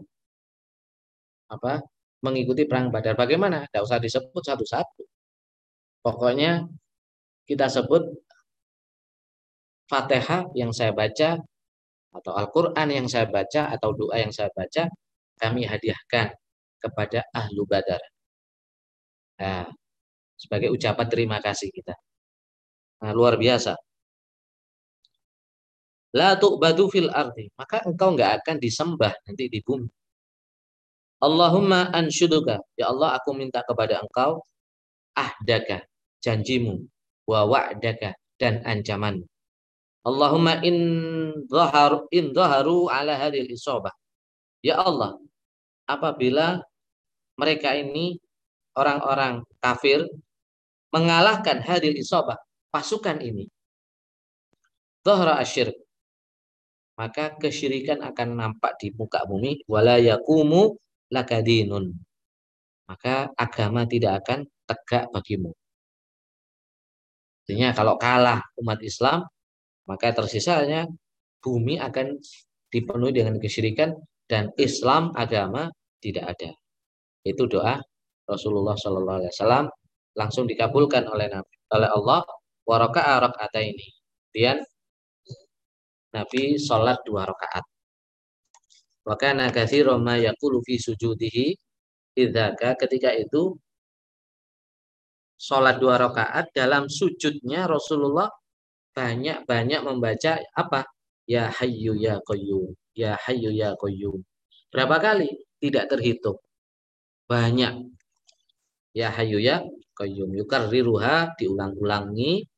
apa 1.53 1.85
mengikuti 2.25 2.65
perang 2.65 2.89
Badar. 2.89 3.19
Bagaimana? 3.19 3.67
Tidak 3.69 3.83
usah 3.83 3.99
disebut 4.01 4.43
satu-satu. 4.43 5.03
Pokoknya 6.03 6.67
kita 7.45 7.67
sebut 7.69 8.03
Fatihah 9.91 10.49
yang 10.57 10.73
saya 10.73 10.95
baca 10.95 11.37
atau 12.13 12.33
Al-Quran 12.33 12.89
yang 12.89 13.07
saya 13.11 13.27
baca 13.29 13.73
atau 13.75 13.93
doa 13.93 14.17
yang 14.17 14.33
saya 14.33 14.49
baca 14.55 14.89
kami 15.43 15.67
hadiahkan 15.67 16.31
kepada 16.79 17.27
ahlu 17.35 17.67
badar. 17.67 17.99
Nah, 19.43 19.67
sebagai 20.39 20.71
ucapan 20.71 21.07
terima 21.11 21.43
kasih 21.43 21.75
kita. 21.75 21.99
Nah, 23.03 23.11
luar 23.11 23.35
biasa. 23.35 23.75
La 26.15 26.39
tu'badu 26.39 26.87
fil 26.87 27.11
ardi. 27.11 27.51
Maka 27.59 27.83
engkau 27.83 28.15
nggak 28.15 28.43
akan 28.43 28.57
disembah 28.63 29.11
nanti 29.27 29.51
di 29.51 29.59
bumi. 29.59 29.91
Allahumma 31.23 31.91
anshuduka. 31.91 32.63
Ya 32.79 32.91
Allah, 32.91 33.19
aku 33.19 33.35
minta 33.35 33.63
kepada 33.63 34.03
engkau 34.03 34.43
ahdaka, 35.15 35.87
janjimu, 36.19 36.83
wa 37.31 37.47
wa'daka, 37.47 38.19
dan 38.39 38.63
ancaman. 38.67 39.23
Allahumma 40.03 40.59
in 40.67 40.77
dhaharu, 41.47 42.11
in 42.11 42.35
ala 42.35 43.15
hadil 43.15 43.47
isobah. 43.55 43.95
Ya 44.67 44.83
Allah, 44.83 45.15
apabila 45.95 46.61
mereka 47.37 47.77
ini 47.77 48.17
orang-orang 48.77 49.45
kafir 49.61 50.05
mengalahkan 50.93 51.65
hadil 51.65 51.97
isobah, 51.97 52.37
pasukan 52.69 53.21
ini. 53.21 53.49
Dhahra 55.03 55.41
asyirk. 55.41 55.75
Maka 57.01 57.35
kesyirikan 57.41 58.05
akan 58.05 58.37
nampak 58.37 58.77
di 58.79 58.93
muka 58.93 59.25
bumi. 59.25 59.65
Wala 59.65 59.97
yakumu 59.97 60.77
lakadinun. 61.09 61.97
Maka 62.87 63.33
agama 63.35 63.89
tidak 63.89 64.23
akan 64.23 64.45
tegak 64.69 65.09
bagimu. 65.11 65.57
Artinya 67.43 67.75
kalau 67.75 67.99
kalah 67.99 68.39
umat 68.61 68.79
Islam, 68.85 69.27
maka 69.89 70.15
tersisanya 70.15 70.87
bumi 71.43 71.81
akan 71.81 72.21
dipenuhi 72.71 73.13
dengan 73.19 73.37
kesyirikan 73.43 73.99
dan 74.31 74.55
Islam 74.55 75.11
agama 75.19 75.69
tidak 76.03 76.35
ada. 76.35 76.51
Itu 77.23 77.47
doa 77.47 77.79
Rasulullah 78.27 78.75
Shallallahu 78.75 79.19
Alaihi 79.23 79.33
Wasallam 79.39 79.67
langsung 80.19 80.45
dikabulkan 80.51 81.07
oleh 81.07 81.31
Nabi 81.31 81.55
oleh 81.73 81.89
Allah 81.89 82.21
waraka'a 82.67 83.61
ini. 83.63 83.89
Kemudian 84.33 84.59
Nabi 86.13 86.61
sholat 86.61 87.01
dua 87.09 87.25
rakaat. 87.25 87.65
Wa 89.03 89.17
kana 89.17 89.49
katsiran 89.49 90.05
ma 90.05 90.21
fi 90.67 90.75
sujudihi 90.77 91.57
idzaka 92.17 92.77
ketika 92.77 93.11
itu 93.17 93.57
sholat 95.41 95.81
dua 95.81 95.97
rakaat 95.99 96.53
dalam 96.53 96.87
sujudnya 96.87 97.65
Rasulullah 97.67 98.29
banyak-banyak 98.93 99.81
membaca 99.89 100.39
apa? 100.53 100.85
Ya 101.25 101.49
hayyu 101.49 101.97
ya 101.97 102.21
qayyum, 102.29 102.77
ya 102.93 103.17
hayyu 103.25 103.51
ya 103.55 103.73
qayyum. 103.79 104.21
Berapa 104.73 104.97
kali? 104.99 105.29
Tidak 105.61 105.85
terhitung. 105.85 106.41
Banyak. 107.29 107.75
Ya 108.97 109.13
hayyu 109.13 109.39
ya 109.39 109.61
qayyum. 109.95 110.33
Yukarriruha 110.33 111.37
diulang-ulangi 111.37 112.49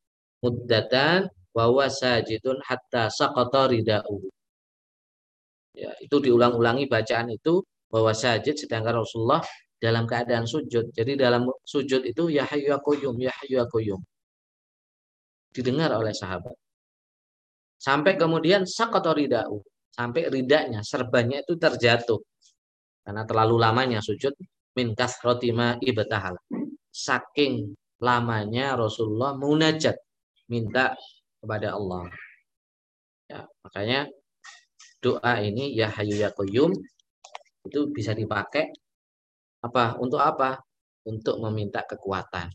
muddatan 0.43 1.27
wa 1.51 1.65
wasajidun 1.75 2.63
hatta 2.63 3.11
saqata 3.11 3.67
rida'u. 3.67 4.23
Ya, 5.75 5.91
itu 5.99 6.17
diulang-ulangi 6.23 6.87
bacaan 6.87 7.35
itu 7.35 7.59
bahwa 7.91 8.15
sajid 8.15 8.55
sedangkan 8.55 9.03
Rasulullah 9.03 9.43
dalam 9.83 10.07
keadaan 10.07 10.47
sujud. 10.47 10.95
Jadi 10.95 11.19
dalam 11.19 11.51
sujud 11.67 12.07
itu 12.07 12.31
ya 12.31 12.47
hayyu 12.47 12.71
ya 12.75 12.79
qayyum, 12.79 13.15
ya 13.19 13.35
hayyu 13.43 13.59
ya 13.59 13.67
qayyum. 13.67 14.01
Didengar 15.51 15.91
oleh 15.99 16.15
sahabat. 16.15 16.55
Sampai 17.79 18.15
kemudian 18.15 18.63
saqata 18.67 19.15
rida'u. 19.15 19.59
Sampai 19.95 20.27
ridanya, 20.27 20.83
serbannya 20.83 21.47
itu 21.47 21.55
terjatuh. 21.55 22.19
Karena 23.07 23.23
terlalu 23.23 23.63
lamanya 23.63 24.03
sujud 24.03 24.35
min 24.75 24.91
kasrati 24.99 25.55
ma 25.55 25.79
ibtahal. 25.79 26.35
Saking 26.91 27.71
lamanya 28.03 28.75
Rasulullah 28.75 29.39
munajat 29.39 29.95
minta 30.51 30.99
kepada 31.39 31.79
Allah. 31.79 32.11
Ya, 33.31 33.47
makanya 33.63 34.11
doa 34.99 35.39
ini 35.39 35.77
ya 35.79 35.93
hayu 35.95 36.17
ya 36.19 36.35
qayyum 36.35 36.75
itu 37.65 37.81
bisa 37.93 38.17
dipakai 38.17 38.73
apa 39.65 39.97
untuk 40.01 40.21
apa 40.21 40.61
untuk 41.09 41.41
meminta 41.45 41.85
kekuatan 41.85 42.49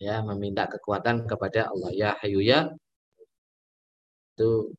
ya 0.00 0.24
meminta 0.24 0.64
kekuatan 0.64 1.28
kepada 1.28 1.68
Allah 1.68 1.90
ya 1.92 2.10
hayu 2.24 2.40
ya 2.40 2.68
itu 4.32 4.72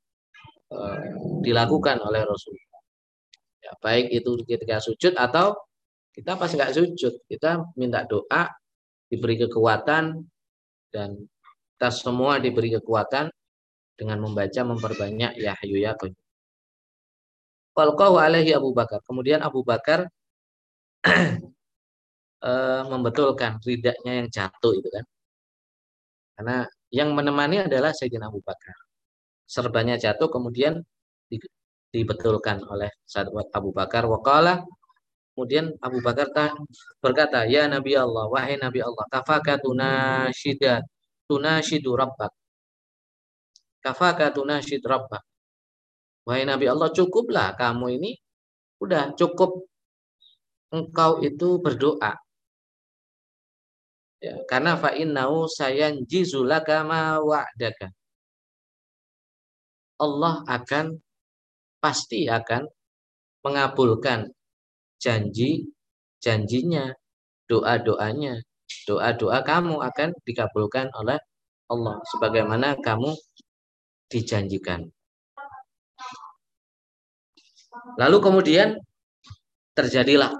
dilakukan 1.42 1.98
oleh 2.04 2.22
Rasulullah 2.26 2.82
ya 3.60 3.74
baik 3.82 4.14
itu 4.14 4.46
ketika 4.46 4.78
sujud 4.78 5.18
atau 5.18 5.58
kita 6.14 6.38
pas 6.38 6.52
nggak 6.52 6.74
sujud 6.78 7.14
kita 7.26 7.66
minta 7.74 8.06
doa 8.06 8.54
diberi 9.10 9.42
kekuatan 9.42 10.22
dan 10.94 11.30
Kita 11.80 11.96
semua 11.96 12.44
diberi 12.44 12.76
kekuatan 12.76 13.32
dengan 13.96 14.20
membaca 14.20 14.68
memperbanyak 14.68 15.40
ya 15.40 15.56
ya 15.64 15.96
qayyum. 15.96 16.12
Alaihi 18.20 18.52
Abu 18.52 18.76
Bakar. 18.76 19.00
Kemudian 19.08 19.40
Abu 19.40 19.64
Bakar 19.64 20.12
uh, 22.44 22.84
membetulkan 22.92 23.64
ridaknya 23.64 24.12
yang 24.20 24.28
jatuh 24.28 24.76
itu 24.76 24.92
kan. 24.92 25.08
Karena 26.36 26.68
yang 26.92 27.16
menemani 27.16 27.64
adalah 27.64 27.96
Sayyidina 27.96 28.28
Abu 28.28 28.44
Bakar. 28.44 28.89
Serbanya 29.50 29.96
jatuh 29.98 30.30
kemudian 30.30 30.86
dibetulkan 31.90 32.62
oleh 32.70 32.94
sahabat 33.10 33.50
Abu 33.58 33.74
Bakar. 33.74 34.06
Wakala 34.06 34.62
kemudian 35.34 35.74
Abu 35.82 36.00
Bakar 36.06 36.30
berkata, 37.02 37.50
Ya 37.50 37.66
Nabi 37.66 37.98
Allah, 37.98 38.30
wahai 38.30 38.62
Nabi 38.62 38.80
Allah, 38.86 39.06
kafaka 39.10 39.58
tunashida 39.58 40.86
tunashidu 41.26 41.98
rabbak. 41.98 42.30
Kafaka 43.82 44.30
tunashid 44.30 44.86
rabbak. 44.86 45.26
Wahai 46.30 46.46
Nabi 46.46 46.70
Allah, 46.70 46.94
cukuplah 46.94 47.58
kamu 47.58 47.98
ini 47.98 48.12
udah 48.86 49.18
cukup 49.18 49.66
engkau 50.70 51.26
itu 51.26 51.58
berdoa 51.58 52.14
Ya, 54.20 54.36
karena 54.52 54.76
fa 54.76 54.92
innahu 54.92 55.48
sayanjizu 55.48 56.44
laka 56.44 56.84
ma 56.84 57.24
wa'daka. 57.24 57.88
Allah 60.00 60.42
akan 60.48 60.96
pasti 61.80 62.28
akan 62.28 62.68
mengabulkan 63.44 64.32
janji 65.00 65.64
janjinya, 66.20 66.92
doa-doanya, 67.48 68.44
doa-doa 68.84 69.40
kamu 69.42 69.80
akan 69.80 70.10
dikabulkan 70.28 70.92
oleh 71.00 71.18
Allah 71.72 71.96
sebagaimana 72.12 72.76
kamu 72.84 73.16
dijanjikan. 74.12 74.84
Lalu 77.96 78.18
kemudian 78.20 78.76
terjadilah 79.72 80.34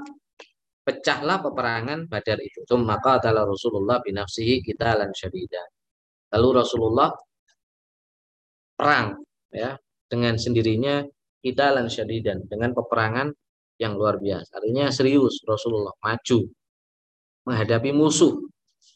pecahlah 0.84 1.40
peperangan 1.40 2.10
Badar 2.10 2.42
itu. 2.42 2.66
Maka 2.76 3.22
adalah 3.22 3.46
Rasulullah 3.46 4.02
binafsihi 4.02 4.66
kita 4.66 4.98
lan 5.00 5.14
syadida. 5.14 5.64
Lalu 6.34 6.66
Rasulullah 6.66 7.10
perang 8.74 9.22
ya 9.54 9.78
dengan 10.10 10.36
sendirinya 10.38 11.06
kita 11.40 11.72
lan 11.76 11.88
syadidan 11.88 12.44
dengan 12.50 12.76
peperangan 12.76 13.32
yang 13.80 13.96
luar 13.96 14.20
biasa. 14.20 14.60
Artinya 14.60 14.92
serius 14.92 15.40
Rasulullah 15.48 15.96
maju 16.04 16.40
menghadapi 17.48 17.92
musuh 17.96 18.36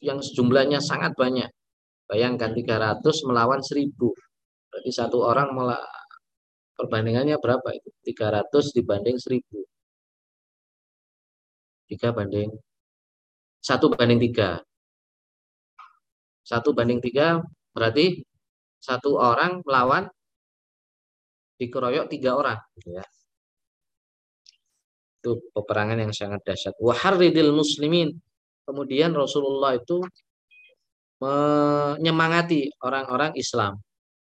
yang 0.03 0.19
sejumlahnya 0.19 0.83
sangat 0.83 1.15
banyak. 1.15 1.47
Bayangkan 2.09 2.51
300 2.51 2.99
melawan 3.29 3.63
1000. 3.63 3.87
Berarti 4.69 4.91
satu 4.91 5.23
orang 5.23 5.55
malah 5.55 5.79
perbandingannya 6.75 7.39
berapa 7.39 7.69
itu? 7.71 7.89
300 8.11 8.75
dibanding 8.75 9.15
1000 9.15 9.63
tiga 11.93 12.09
banding 12.09 12.49
satu 13.61 13.85
banding 13.93 14.17
tiga 14.17 14.65
satu 16.41 16.73
banding 16.73 16.99
tiga 17.05 17.39
berarti 17.75 18.25
satu 18.81 19.15
orang 19.15 19.61
melawan 19.61 20.09
dikeroyok 21.63 22.05
tiga 22.11 22.35
orang 22.35 22.59
gitu 22.77 22.99
ya. 22.99 23.05
Itu 25.23 25.39
peperangan 25.55 26.03
yang 26.03 26.11
sangat 26.11 26.43
dahsyat. 26.43 26.75
Waharidil 26.83 27.55
muslimin. 27.55 28.11
Kemudian 28.63 29.15
Rasulullah 29.15 29.75
itu 29.75 30.03
menyemangati 31.23 32.75
orang-orang 32.83 33.35
Islam. 33.39 33.79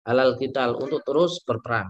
Halal 0.05 0.38
kita 0.38 0.69
untuk 0.73 1.01
terus 1.01 1.41
berperang. 1.41 1.89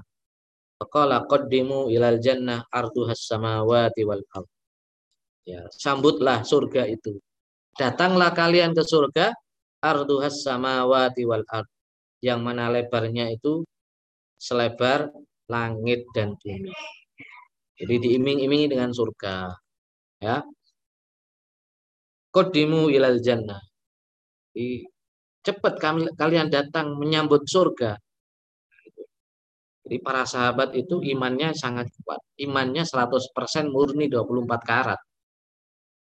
Faqala 0.80 1.28
qaddimu 1.28 1.92
ilal 1.92 2.20
jannah 2.20 2.64
arduhas 2.72 3.28
samawati 3.28 4.04
wal 4.04 4.24
ardh 4.36 4.56
Ya, 5.46 5.62
sambutlah 5.70 6.42
surga 6.42 6.90
itu. 6.90 7.22
Datanglah 7.78 8.34
kalian 8.34 8.74
ke 8.74 8.82
surga 8.82 9.30
arduhas 9.78 10.42
samawati 10.42 11.22
wal 11.22 11.46
ard. 11.46 11.70
Yang 12.18 12.40
mana 12.42 12.74
lebarnya 12.74 13.30
itu 13.30 13.62
selebar 14.42 15.14
langit 15.50 16.06
dan 16.16 16.34
bumi. 16.40 16.74
Jadi 17.76 17.96
diiming-imingi 18.02 18.68
dengan 18.72 18.92
surga. 18.96 19.52
Ya. 20.24 20.42
Kodimu 22.32 22.92
ilal 22.92 23.20
jannah. 23.20 23.60
Jadi, 24.56 24.88
cepat 25.44 25.80
kalian 26.16 26.48
datang 26.48 26.96
menyambut 26.96 27.44
surga. 27.44 28.00
Jadi 29.86 30.02
para 30.02 30.26
sahabat 30.26 30.74
itu 30.74 30.98
imannya 31.04 31.54
sangat 31.54 31.94
kuat. 32.02 32.18
Imannya 32.42 32.82
100% 32.82 33.70
murni 33.70 34.10
24 34.10 34.66
karat. 34.66 34.98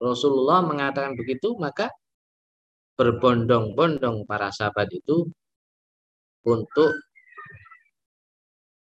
Rasulullah 0.00 0.64
mengatakan 0.64 1.12
begitu, 1.12 1.52
maka 1.60 1.92
berbondong-bondong 2.96 4.24
para 4.24 4.48
sahabat 4.48 4.88
itu 4.88 5.28
untuk 6.48 6.90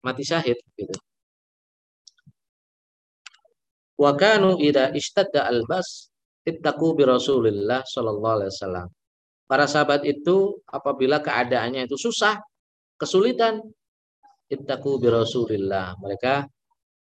mati 0.06 0.24
syahid 0.24 0.58
gitu. 0.76 0.96
Wa 4.00 4.16
kanu 4.16 4.56
idza 4.60 4.96
ishtadda 4.96 5.48
albas 5.48 6.08
ittaqu 6.48 6.96
bi 6.96 7.04
Rasulillah 7.04 7.84
sallallahu 7.84 8.36
alaihi 8.40 8.52
wasallam. 8.56 8.88
Para 9.50 9.66
sahabat 9.66 10.06
itu 10.06 10.62
apabila 10.70 11.20
keadaannya 11.20 11.90
itu 11.90 11.98
susah, 11.98 12.38
kesulitan, 12.96 13.60
ittaqu 14.48 15.02
bi 15.02 15.10
Rasulillah. 15.10 15.98
Mereka 15.98 16.46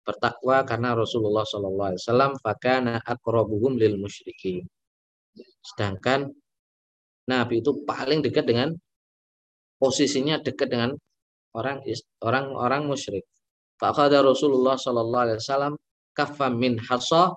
bertakwa 0.05 0.65
karena 0.67 0.97
Rasulullah 0.97 1.45
Shallallahu 1.47 1.89
Alaihi 1.95 2.03
Wasallam 2.03 2.33
fakana 2.41 2.99
akrobuhum 3.05 3.79
lil 3.79 4.01
musyrikin. 4.01 4.67
Sedangkan 5.61 6.33
Nabi 7.31 7.63
itu 7.63 7.85
paling 7.87 8.25
dekat 8.25 8.49
dengan 8.49 8.75
posisinya 9.79 10.43
dekat 10.43 10.69
dengan 10.73 10.91
orang 11.55 11.83
orang 12.23 12.47
orang 12.55 12.83
musyrik. 12.87 13.27
Fakada 13.81 14.21
Rasulullah 14.21 14.77
Shallallahu 14.77 15.25
Alaihi 15.25 15.41
Wasallam 15.41 15.75
kafa 16.13 16.47
min 16.53 16.77
hasa 16.85 17.33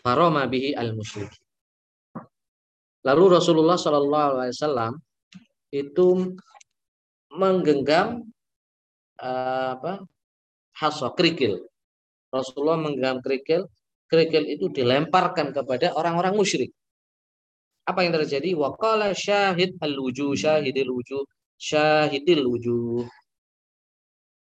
faroma 0.00 0.48
bihi 0.48 0.72
al 0.72 0.96
musyrik. 0.96 1.30
Lalu 3.04 3.38
Rasulullah 3.38 3.78
Shallallahu 3.78 4.28
Alaihi 4.40 4.54
Wasallam 4.56 4.92
itu 5.70 6.34
menggenggam 7.36 8.24
uh, 9.20 9.76
apa 9.76 10.02
hasa 10.74 11.12
kerikil. 11.12 11.62
Rasulullah 12.32 12.80
menggenggam 12.80 13.22
kerikil, 13.22 13.68
kerikil 14.10 14.44
itu 14.50 14.66
dilemparkan 14.72 15.52
kepada 15.54 15.94
orang-orang 15.94 16.34
musyrik. 16.34 16.72
Apa 17.86 18.02
yang 18.02 18.18
terjadi? 18.18 18.58
Waqala 18.58 19.14
syahid 19.14 19.78
al-wujuh, 19.78 20.34
syahidil 20.34 20.90
wujuh, 20.90 21.22
syahidil 21.60 22.44
wujuh. 22.46 23.04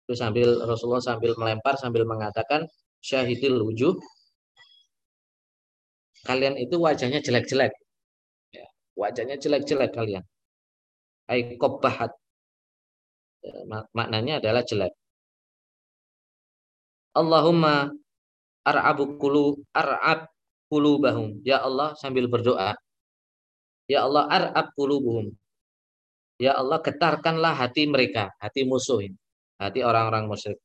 Itu 0.07 0.15
sambil 0.15 0.49
Rasulullah 0.63 1.03
sambil 1.03 1.33
melempar 1.41 1.75
sambil 1.77 2.07
mengatakan 2.07 2.65
syahidil 3.03 3.61
wujuh. 3.63 3.95
Kalian 6.27 6.59
itu 6.59 6.75
wajahnya 6.81 7.23
jelek-jelek. 7.23 7.71
Ya, 8.51 8.67
wajahnya 8.99 9.37
jelek-jelek 9.39 9.95
kalian. 9.95 10.25
Ai 11.31 11.55
kobahat. 11.59 12.11
Ya, 13.47 13.55
maknanya 13.95 14.43
adalah 14.43 14.63
jelek. 14.67 14.93
Allahumma 17.15 17.95
ar'abu 18.67 19.17
kulu 19.17 19.63
ar'ab 19.71 20.27
bahum. 20.69 21.39
Ya 21.47 21.63
Allah 21.63 21.95
sambil 21.95 22.27
berdoa. 22.27 22.75
Ya 23.87 24.03
Allah 24.03 24.27
ar'ab 24.27 24.67
buhum. 24.75 25.31
Ya 26.37 26.53
Allah 26.53 26.85
getarkanlah 26.85 27.57
hati 27.57 27.89
mereka, 27.89 28.29
hati 28.37 28.69
musuh 28.69 29.01
ini, 29.01 29.17
hati 29.57 29.81
orang-orang 29.81 30.29
musyrik. 30.29 30.61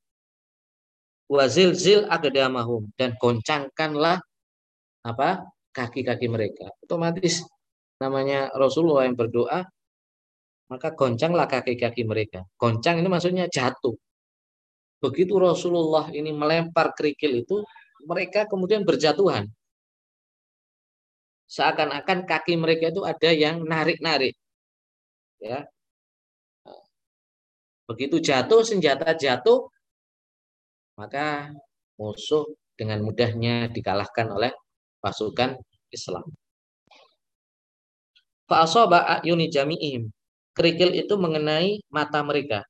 Wazil 1.32 1.72
zil 1.72 2.04
agdamahum 2.12 2.92
dan 3.00 3.16
goncangkanlah 3.16 4.20
apa 5.08 5.48
kaki-kaki 5.72 6.28
mereka. 6.28 6.68
Otomatis 6.84 7.40
namanya 8.04 8.52
Rasulullah 8.52 9.08
yang 9.08 9.16
berdoa, 9.16 9.64
maka 10.68 10.92
goncanglah 10.92 11.48
kaki-kaki 11.48 12.04
mereka. 12.04 12.44
Goncang 12.60 13.00
ini 13.00 13.08
maksudnya 13.08 13.48
jatuh. 13.48 13.96
Begitu 15.00 15.40
Rasulullah 15.40 16.12
ini 16.12 16.36
melempar 16.36 16.92
kerikil 16.92 17.48
itu, 17.48 17.64
mereka 18.04 18.44
kemudian 18.44 18.84
berjatuhan. 18.84 19.48
Seakan-akan 21.48 22.28
kaki 22.28 22.60
mereka 22.60 22.92
itu 22.92 23.08
ada 23.08 23.30
yang 23.32 23.64
narik-narik. 23.64 24.36
Ya. 25.42 25.66
Begitu 27.90 28.22
jatuh, 28.22 28.62
senjata 28.64 29.18
jatuh, 29.18 29.68
maka 30.96 31.52
musuh 31.98 32.46
dengan 32.78 33.02
mudahnya 33.04 33.68
dikalahkan 33.74 34.32
oleh 34.32 34.54
pasukan 35.02 35.58
Islam. 35.92 36.24
Fa'asoba 38.48 39.20
ayuni 39.20 39.50
jami'im. 39.50 40.08
kerikil 40.52 40.92
itu 40.92 41.16
mengenai 41.16 41.80
mata 41.88 42.20
mereka. 42.22 42.68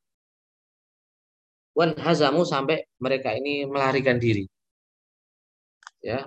Wan 1.74 1.97
hazamu 1.97 2.45
sampai 2.45 2.86
mereka 3.01 3.34
ini 3.34 3.65
melarikan 3.65 4.22
diri. 4.22 4.45
Ya. 6.05 6.22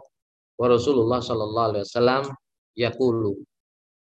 Wa 0.59 0.67
Rasulullah 0.67 1.23
sallallahu 1.23 1.69
alaihi 1.71 1.85
wasallam 1.87 2.25
yaqulu. 2.75 3.39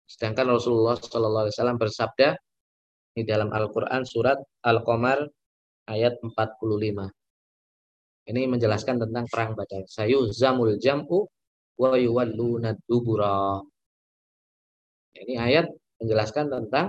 Sedangkan 0.07 0.47
Rasulullah 0.55 0.95
sallallahu 0.95 1.43
alaihi 1.45 1.55
wasallam 1.59 1.77
bersabda 1.77 2.39
di 3.11 3.27
dalam 3.27 3.51
Al-Qur'an 3.51 4.07
surat 4.07 4.39
Al-Qamar 4.63 5.27
ayat 5.91 6.15
45. 6.23 7.11
Ini 8.27 8.41
menjelaskan 8.47 9.03
tentang 9.03 9.27
perang 9.27 9.51
Badar. 9.55 9.83
Sayu 9.87 10.31
zamul 10.31 10.79
jam'u 10.79 11.27
wa 11.79 11.95
yuwalluna 11.99 12.75
dubura. 12.87 13.59
Ini 15.15 15.35
ayat 15.39 15.67
menjelaskan 15.99 16.51
tentang 16.51 16.87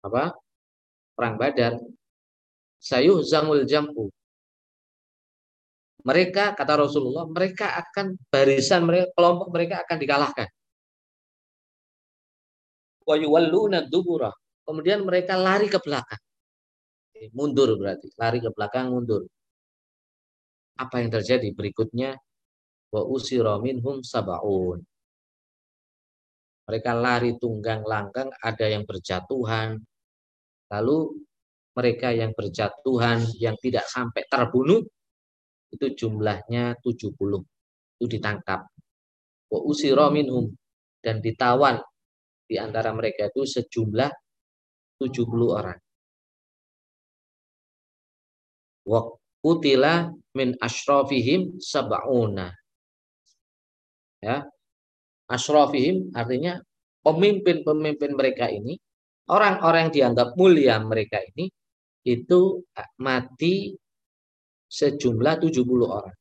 apa? 0.00 0.36
Perang 1.16 1.36
Badar. 1.36 1.76
Sayu 2.80 3.20
zamul 3.20 3.68
jam'u. 3.68 4.08
Mereka 6.00 6.56
kata 6.56 6.80
Rasulullah, 6.80 7.28
mereka 7.28 7.76
akan 7.76 8.16
barisan 8.32 8.88
mereka 8.88 9.12
kelompok 9.12 9.52
mereka 9.52 9.84
akan 9.84 9.96
dikalahkan. 10.00 10.48
Wa. 13.10 14.30
Kemudian 14.62 15.02
mereka 15.02 15.34
lari 15.34 15.66
ke 15.66 15.82
belakang. 15.82 16.22
Mundur 17.34 17.74
berarti, 17.74 18.08
lari 18.14 18.38
ke 18.38 18.48
belakang 18.54 18.94
mundur. 18.94 19.26
Apa 20.78 21.02
yang 21.02 21.10
terjadi 21.10 21.50
berikutnya? 21.52 22.14
Wa 22.94 23.02
usira 23.04 23.58
minhum. 23.58 24.00
Mereka 26.70 26.90
lari 26.94 27.34
tunggang 27.36 27.82
langgang, 27.82 28.30
ada 28.40 28.66
yang 28.70 28.86
berjatuhan. 28.86 29.82
Lalu 30.70 30.98
mereka 31.74 32.14
yang 32.14 32.30
berjatuhan, 32.30 33.26
yang 33.42 33.58
tidak 33.58 33.90
sampai 33.90 34.22
terbunuh, 34.30 34.80
itu 35.74 35.86
jumlahnya 35.98 36.78
70. 36.78 37.42
Itu 37.98 38.06
ditangkap. 38.06 38.60
Wa 39.50 39.60
usira. 39.66 40.06
Dan 41.00 41.24
ditawan 41.24 41.80
di 42.50 42.58
antara 42.58 42.90
mereka 42.90 43.30
itu 43.30 43.46
sejumlah 43.46 44.10
70 44.98 45.06
orang. 45.46 45.78
Wa 48.90 49.06
kutila 49.38 50.10
min 50.34 50.58
ashrafihim 50.58 51.62
sab'una. 51.62 52.50
Ya. 54.18 54.42
Ashrafihim 55.30 56.10
artinya 56.10 56.58
pemimpin-pemimpin 57.06 58.18
mereka 58.18 58.50
ini, 58.50 58.74
orang-orang 59.30 59.88
yang 59.88 59.94
dianggap 59.94 60.34
mulia 60.34 60.82
mereka 60.82 61.22
ini 61.22 61.46
itu 62.02 62.66
mati 62.98 63.78
sejumlah 64.66 65.38
70 65.38 65.86
orang. 65.86 66.16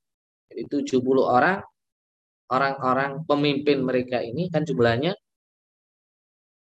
Jadi 0.53 0.61
70 0.85 1.25
orang 1.25 1.57
orang-orang 2.49 3.25
pemimpin 3.25 3.81
mereka 3.81 4.21
ini 4.21 4.49
kan 4.53 4.65
jumlahnya 4.65 5.13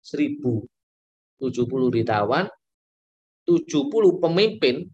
1000. 0.09 0.65
70 1.39 1.95
ditawan, 1.95 2.51
70 3.47 4.19
pemimpin 4.19 4.91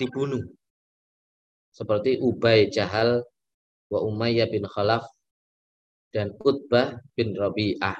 dibunuh. 0.00 0.40
Seperti 1.70 2.16
Ubay 2.16 2.72
Jahal 2.72 3.20
wa 3.92 4.00
Umayyah 4.00 4.48
bin 4.48 4.64
Khalaf 4.64 5.04
dan 6.10 6.32
Utbah 6.40 6.96
bin 7.12 7.36
Rabi'ah. 7.36 7.94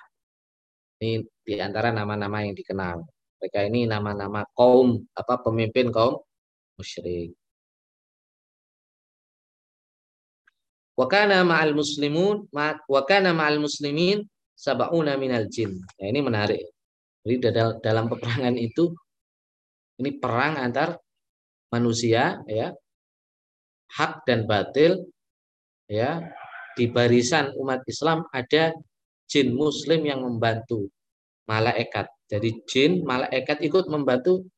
Ini 1.00 1.20
di 1.44 1.54
antara 1.60 1.92
nama-nama 1.92 2.42
yang 2.42 2.56
dikenal. 2.56 3.04
Mereka 3.40 3.60
ini 3.68 3.84
nama-nama 3.84 4.44
kaum 4.56 5.00
apa 5.16 5.40
pemimpin 5.40 5.92
kaum 5.92 6.20
musyrik. 6.76 7.36
Wa 10.96 11.08
kana 11.08 11.40
ma'al 11.44 11.72
muslimun 11.72 12.48
wa 12.52 13.02
kana 13.08 13.32
ma'al 13.32 13.60
muslimin 13.60 14.24
sab'una 14.60 15.16
minal 15.16 15.48
jin. 15.48 15.80
Nah, 15.80 16.06
ini 16.12 16.20
menarik. 16.20 16.60
Jadi 17.24 17.36
dalam 17.80 18.12
peperangan 18.12 18.56
itu 18.60 18.92
ini 20.00 20.16
perang 20.20 20.60
antar 20.60 20.96
manusia 21.72 22.40
ya 22.48 22.72
hak 23.92 24.24
dan 24.24 24.48
batil 24.48 25.04
ya 25.84 26.24
di 26.76 26.88
barisan 26.88 27.52
umat 27.60 27.84
Islam 27.84 28.24
ada 28.32 28.72
jin 29.28 29.52
muslim 29.52 30.04
yang 30.04 30.24
membantu 30.24 30.88
malaikat. 31.44 32.08
Jadi 32.30 32.64
jin 32.64 32.92
malaikat 33.04 33.60
ikut 33.60 33.90
membantu 33.92 34.48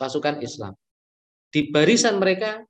pasukan 0.00 0.40
Islam. 0.40 0.72
Di 1.52 1.68
barisan 1.68 2.16
mereka 2.16 2.64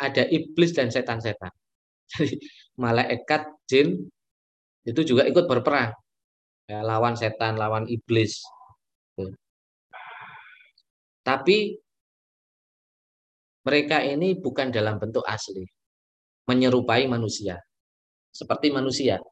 ada 0.00 0.24
iblis 0.32 0.72
dan 0.72 0.88
setan-setan. 0.88 1.52
Jadi 2.16 2.40
malaikat 2.80 3.52
jin 3.68 4.08
itu 4.82 5.00
juga 5.06 5.22
ikut 5.26 5.46
berperang. 5.46 5.94
Ya, 6.66 6.82
lawan 6.82 7.14
setan, 7.18 7.58
lawan 7.58 7.86
iblis. 7.86 8.42
Tapi 11.22 11.78
mereka 13.62 14.02
ini 14.02 14.34
bukan 14.34 14.74
dalam 14.74 14.98
bentuk 14.98 15.22
asli. 15.26 15.62
Menyerupai 16.50 17.06
manusia. 17.06 17.62
Seperti 18.34 18.74
manusia. 18.74 19.22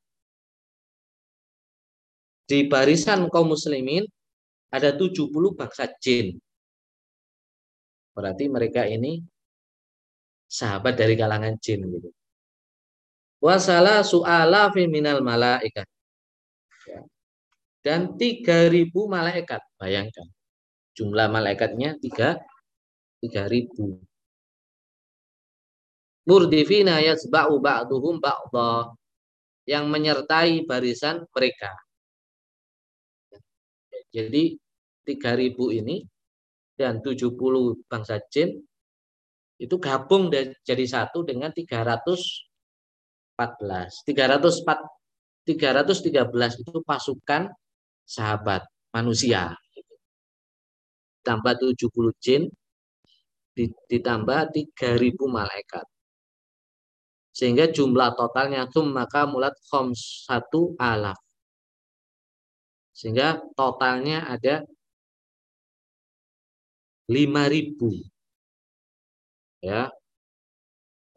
Di 2.46 2.66
barisan 2.70 3.26
kaum 3.30 3.54
muslimin 3.54 4.06
ada 4.70 4.94
70 4.94 5.30
bangsa 5.58 5.90
jin. 5.98 6.38
Berarti 8.14 8.46
mereka 8.46 8.86
ini 8.86 9.22
sahabat 10.46 10.98
dari 10.98 11.14
kalangan 11.18 11.58
jin 11.58 11.86
gitu. 11.90 12.10
Wasala 13.40 14.04
su'ala 14.04 14.68
minal 14.76 15.24
malaikat. 15.24 15.88
Ya. 16.84 17.00
Dan 17.80 18.20
3000 18.20 18.92
malaikat, 19.08 19.64
bayangkan. 19.80 20.28
Jumlah 20.92 21.32
malaikatnya 21.32 21.96
3 21.96 22.36
3000 23.24 24.10
murdifina 26.28 27.00
yasba'u 27.00 27.58
ba'duhum 27.58 28.20
ba'dha 28.20 28.92
yang 29.66 29.90
menyertai 29.90 30.62
barisan 30.62 31.24
mereka. 31.34 31.74
Jadi 34.10 34.58
3000 35.06 35.78
ini 35.80 36.02
dan 36.74 36.98
70 37.02 37.86
bangsa 37.86 38.18
jin 38.30 38.58
itu 39.60 39.76
gabung 39.76 40.32
jadi 40.64 40.84
satu 40.88 41.22
dengan 41.22 41.52
314. 43.40 44.04
304 44.04 45.00
313 45.48 46.60
itu 46.60 46.78
pasukan 46.84 47.48
sahabat 48.04 48.62
manusia. 48.92 49.56
Tambah 51.24 51.56
70 51.56 52.12
jin 52.20 52.42
ditambah 53.88 54.40
3000 54.52 55.16
malaikat. 55.28 55.84
Sehingga 57.30 57.70
jumlah 57.72 58.12
totalnya 58.18 58.68
tum 58.68 58.92
maka 58.92 59.24
mulat 59.24 59.56
khoms 59.68 60.26
satu 60.28 60.76
alaf. 60.76 61.16
Sehingga 62.92 63.40
totalnya 63.56 64.28
ada 64.28 64.60
lima 67.08 67.48
ribu 67.48 67.90
Ya. 69.60 69.92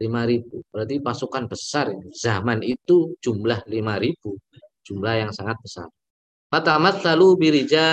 Lima 0.02 0.26
ribu 0.26 0.64
Berarti 0.72 0.98
pasukan 0.98 1.44
besar 1.46 1.92
Zaman 2.10 2.62
itu 2.64 3.14
jumlah 3.22 3.66
lima 3.70 3.98
ribu 3.98 4.38
Jumlah 4.84 5.14
yang 5.16 5.32
sangat 5.32 5.56
besar. 5.64 5.88
Fatamat 6.52 7.00
lalu 7.02 7.40
birija 7.40 7.86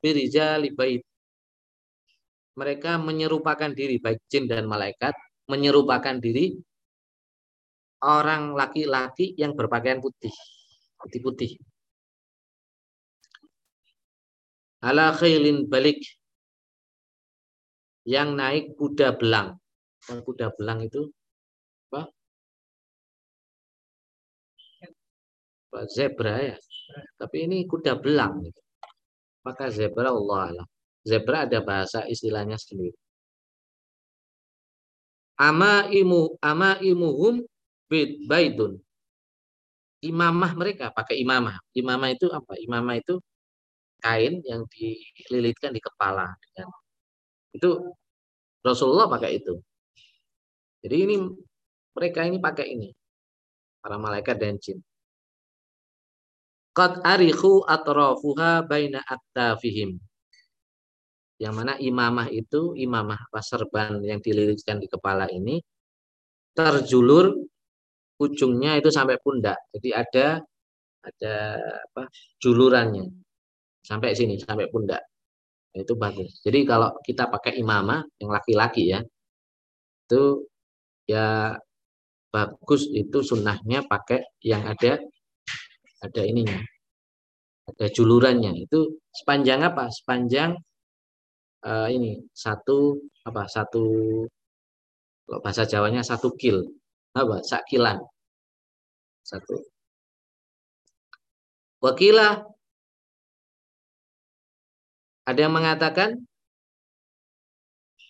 birija 0.00 0.56
libait. 0.56 1.04
Mereka 2.56 2.96
menyerupakan 2.96 3.70
diri 3.70 4.00
baik 4.00 4.24
jin 4.26 4.48
dan 4.48 4.64
malaikat 4.66 5.12
menyerupakan 5.46 6.16
diri 6.18 6.56
orang 8.00 8.56
laki-laki 8.56 9.36
yang 9.36 9.52
berpakaian 9.52 10.00
putih. 10.00 10.32
Putih-putih. 10.96 11.60
Ala 14.80 15.12
khailin 15.12 15.68
balik. 15.68 16.00
Yang 18.08 18.28
naik 18.32 18.64
kuda 18.80 19.14
belang. 19.20 19.60
Kuda 20.08 20.56
belang 20.56 20.88
itu 20.88 21.12
Zebra 25.90 26.34
ya. 26.42 26.56
Tapi 27.16 27.46
ini 27.46 27.64
kuda 27.64 27.98
belang. 27.98 28.42
Maka 29.46 29.70
zebra 29.70 30.10
Allah 30.10 30.40
Allah. 30.50 30.66
Zebra 31.06 31.46
ada 31.48 31.62
bahasa 31.62 32.04
istilahnya 32.10 32.58
sendiri. 32.60 32.92
Ama 35.40 35.88
imu 35.88 36.36
ama 36.42 36.76
imuhum 36.82 37.40
baidun. 38.28 38.76
Imamah 40.04 40.52
mereka 40.56 40.92
pakai 40.92 41.20
imamah. 41.22 41.56
Imamah 41.72 42.08
itu 42.12 42.28
apa? 42.28 42.56
Imamah 42.60 43.00
itu 43.00 43.20
kain 44.00 44.40
yang 44.48 44.64
dililitkan 44.72 45.76
di 45.76 45.80
kepala 45.80 46.32
itu 47.52 47.70
Rasulullah 48.64 49.08
pakai 49.10 49.40
itu. 49.40 49.54
Jadi 50.80 50.96
ini 50.96 51.16
mereka 51.92 52.24
ini 52.24 52.40
pakai 52.40 52.66
ini 52.72 52.88
para 53.80 54.00
malaikat 54.00 54.36
dan 54.40 54.56
jin. 54.56 54.80
Qad 56.70 57.02
arihu 57.02 57.66
atrafuha 57.66 58.62
baina 58.64 59.02
aktafihim. 59.02 59.98
Yang 61.40 61.54
mana 61.56 61.74
imamah 61.80 62.28
itu, 62.30 62.76
imamah 62.76 63.26
serban 63.40 64.04
yang 64.04 64.20
dililitkan 64.20 64.76
di 64.76 64.86
kepala 64.86 65.26
ini 65.32 65.58
terjulur 66.52 67.32
ujungnya 68.20 68.76
itu 68.76 68.92
sampai 68.92 69.16
pundak. 69.18 69.56
Jadi 69.72 69.88
ada 69.96 70.26
ada 71.00 71.34
apa 71.88 72.02
julurannya 72.40 73.08
sampai 73.80 74.12
sini 74.12 74.36
sampai 74.36 74.68
pundak 74.68 75.00
itu 75.72 75.94
bagus 75.96 76.42
jadi 76.44 76.66
kalau 76.66 76.90
kita 77.00 77.30
pakai 77.30 77.56
imamah 77.62 78.04
yang 78.20 78.30
laki-laki 78.34 78.92
ya 78.92 79.00
itu 80.06 80.44
ya 81.08 81.56
bagus 82.30 82.90
itu 82.90 83.18
sunnahnya 83.24 83.86
pakai 83.86 84.20
yang 84.44 84.66
ada 84.66 85.00
ada 86.00 86.22
ininya. 86.24 86.60
Ada 87.70 87.86
julurannya. 87.92 88.66
Itu 88.66 88.98
sepanjang 89.12 89.60
apa? 89.62 89.92
Sepanjang 89.92 90.56
uh, 91.64 91.88
ini 91.92 92.24
satu 92.32 92.98
apa? 93.24 93.46
Satu 93.46 93.84
kalau 95.28 95.40
bahasa 95.44 95.62
Jawanya 95.68 96.02
satu 96.02 96.34
kil. 96.34 96.66
Apa? 97.14 97.44
Sakilan. 97.44 98.00
Satu. 99.22 99.62
Wakilah. 101.84 102.42
Ada 105.28 105.46
yang 105.46 105.54
mengatakan 105.54 106.18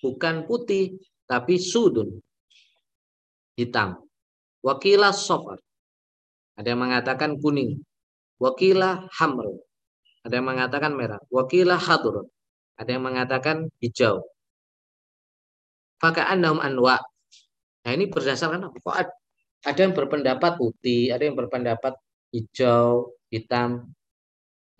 bukan 0.00 0.48
putih 0.48 0.96
tapi 1.28 1.60
sudun 1.60 2.16
hitam. 3.60 4.00
Wakilah 4.64 5.12
sofar 5.12 5.60
ada 6.60 6.68
yang 6.76 6.80
mengatakan 6.84 7.40
kuning 7.40 7.80
wakilah 8.36 9.08
hamr 9.16 9.48
ada 10.28 10.34
yang 10.36 10.46
mengatakan 10.52 10.92
merah 10.92 11.20
wakilah 11.32 11.80
hadur 11.80 12.28
ada 12.76 12.90
yang 12.92 13.04
mengatakan 13.08 13.72
hijau 13.80 14.20
maka 16.04 16.28
anam 16.28 16.60
anwa 16.60 17.00
Nah 17.84 17.90
ini 17.96 18.04
berdasarkan 18.12 18.60
apa? 18.68 19.08
Ada 19.64 19.80
yang 19.84 19.94
berpendapat 19.96 20.52
putih, 20.60 21.12
ada 21.14 21.22
yang 21.28 21.36
berpendapat 21.36 21.94
hijau, 22.32 23.16
hitam. 23.32 23.92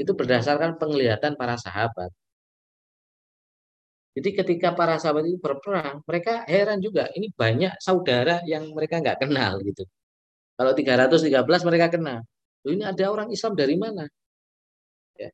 Itu 0.01 0.13
berdasarkan 0.17 0.81
penglihatan 0.81 1.37
para 1.41 1.57
sahabat. 1.61 2.11
Jadi 4.17 4.31
ketika 4.39 4.69
para 4.75 4.99
sahabat 4.99 5.25
itu 5.31 5.39
berperang, 5.39 6.03
mereka 6.09 6.43
heran 6.51 6.79
juga. 6.83 7.09
Ini 7.17 7.31
banyak 7.41 7.73
saudara 7.79 8.43
yang 8.53 8.65
mereka 8.77 8.99
nggak 9.03 9.19
kenal 9.23 9.63
gitu. 9.63 9.87
Kalau 10.61 10.77
313 10.77 11.65
mereka 11.65 11.89
kenal. 11.89 12.21
Loh, 12.69 12.73
ini 12.77 12.85
ada 12.85 13.05
orang 13.09 13.33
Islam 13.33 13.57
dari 13.57 13.81
mana? 13.81 14.05
Ya. 15.17 15.33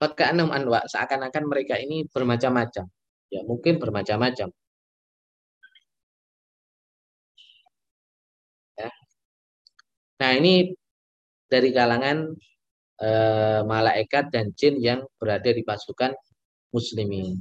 anwa 0.00 0.80
seakan-akan 0.88 1.44
mereka 1.52 1.76
ini 1.76 2.08
bermacam-macam. 2.08 2.88
Ya 3.28 3.44
mungkin 3.44 3.76
bermacam-macam. 3.76 4.48
Nah 10.16 10.30
ini 10.32 10.72
dari 11.52 11.70
kalangan 11.76 12.32
e, 12.96 13.10
malaikat 13.68 14.32
dan 14.32 14.56
jin 14.56 14.80
yang 14.80 15.04
berada 15.20 15.52
di 15.52 15.60
pasukan 15.60 16.16
muslimin. 16.72 17.36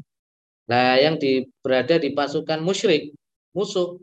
Nah 0.67 0.99
yang 0.99 1.15
di, 1.15 1.47
berada 1.63 1.95
di 1.95 2.11
pasukan 2.11 2.59
musyrik, 2.59 3.15
musuh, 3.55 3.95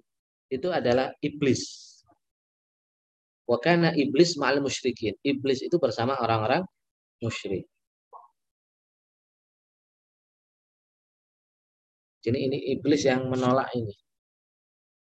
itu 0.52 0.68
adalah 0.68 1.08
iblis. 1.24 1.62
Wakana 3.48 3.96
iblis 3.96 4.36
ma'al 4.36 4.60
musyrikin. 4.60 5.16
Iblis 5.24 5.64
itu 5.64 5.76
bersama 5.80 6.20
orang-orang 6.20 6.62
musyrik. 7.24 7.64
Jadi 12.22 12.38
ini 12.38 12.58
iblis 12.78 13.02
yang 13.02 13.26
menolak 13.26 13.72
ini. 13.74 13.96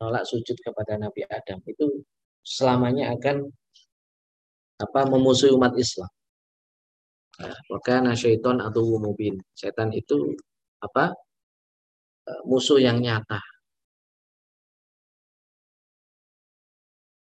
Menolak 0.02 0.26
sujud 0.26 0.58
kepada 0.58 0.98
Nabi 0.98 1.22
Adam. 1.30 1.62
Itu 1.70 2.02
selamanya 2.42 3.14
akan 3.14 3.46
apa 4.82 5.02
memusuhi 5.06 5.54
umat 5.54 5.78
Islam. 5.78 6.10
Nah, 7.42 8.18
syaiton 8.18 8.58
atau 8.62 8.98
mubin. 8.98 9.38
Setan 9.54 9.94
itu 9.94 10.34
apa? 10.82 11.14
E, 12.26 12.32
musuh 12.50 12.82
yang 12.82 12.98
nyata. 13.02 13.51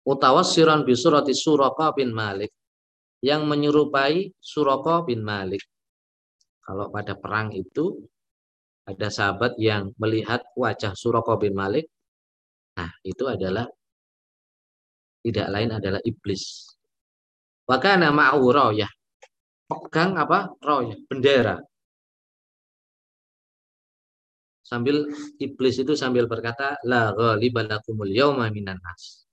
Mutawassiran 0.06 0.86
bi 0.86 0.94
surati 0.94 1.34
Suraka 1.34 1.90
bin 1.98 2.14
Malik 2.14 2.54
yang 3.26 3.50
menyerupai 3.50 4.30
Suraka 4.38 5.02
bin 5.02 5.26
Malik. 5.26 5.66
Kalau 6.62 6.94
pada 6.94 7.18
perang 7.18 7.50
itu 7.54 8.06
ada 8.86 9.10
sahabat 9.10 9.58
yang 9.58 9.90
melihat 9.98 10.46
wajah 10.54 10.94
Suraka 10.94 11.42
bin 11.42 11.58
Malik, 11.58 11.90
nah 12.78 12.94
itu 13.02 13.26
adalah 13.26 13.66
tidak 15.26 15.48
lain 15.50 15.74
adalah 15.74 16.02
iblis. 16.06 16.70
Maka 17.66 17.98
nama 17.98 18.38
ya 18.78 18.86
Pegang 19.66 20.14
apa? 20.14 20.54
Royah, 20.62 20.94
bendera. 21.10 21.58
Sambil 24.62 25.10
iblis 25.42 25.82
itu 25.82 25.98
sambil 25.98 26.30
berkata, 26.30 26.78
La 26.86 27.10
ghalibalakumul 27.18 28.14
yawma 28.14 28.54
minan 28.54 28.78
nas. 28.78 29.25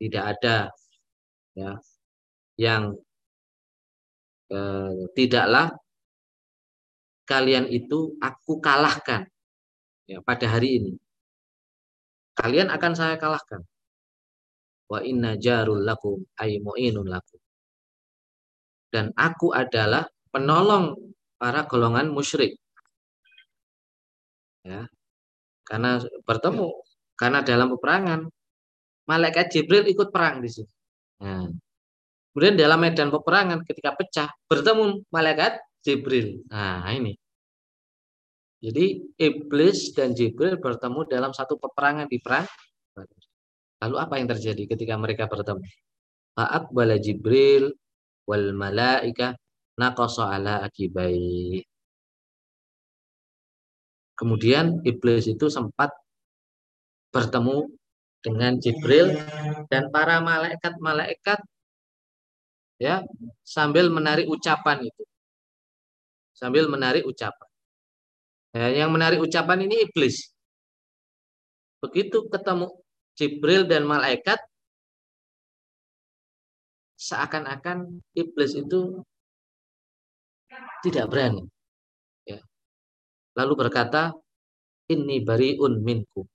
Tidak 0.00 0.24
ada 0.24 0.72
ya 1.52 1.76
yang 2.56 2.96
eh, 4.48 4.92
tidaklah 5.12 5.76
kalian 7.28 7.68
itu 7.68 8.16
aku 8.18 8.58
kalahkan 8.64 9.28
ya 10.08 10.24
pada 10.24 10.48
hari 10.48 10.80
ini. 10.80 10.92
Kalian 12.34 12.72
akan 12.72 12.92
saya 12.96 13.20
kalahkan 13.20 13.60
wa 14.90 14.98
inna 15.06 15.38
jarul 15.38 15.84
lakum 15.84 16.24
ay 16.40 16.58
mu'inun 16.58 17.06
lakum. 17.06 17.38
Dan 18.90 19.14
aku 19.14 19.54
adalah 19.54 20.02
penolong 20.34 21.14
para 21.38 21.62
golongan 21.70 22.10
musyrik. 22.10 22.58
Ya. 24.66 24.90
Karena 25.62 26.02
bertemu, 26.26 26.68
karena 27.14 27.46
dalam 27.46 27.70
peperangan 27.70 28.26
malaikat 29.10 29.50
Jibril 29.50 29.90
ikut 29.90 30.14
perang 30.14 30.38
di 30.38 30.46
sini. 30.46 30.70
Nah, 31.26 31.50
kemudian 32.30 32.54
dalam 32.54 32.78
medan 32.78 33.10
peperangan 33.10 33.66
ketika 33.66 33.98
pecah 33.98 34.28
bertemu 34.46 35.02
malaikat 35.10 35.58
Jibril. 35.82 36.46
Nah, 36.46 36.86
ini. 36.94 37.18
Jadi 38.60 39.16
iblis 39.18 39.90
dan 39.96 40.14
Jibril 40.14 40.62
bertemu 40.62 41.08
dalam 41.10 41.32
satu 41.34 41.58
peperangan 41.58 42.06
di 42.06 42.20
perang 42.22 42.46
Lalu 43.80 43.96
apa 43.96 44.14
yang 44.20 44.28
terjadi 44.28 44.76
ketika 44.76 44.94
mereka 45.00 45.24
bertemu? 45.24 45.64
Fa'at 46.36 46.68
bala 46.68 47.00
Jibril 47.00 47.72
wal 48.28 48.52
malaika 48.52 49.32
naqasa 49.80 50.28
ala 50.36 50.60
akibai. 50.60 51.64
Kemudian 54.20 54.84
iblis 54.84 55.32
itu 55.32 55.48
sempat 55.48 55.96
bertemu 57.08 57.72
dengan 58.20 58.60
Jibril 58.60 59.16
dan 59.72 59.88
para 59.88 60.20
malaikat-malaikat 60.20 61.40
ya 62.80 63.04
sambil 63.44 63.88
menarik 63.88 64.28
ucapan 64.28 64.84
itu. 64.84 65.04
Sambil 66.36 66.68
menarik 66.72 67.04
ucapan. 67.04 67.48
Ya, 68.56 68.66
yang 68.82 68.90
menarik 68.90 69.20
ucapan 69.20 69.68
ini 69.68 69.84
iblis. 69.84 70.32
Begitu 71.84 72.28
ketemu 72.32 72.68
Jibril 73.16 73.68
dan 73.68 73.84
malaikat 73.84 74.40
seakan-akan 77.00 78.00
iblis 78.16 78.56
itu 78.56 79.04
tidak 80.84 81.08
berani. 81.12 81.44
Ya. 82.24 82.40
Lalu 83.36 83.68
berkata, 83.68 84.12
ini 84.92 85.20
bariun 85.24 85.80
minku. 85.80 86.28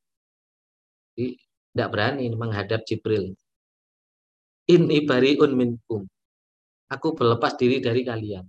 Tidak 1.75 1.91
berani 1.91 2.31
menghadap 2.31 2.87
Jibril. 2.87 3.35
Ini 4.71 5.03
bariun 5.03 5.51
minkum. 5.51 6.07
Aku 6.87 7.11
berlepas 7.11 7.59
diri 7.59 7.83
dari 7.83 8.07
kalian. 8.07 8.47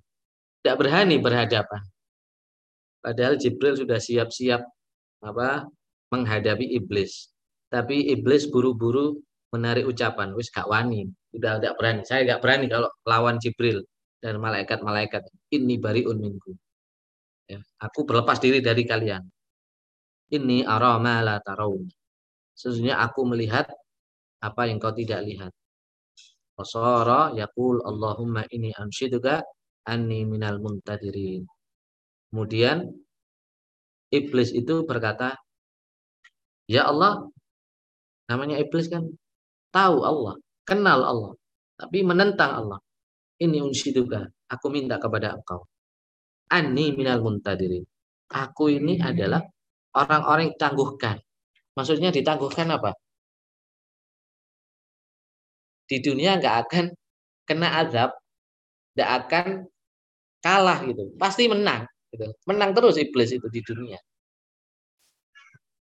Tidak 0.62 0.76
berani 0.78 1.18
berhadapan. 1.18 1.82
Padahal 3.02 3.34
Jibril 3.34 3.74
sudah 3.74 3.98
siap-siap 3.98 4.62
apa 5.26 5.66
menghadapi 6.14 6.78
iblis. 6.78 7.34
Tapi 7.66 8.14
iblis 8.14 8.46
buru-buru 8.46 9.18
menarik 9.50 9.90
ucapan, 9.90 10.30
wis 10.38 10.46
gak 10.54 10.70
wani. 10.70 11.10
Tidak 11.34 11.58
tidak 11.58 11.74
berani. 11.74 12.02
Saya 12.06 12.22
nggak 12.22 12.40
berani 12.40 12.66
kalau 12.70 12.88
lawan 13.02 13.42
Jibril 13.42 13.82
dan 14.22 14.38
malaikat-malaikat. 14.38 15.26
Ini 15.50 15.82
bariun 15.82 16.18
minggu. 16.22 16.54
Ya, 17.50 17.58
aku 17.82 18.06
berlepas 18.06 18.38
diri 18.38 18.62
dari 18.62 18.86
kalian. 18.86 19.22
Ini 20.30 20.66
arama 20.66 21.22
la 21.22 21.42
taraun. 21.42 21.86
Sesungguhnya 22.56 22.96
aku 23.04 23.28
melihat 23.28 23.68
apa 24.40 24.62
yang 24.68 24.80
kau 24.80 24.96
tidak 24.96 25.20
lihat. 25.28 25.52
Wasara 26.56 27.36
yaqul 27.36 27.84
Allahumma 27.84 28.48
ini 28.48 28.72
ansyiduka 28.72 29.44
anni 29.84 30.24
minal 30.24 30.56
muntadirin. 30.56 31.44
Kemudian 32.32 32.88
iblis 34.08 34.56
itu 34.56 34.88
berkata, 34.88 35.36
"Ya 36.64 36.88
Allah, 36.88 37.28
namanya 38.32 38.56
iblis 38.56 38.88
kan 38.88 39.04
tahu 39.68 40.00
Allah, 40.00 40.40
kenal 40.64 41.00
Allah, 41.04 41.32
tapi 41.76 42.00
menentang 42.00 42.64
Allah. 42.64 42.80
Ini 43.36 43.60
unsyiduka, 43.60 44.24
aku 44.48 44.66
minta 44.72 44.96
kepada 44.96 45.36
engkau. 45.36 45.68
Anni 46.48 46.96
minal 46.96 47.20
muntadirin. 47.20 47.84
Aku 48.32 48.72
ini 48.72 48.96
adalah 48.96 49.44
orang-orang 49.92 50.50
yang 50.50 50.54
ditangguhkan. 50.56 51.16
Maksudnya 51.76 52.08
ditangguhkan 52.08 52.72
apa? 52.72 52.96
Di 55.86 56.02
dunia 56.02 56.40
nggak 56.40 56.56
akan 56.66 56.84
kena 57.46 57.68
azab, 57.84 58.10
nggak 58.96 59.10
akan 59.22 59.46
kalah 60.42 60.78
gitu. 60.88 61.14
Pasti 61.20 61.46
menang. 61.46 61.86
Gitu. 62.10 62.26
Menang 62.48 62.72
terus 62.72 62.96
iblis 62.98 63.30
itu 63.36 63.46
di 63.52 63.60
dunia. 63.62 64.00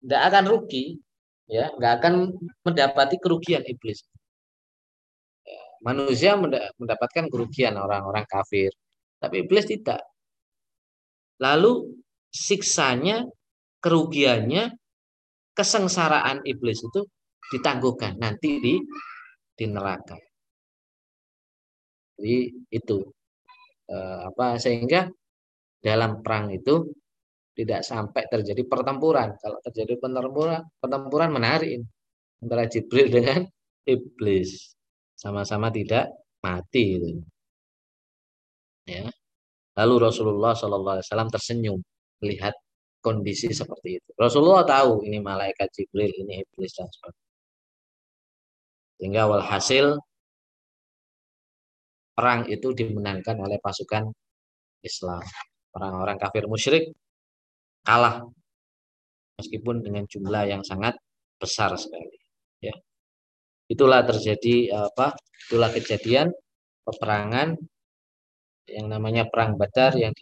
Nggak 0.01 0.23
akan 0.33 0.45
rugi, 0.49 0.97
ya, 1.51 1.69
nggak 1.77 1.93
akan 2.01 2.15
mendapati 2.65 3.21
kerugian 3.21 3.61
iblis. 3.69 4.01
Ya, 5.45 5.61
manusia 5.85 6.33
mendapatkan 6.81 7.29
kerugian 7.29 7.77
orang-orang 7.77 8.25
kafir, 8.25 8.73
tapi 9.21 9.45
iblis 9.45 9.69
tidak. 9.69 10.01
Lalu 11.37 12.01
siksanya, 12.33 13.29
kerugiannya, 13.85 14.80
kesengsaraan 15.55 16.43
iblis 16.47 16.81
itu 16.85 17.01
ditangguhkan 17.51 18.17
nanti 18.17 18.61
di 18.63 18.75
di 19.55 19.65
neraka. 19.67 20.17
Jadi 22.21 22.39
itu 22.71 22.99
eh, 23.89 24.21
apa 24.29 24.61
sehingga 24.61 25.09
dalam 25.81 26.21
perang 26.21 26.53
itu 26.53 26.85
tidak 27.57 27.81
sampai 27.85 28.25
terjadi 28.31 28.63
pertempuran. 28.65 29.37
Kalau 29.37 29.59
terjadi 29.61 30.01
pertempuran, 30.01 30.63
pertempuran 30.81 31.31
menarik 31.35 31.81
antara 32.41 32.65
Jibril 32.69 33.09
dengan 33.17 33.45
iblis. 33.85 34.77
Sama-sama 35.17 35.69
tidak 35.69 36.09
mati 36.41 36.97
itu. 36.97 37.11
Ya. 38.89 39.05
Lalu 39.77 39.95
Rasulullah 40.09 40.57
SAW 40.57 41.05
tersenyum 41.29 41.79
melihat 42.25 42.57
kondisi 43.01 43.49
seperti 43.51 44.01
itu. 44.01 44.11
Rasulullah 44.17 44.65
tahu 44.65 45.05
ini 45.09 45.19
malaikat 45.21 45.69
Jibril, 45.73 46.13
ini 46.25 46.45
iblis 46.45 46.73
dan 46.77 46.89
sebagainya. 46.89 47.29
Sehingga 49.01 49.23
walhasil 49.33 49.97
perang 52.13 52.45
itu 52.53 52.69
dimenangkan 52.77 53.41
oleh 53.41 53.57
pasukan 53.57 54.13
Islam. 54.85 55.25
Orang-orang 55.73 56.21
kafir 56.21 56.45
musyrik 56.45 56.93
kalah 57.85 58.29
meskipun 59.41 59.81
dengan 59.81 60.05
jumlah 60.05 60.45
yang 60.45 60.61
sangat 60.61 61.01
besar 61.41 61.73
sekali 61.81 62.21
ya 62.61 62.77
itulah 63.73 64.05
terjadi 64.05 64.77
apa 64.77 65.17
itulah 65.49 65.73
kejadian 65.73 66.29
peperangan 66.85 67.57
yang 68.69 68.87
namanya 68.93 69.25
perang 69.33 69.57
Badar 69.57 69.97
yang 69.97 70.13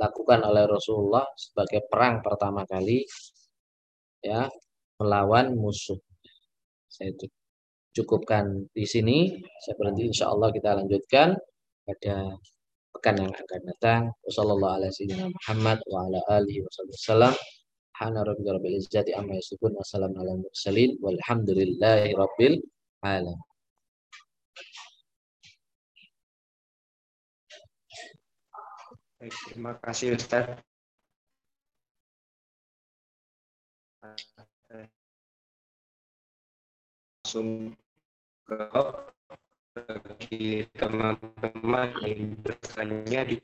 dilakukan 0.00 0.40
oleh 0.48 0.64
Rasulullah 0.64 1.28
sebagai 1.36 1.84
perang 1.84 2.24
pertama 2.24 2.64
kali 2.64 3.04
ya 4.24 4.48
melawan 4.96 5.52
musuh 5.52 6.00
saya 6.88 7.12
cukupkan 7.92 8.64
di 8.72 8.88
sini 8.88 9.28
saya 9.60 9.76
berhenti 9.76 10.08
insya 10.08 10.32
Allah 10.32 10.48
kita 10.56 10.72
lanjutkan 10.72 11.36
pada 11.84 12.40
pekan 13.00 13.16
yang 13.16 13.32
akan 13.32 13.60
datang. 13.64 14.02
Wassalamualaikum 14.28 15.32
Muhammad 15.32 15.78
wa 15.88 16.04
ala 16.04 16.20
alihi 16.36 16.60
wasallam. 16.66 17.32
Hana 17.96 18.24
rabbika 18.24 18.56
rabbil 18.56 18.80
izzati 18.80 19.12
amma 19.12 19.36
yasifun 19.36 19.76
wa 19.76 19.84
salamun 19.84 20.20
ala 20.20 20.32
mursalin 20.40 20.96
walhamdulillahi 21.04 22.16
rabbil 22.16 22.56
alamin. 23.04 23.49
Baik, 29.20 29.36
terima 29.52 29.76
kasih 29.76 30.16
Ustaz. 30.16 30.48
Langsung 37.20 37.76
ke 38.48 38.56
bagi 39.76 40.64
teman-teman 40.72 42.00
yang 42.00 42.32
bertanya 42.40 43.20
di 43.28 43.36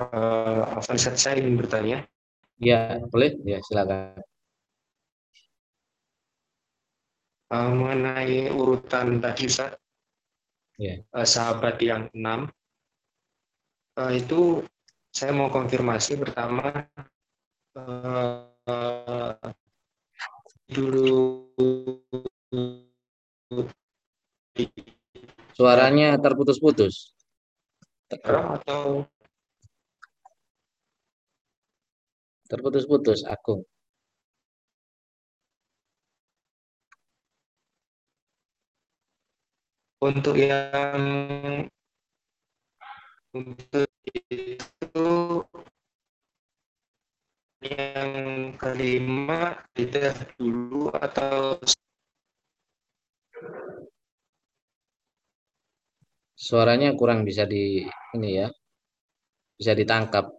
uh, 0.00 0.80
saya 0.80 1.36
ingin 1.36 1.60
bertanya. 1.60 2.08
Ya, 2.60 3.00
boleh. 3.08 3.36
Ya, 3.44 3.60
silakan. 3.64 4.20
Uh, 7.50 7.70
mengenai 7.74 8.46
urutan 8.54 9.18
tadi 9.18 9.50
Ustaz, 9.50 9.74
ya. 10.78 11.02
uh, 11.10 11.26
sahabat 11.26 11.82
yang 11.82 12.06
enam, 12.14 12.46
uh, 13.98 14.12
itu 14.14 14.62
saya 15.10 15.34
mau 15.34 15.50
konfirmasi 15.50 16.14
pertama 16.22 16.86
uh, 17.74 19.34
dulu 20.70 21.50
suaranya 25.58 26.14
terputus-putus 26.22 27.10
atau 28.06 29.02
Terputus-putus 32.50 33.22
aku. 33.30 33.62
Untuk 40.02 40.34
yang 40.34 41.68
untuk 43.30 43.86
itu 44.10 45.08
yang 47.62 48.10
kelima 48.56 49.60
tidak 49.76 50.16
dulu 50.40 50.88
atau 50.90 51.60
suaranya 56.34 56.96
kurang 56.96 57.22
bisa 57.28 57.44
di 57.44 57.84
ini 58.16 58.30
ya 58.40 58.48
bisa 59.60 59.76
ditangkap 59.76 60.32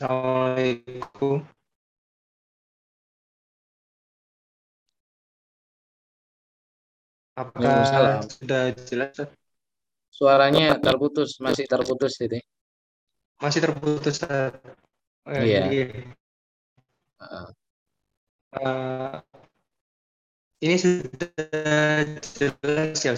Assalamualaikum. 0.00 1.44
Apakah 7.36 8.24
sudah 8.28 8.72
jelas? 8.84 9.16
Suaranya 10.12 10.76
terputus, 10.76 11.40
masih 11.40 11.64
terputus 11.64 12.20
ini. 12.20 12.40
Masih 13.40 13.60
terputus. 13.64 14.20
Uh, 14.24 14.52
iya. 15.40 15.68
Jadi, 15.68 16.04
uh, 17.20 17.48
uh, 18.60 19.20
ini 20.60 20.76
sudah 20.80 22.04
jelas 22.36 23.00
ya. 23.00 23.16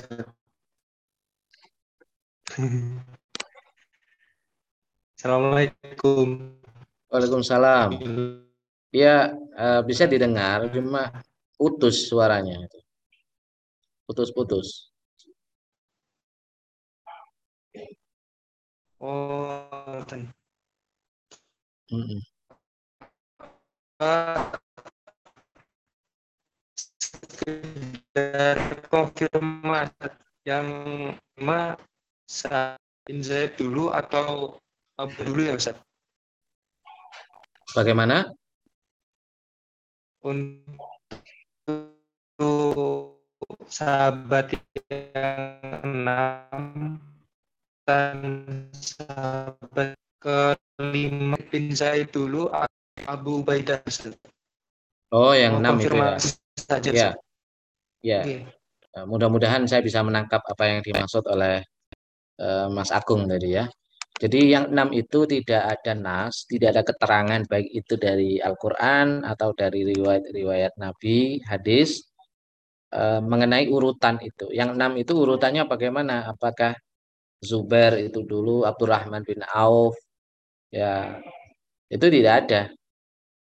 Assalamualaikum. 5.23 6.51
Waalaikumsalam. 7.07 7.95
Ya 8.91 9.31
uh, 9.55 9.79
bisa 9.87 10.11
didengar, 10.11 10.67
cuma 10.75 11.15
putus 11.55 12.11
suaranya. 12.11 12.67
Putus-putus. 14.03 14.91
Oh. 18.99 20.03
Mm 21.87 22.03
-mm. 22.03 22.21
sekedar 27.23 28.59
konfirmasi 28.91 30.11
yang 30.43 30.67
ma 31.39 31.79
saya 32.27 32.75
dulu 33.55 33.95
atau 33.95 34.59
abu 34.99 35.19
dulu 35.25 35.41
ya 35.49 35.57
Ustaz? 35.57 35.77
Bagaimana? 37.73 38.29
Untuk 40.23 40.53
sahabat 43.67 44.55
yang 44.93 45.57
enam 45.83 47.01
dan 47.89 48.19
sahabat 48.77 49.99
kelima 50.23 51.35
bin 51.51 51.75
Zaid 51.75 52.15
dulu 52.15 52.47
Abu 53.09 53.43
Ubaidah 53.43 53.83
Oh, 55.13 55.35
yang 55.35 55.61
enam 55.61 55.77
itu 55.77 55.93
ya. 55.93 56.17
Saja, 56.57 56.91
ya. 56.93 57.11
Ya. 58.01 58.21
Okay. 58.23 58.47
Mudah-mudahan 59.05 59.65
saya 59.67 59.81
bisa 59.81 60.05
menangkap 60.05 60.45
apa 60.45 60.63
yang 60.69 60.79
dimaksud 60.85 61.25
oleh 61.29 61.65
uh, 62.41 62.69
Mas 62.69 62.93
Agung 62.93 63.27
tadi 63.29 63.57
ya. 63.57 63.67
Jadi 64.23 64.55
yang 64.55 64.71
enam 64.71 64.95
itu 64.95 65.27
tidak 65.27 65.63
ada 65.75 65.93
nas, 65.99 66.47
tidak 66.47 66.69
ada 66.79 66.83
keterangan 66.87 67.43
baik 67.51 67.69
itu 67.75 67.95
dari 67.99 68.39
Al-Quran 68.39 69.27
atau 69.27 69.51
dari 69.51 69.83
riwayat-riwayat 69.83 70.79
Nabi, 70.79 71.43
hadis 71.43 72.07
uh, 72.95 73.19
mengenai 73.19 73.67
urutan 73.67 74.23
itu. 74.23 74.47
Yang 74.55 74.79
enam 74.79 74.93
itu 74.95 75.13
urutannya 75.19 75.67
bagaimana? 75.67 76.31
Apakah 76.31 76.71
Zubair 77.43 77.99
itu 77.99 78.23
dulu 78.23 78.63
Abdurrahman 78.63 79.27
bin 79.27 79.43
Auf 79.43 79.99
ya 80.71 81.19
itu 81.91 82.07
tidak 82.09 82.35
ada 82.47 82.63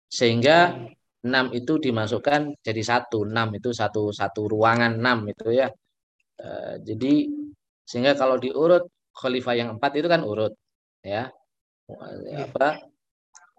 sehingga 0.09 0.81
enam 1.21 1.53
itu 1.53 1.77
dimasukkan 1.77 2.65
jadi 2.65 2.83
satu 2.83 3.29
enam 3.29 3.53
itu 3.55 3.71
satu 3.77 4.09
satu 4.11 4.49
ruangan 4.49 4.97
enam 4.99 5.29
itu 5.29 5.53
ya 5.53 5.69
e, 6.41 6.49
jadi 6.81 7.13
sehingga 7.85 8.17
kalau 8.17 8.41
diurut 8.41 8.89
khalifah 9.13 9.55
yang 9.61 9.69
empat 9.77 9.93
itu 10.01 10.09
kan 10.09 10.25
urut 10.25 10.57
ya 11.01 11.33
iya. 11.89 12.45
apa 12.45 12.69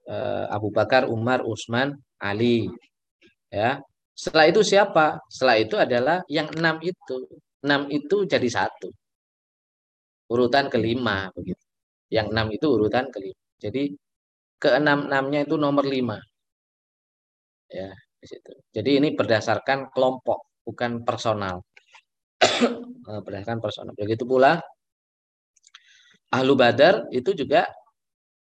e, 0.06 0.16
Abu 0.50 0.70
Bakar 0.70 1.10
Umar 1.10 1.42
Utsman 1.44 1.98
Ali 2.22 2.70
ya 3.50 3.82
setelah 4.14 4.46
itu 4.48 4.62
siapa 4.62 5.20
setelah 5.28 5.58
itu 5.58 5.76
adalah 5.78 6.22
yang 6.30 6.48
enam 6.54 6.78
itu 6.86 7.18
enam 7.66 7.90
itu 7.90 8.26
jadi 8.30 8.48
satu 8.50 8.90
urutan 10.32 10.72
kelima 10.72 11.28
begitu. 11.36 11.60
Yang 12.08 12.28
enam 12.32 12.48
itu 12.56 12.68
urutan 12.72 13.06
kelima. 13.12 13.44
Jadi 13.60 13.92
keenam-enamnya 14.56 15.44
itu 15.44 15.56
nomor 15.60 15.84
lima. 15.84 16.18
Ya, 17.68 17.92
di 18.20 18.26
situ. 18.28 18.52
Jadi 18.72 19.00
ini 19.00 19.10
berdasarkan 19.16 19.92
kelompok, 19.92 20.64
bukan 20.64 21.04
personal. 21.04 21.60
Eh, 23.02 23.18
berdasarkan 23.26 23.58
personal. 23.58 23.98
Begitu 23.98 24.30
pula 24.30 24.62
Ahlu 26.32 26.54
Badar 26.56 27.12
itu 27.12 27.32
juga 27.36 27.68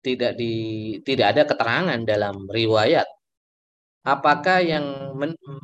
tidak 0.05 0.35
di 0.35 0.53
tidak 1.07 1.27
ada 1.33 1.43
keterangan 1.49 1.99
dalam 2.03 2.45
riwayat 2.45 3.07
apakah 4.03 4.59
yang 4.59 5.15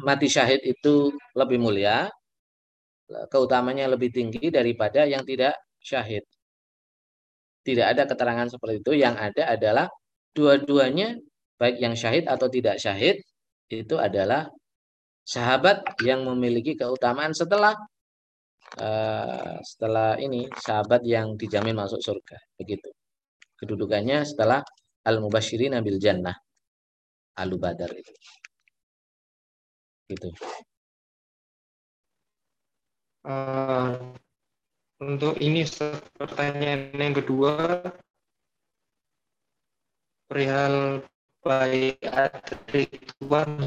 mati 0.08 0.28
syahid 0.32 0.64
itu 0.64 1.12
lebih 1.36 1.60
mulia 1.60 2.08
keutamanya 3.32 3.90
lebih 3.90 4.10
tinggi 4.14 4.54
daripada 4.54 5.06
yang 5.06 5.26
tidak 5.26 5.58
syahid. 5.82 6.24
Tidak 7.66 7.86
ada 7.86 8.04
keterangan 8.08 8.48
seperti 8.50 8.82
itu. 8.82 8.92
Yang 8.98 9.16
ada 9.32 9.44
adalah 9.58 9.86
dua-duanya, 10.34 11.18
baik 11.60 11.78
yang 11.82 11.94
syahid 11.98 12.26
atau 12.30 12.48
tidak 12.48 12.78
syahid, 12.80 13.20
itu 13.70 13.96
adalah 13.98 14.48
sahabat 15.26 15.86
yang 16.02 16.26
memiliki 16.26 16.74
keutamaan 16.78 17.34
setelah 17.36 17.76
uh, 18.78 19.58
setelah 19.66 20.20
ini 20.22 20.46
sahabat 20.54 21.02
yang 21.02 21.34
dijamin 21.34 21.74
masuk 21.74 21.98
surga. 22.04 22.38
Begitu. 22.60 22.90
Kedudukannya 23.58 24.22
setelah 24.28 24.62
al-mubashirin 25.08 25.74
nabil 25.74 25.98
jannah. 25.98 26.38
Alu 27.40 27.58
Badar 27.58 27.90
itu. 27.96 28.14
Gitu. 30.10 30.30
Uh, 33.26 34.16
untuk 35.00 35.40
ini 35.40 35.64
pertanyaan 36.20 36.92
yang 36.96 37.16
kedua 37.16 37.84
perihal 40.28 41.02
baik 41.40 42.04
Ridwan 42.70 43.64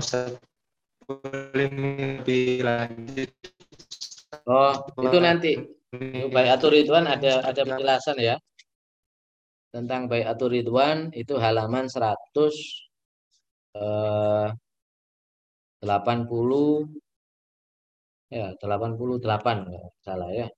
boleh 1.09 1.69
lebih 1.73 2.63
lanjut 2.63 3.33
Oh, 4.49 4.72
itu 5.07 5.18
nanti 5.20 5.51
baik 6.35 6.51
atur 6.57 6.72
Ridwan 6.72 7.05
ada 7.05 7.45
ada 7.45 7.62
penjelasan 7.68 8.16
ya 8.16 8.35
tentang 9.74 10.09
baik 10.11 10.26
atur 10.33 10.51
Ridwan 10.57 11.12
itu 11.12 11.35
halaman 11.37 11.85
100 11.89 12.16
eh, 13.76 14.49
80 15.85 16.89
ya 18.32 18.47
88 18.57 19.69
salah 20.05 20.31
ya 20.32 20.48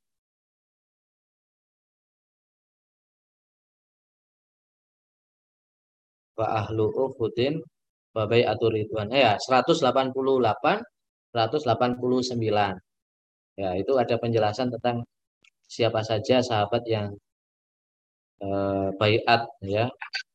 wa 6.39 6.47
ahlu 6.61 6.85
ufudin 7.05 7.55
wa 8.15 8.25
bai'atur 8.31 8.71
ridwan. 8.79 9.09
Ya, 9.11 9.33
188 9.39 9.83
189. 11.35 12.84
Ya, 13.63 13.71
itu 13.81 13.93
ada 14.03 14.15
penjelasan 14.23 14.69
tentang 14.75 14.97
siapa 15.75 16.01
saja 16.03 16.37
sahabat 16.43 16.83
yang 16.95 17.07
eh, 18.43 18.87
baiat 18.99 19.43
ya, 19.75 19.85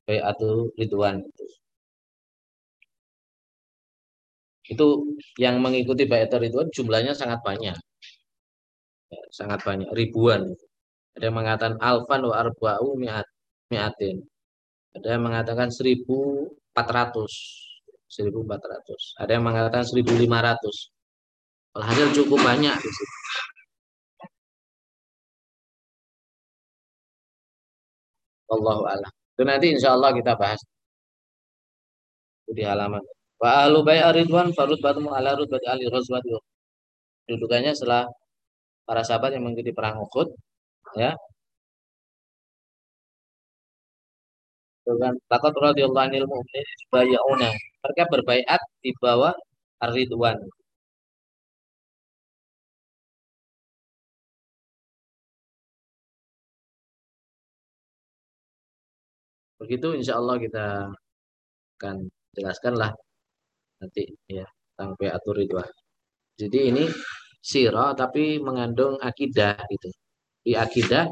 bai'atul 0.07 0.71
ridwan 0.79 1.15
itu. 1.29 1.45
Itu 4.73 4.87
yang 5.43 5.55
mengikuti 5.63 6.03
bai'atul 6.11 6.41
ridwan 6.45 6.67
jumlahnya 6.75 7.13
sangat 7.21 7.39
banyak. 7.47 7.77
Ya, 9.13 9.21
sangat 9.33 9.59
banyak, 9.67 9.89
ribuan. 9.99 10.41
Ada 11.17 11.23
yang 11.27 11.37
mengatakan 11.41 11.75
alfan 11.81 12.21
wa 12.29 12.35
arba'u 12.43 12.89
mi'at, 13.01 13.27
mi'atin. 13.73 14.17
Ada 14.97 15.07
yang 15.17 15.23
mengatakan 15.27 15.69
1400. 15.73 17.33
1400. 18.09 19.17
Ada 19.21 19.31
yang 19.37 19.45
mengatakan 19.45 19.83
1500. 19.85 20.98
Alhasil 21.77 22.07
cukup 22.17 22.39
banyak 22.41 22.75
di 22.81 22.89
situ. 22.89 23.15
Allahu 28.49 28.83
a'lam. 28.89 29.11
Itu 29.33 29.43
nanti 29.45 29.67
insya 29.73 29.93
Allah 29.95 30.09
kita 30.17 30.33
bahas 30.41 30.61
di 32.49 32.63
halaman. 32.65 33.03
Wa 33.41 33.65
ahlu 33.65 33.85
bai'a 33.85 34.09
ridwan 34.11 34.51
farud 34.57 34.81
batumu 34.81 35.13
ala 35.13 35.37
rutbati 35.37 35.65
ali 35.69 35.85
razwati. 35.87 36.29
Dudukannya 37.29 37.71
setelah 37.77 38.09
para 38.87 39.01
sahabat 39.05 39.37
yang 39.37 39.45
mengikuti 39.45 39.71
perang 39.77 40.01
Uhud 40.01 40.33
ya 40.97 41.13
dengan 44.89 45.13
takut 45.29 45.53
radhiyallahu 45.53 46.05
anil 46.09 46.25
mu'minin 46.25 46.79
bayyauna. 46.89 47.49
Mereka 47.85 48.03
berbaiat 48.09 48.61
di 48.81 48.91
bawah 48.97 49.33
Ar-Ridwan. 49.85 50.37
Begitu 59.59 59.87
insya 59.99 60.17
Allah 60.19 60.35
kita 60.39 60.65
akan 61.79 61.95
jelaskan 62.35 62.73
lah 62.79 62.91
nanti 63.79 64.03
ya 64.27 64.47
tentang 64.75 64.95
baiatur 64.99 65.35
ridwan. 65.39 65.67
Jadi 66.39 66.59
ini 66.71 66.83
sirah 67.43 67.95
tapi 67.95 68.39
mengandung 68.39 68.99
akidah 68.99 69.55
gitu. 69.71 69.89
di 70.43 70.55
akidah 70.55 71.05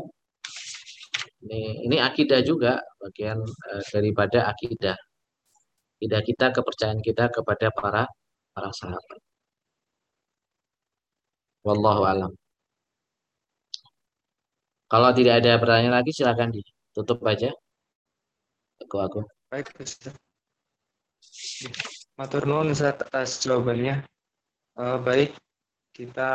ini 1.48 1.88
ini 1.88 1.98
akidah 2.00 2.40
juga 2.44 2.80
bagian 3.00 3.40
uh, 3.44 3.84
daripada 3.94 4.40
akidah 4.52 4.96
akidah 6.00 6.22
kita 6.30 6.46
kepercayaan 6.56 7.02
kita 7.04 7.26
kepada 7.32 7.68
para 7.76 8.04
para 8.56 8.70
sahabat 8.80 9.20
wallahu 11.68 12.04
alam 12.12 12.32
kalau 14.92 15.12
tidak 15.12 15.44
ada 15.44 15.60
pertanyaan 15.60 15.96
lagi 16.00 16.12
silakan 16.16 16.50
ditutup 16.56 17.20
aja 17.28 17.52
aku 18.88 18.98
aku. 19.04 19.20
Baik 19.52 19.76
Ustaz 19.84 20.16
matur 22.18 22.50
nuwun 22.50 22.72
atas 22.74 23.44
jawabannya. 23.46 24.02
Uh, 24.78 24.98
baik 25.02 25.38
kita 25.94 26.32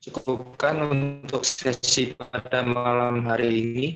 cukupkan 0.00 0.80
untuk 0.84 1.42
sesi 1.44 2.14
pada 2.16 2.64
malam 2.64 3.26
hari 3.26 3.48
ini. 3.50 3.88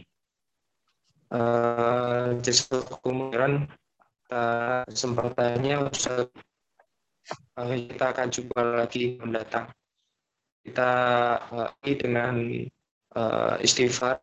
Uh, 1.28 2.40
jasa 2.40 2.80
kemudian 3.05 3.68
kesempatannya 4.28 5.92
Ustaz 5.92 6.28
uh, 7.60 7.72
kita 7.76 8.05
akan 8.12 8.28
jumpa 8.28 8.60
lagi 8.84 9.20
mendatang. 9.20 9.70
Kita 10.64 10.90
uh, 11.46 11.70
dengan 11.84 12.42
uh, 13.14 13.55
istighfar 13.60 14.18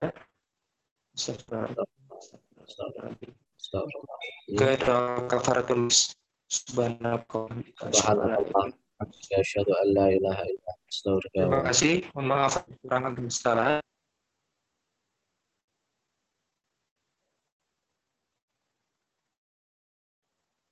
kafaratul 5.27 5.89
subhanallah 6.49 7.49
Terima 11.35 11.59
kasih. 11.67 12.07
Mohon 12.15 12.27
maaf 12.31 12.63
kurang 12.79 13.03
dan 13.11 13.27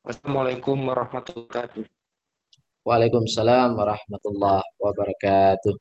Wassalamualaikum 0.03 0.75
warahmatullahi 0.83 1.47
wabarakatuh. 1.47 1.83
Waalaikumsalam 2.83 3.79
warahmatullahi 3.79 4.67
wabarakatuh. 4.75 5.75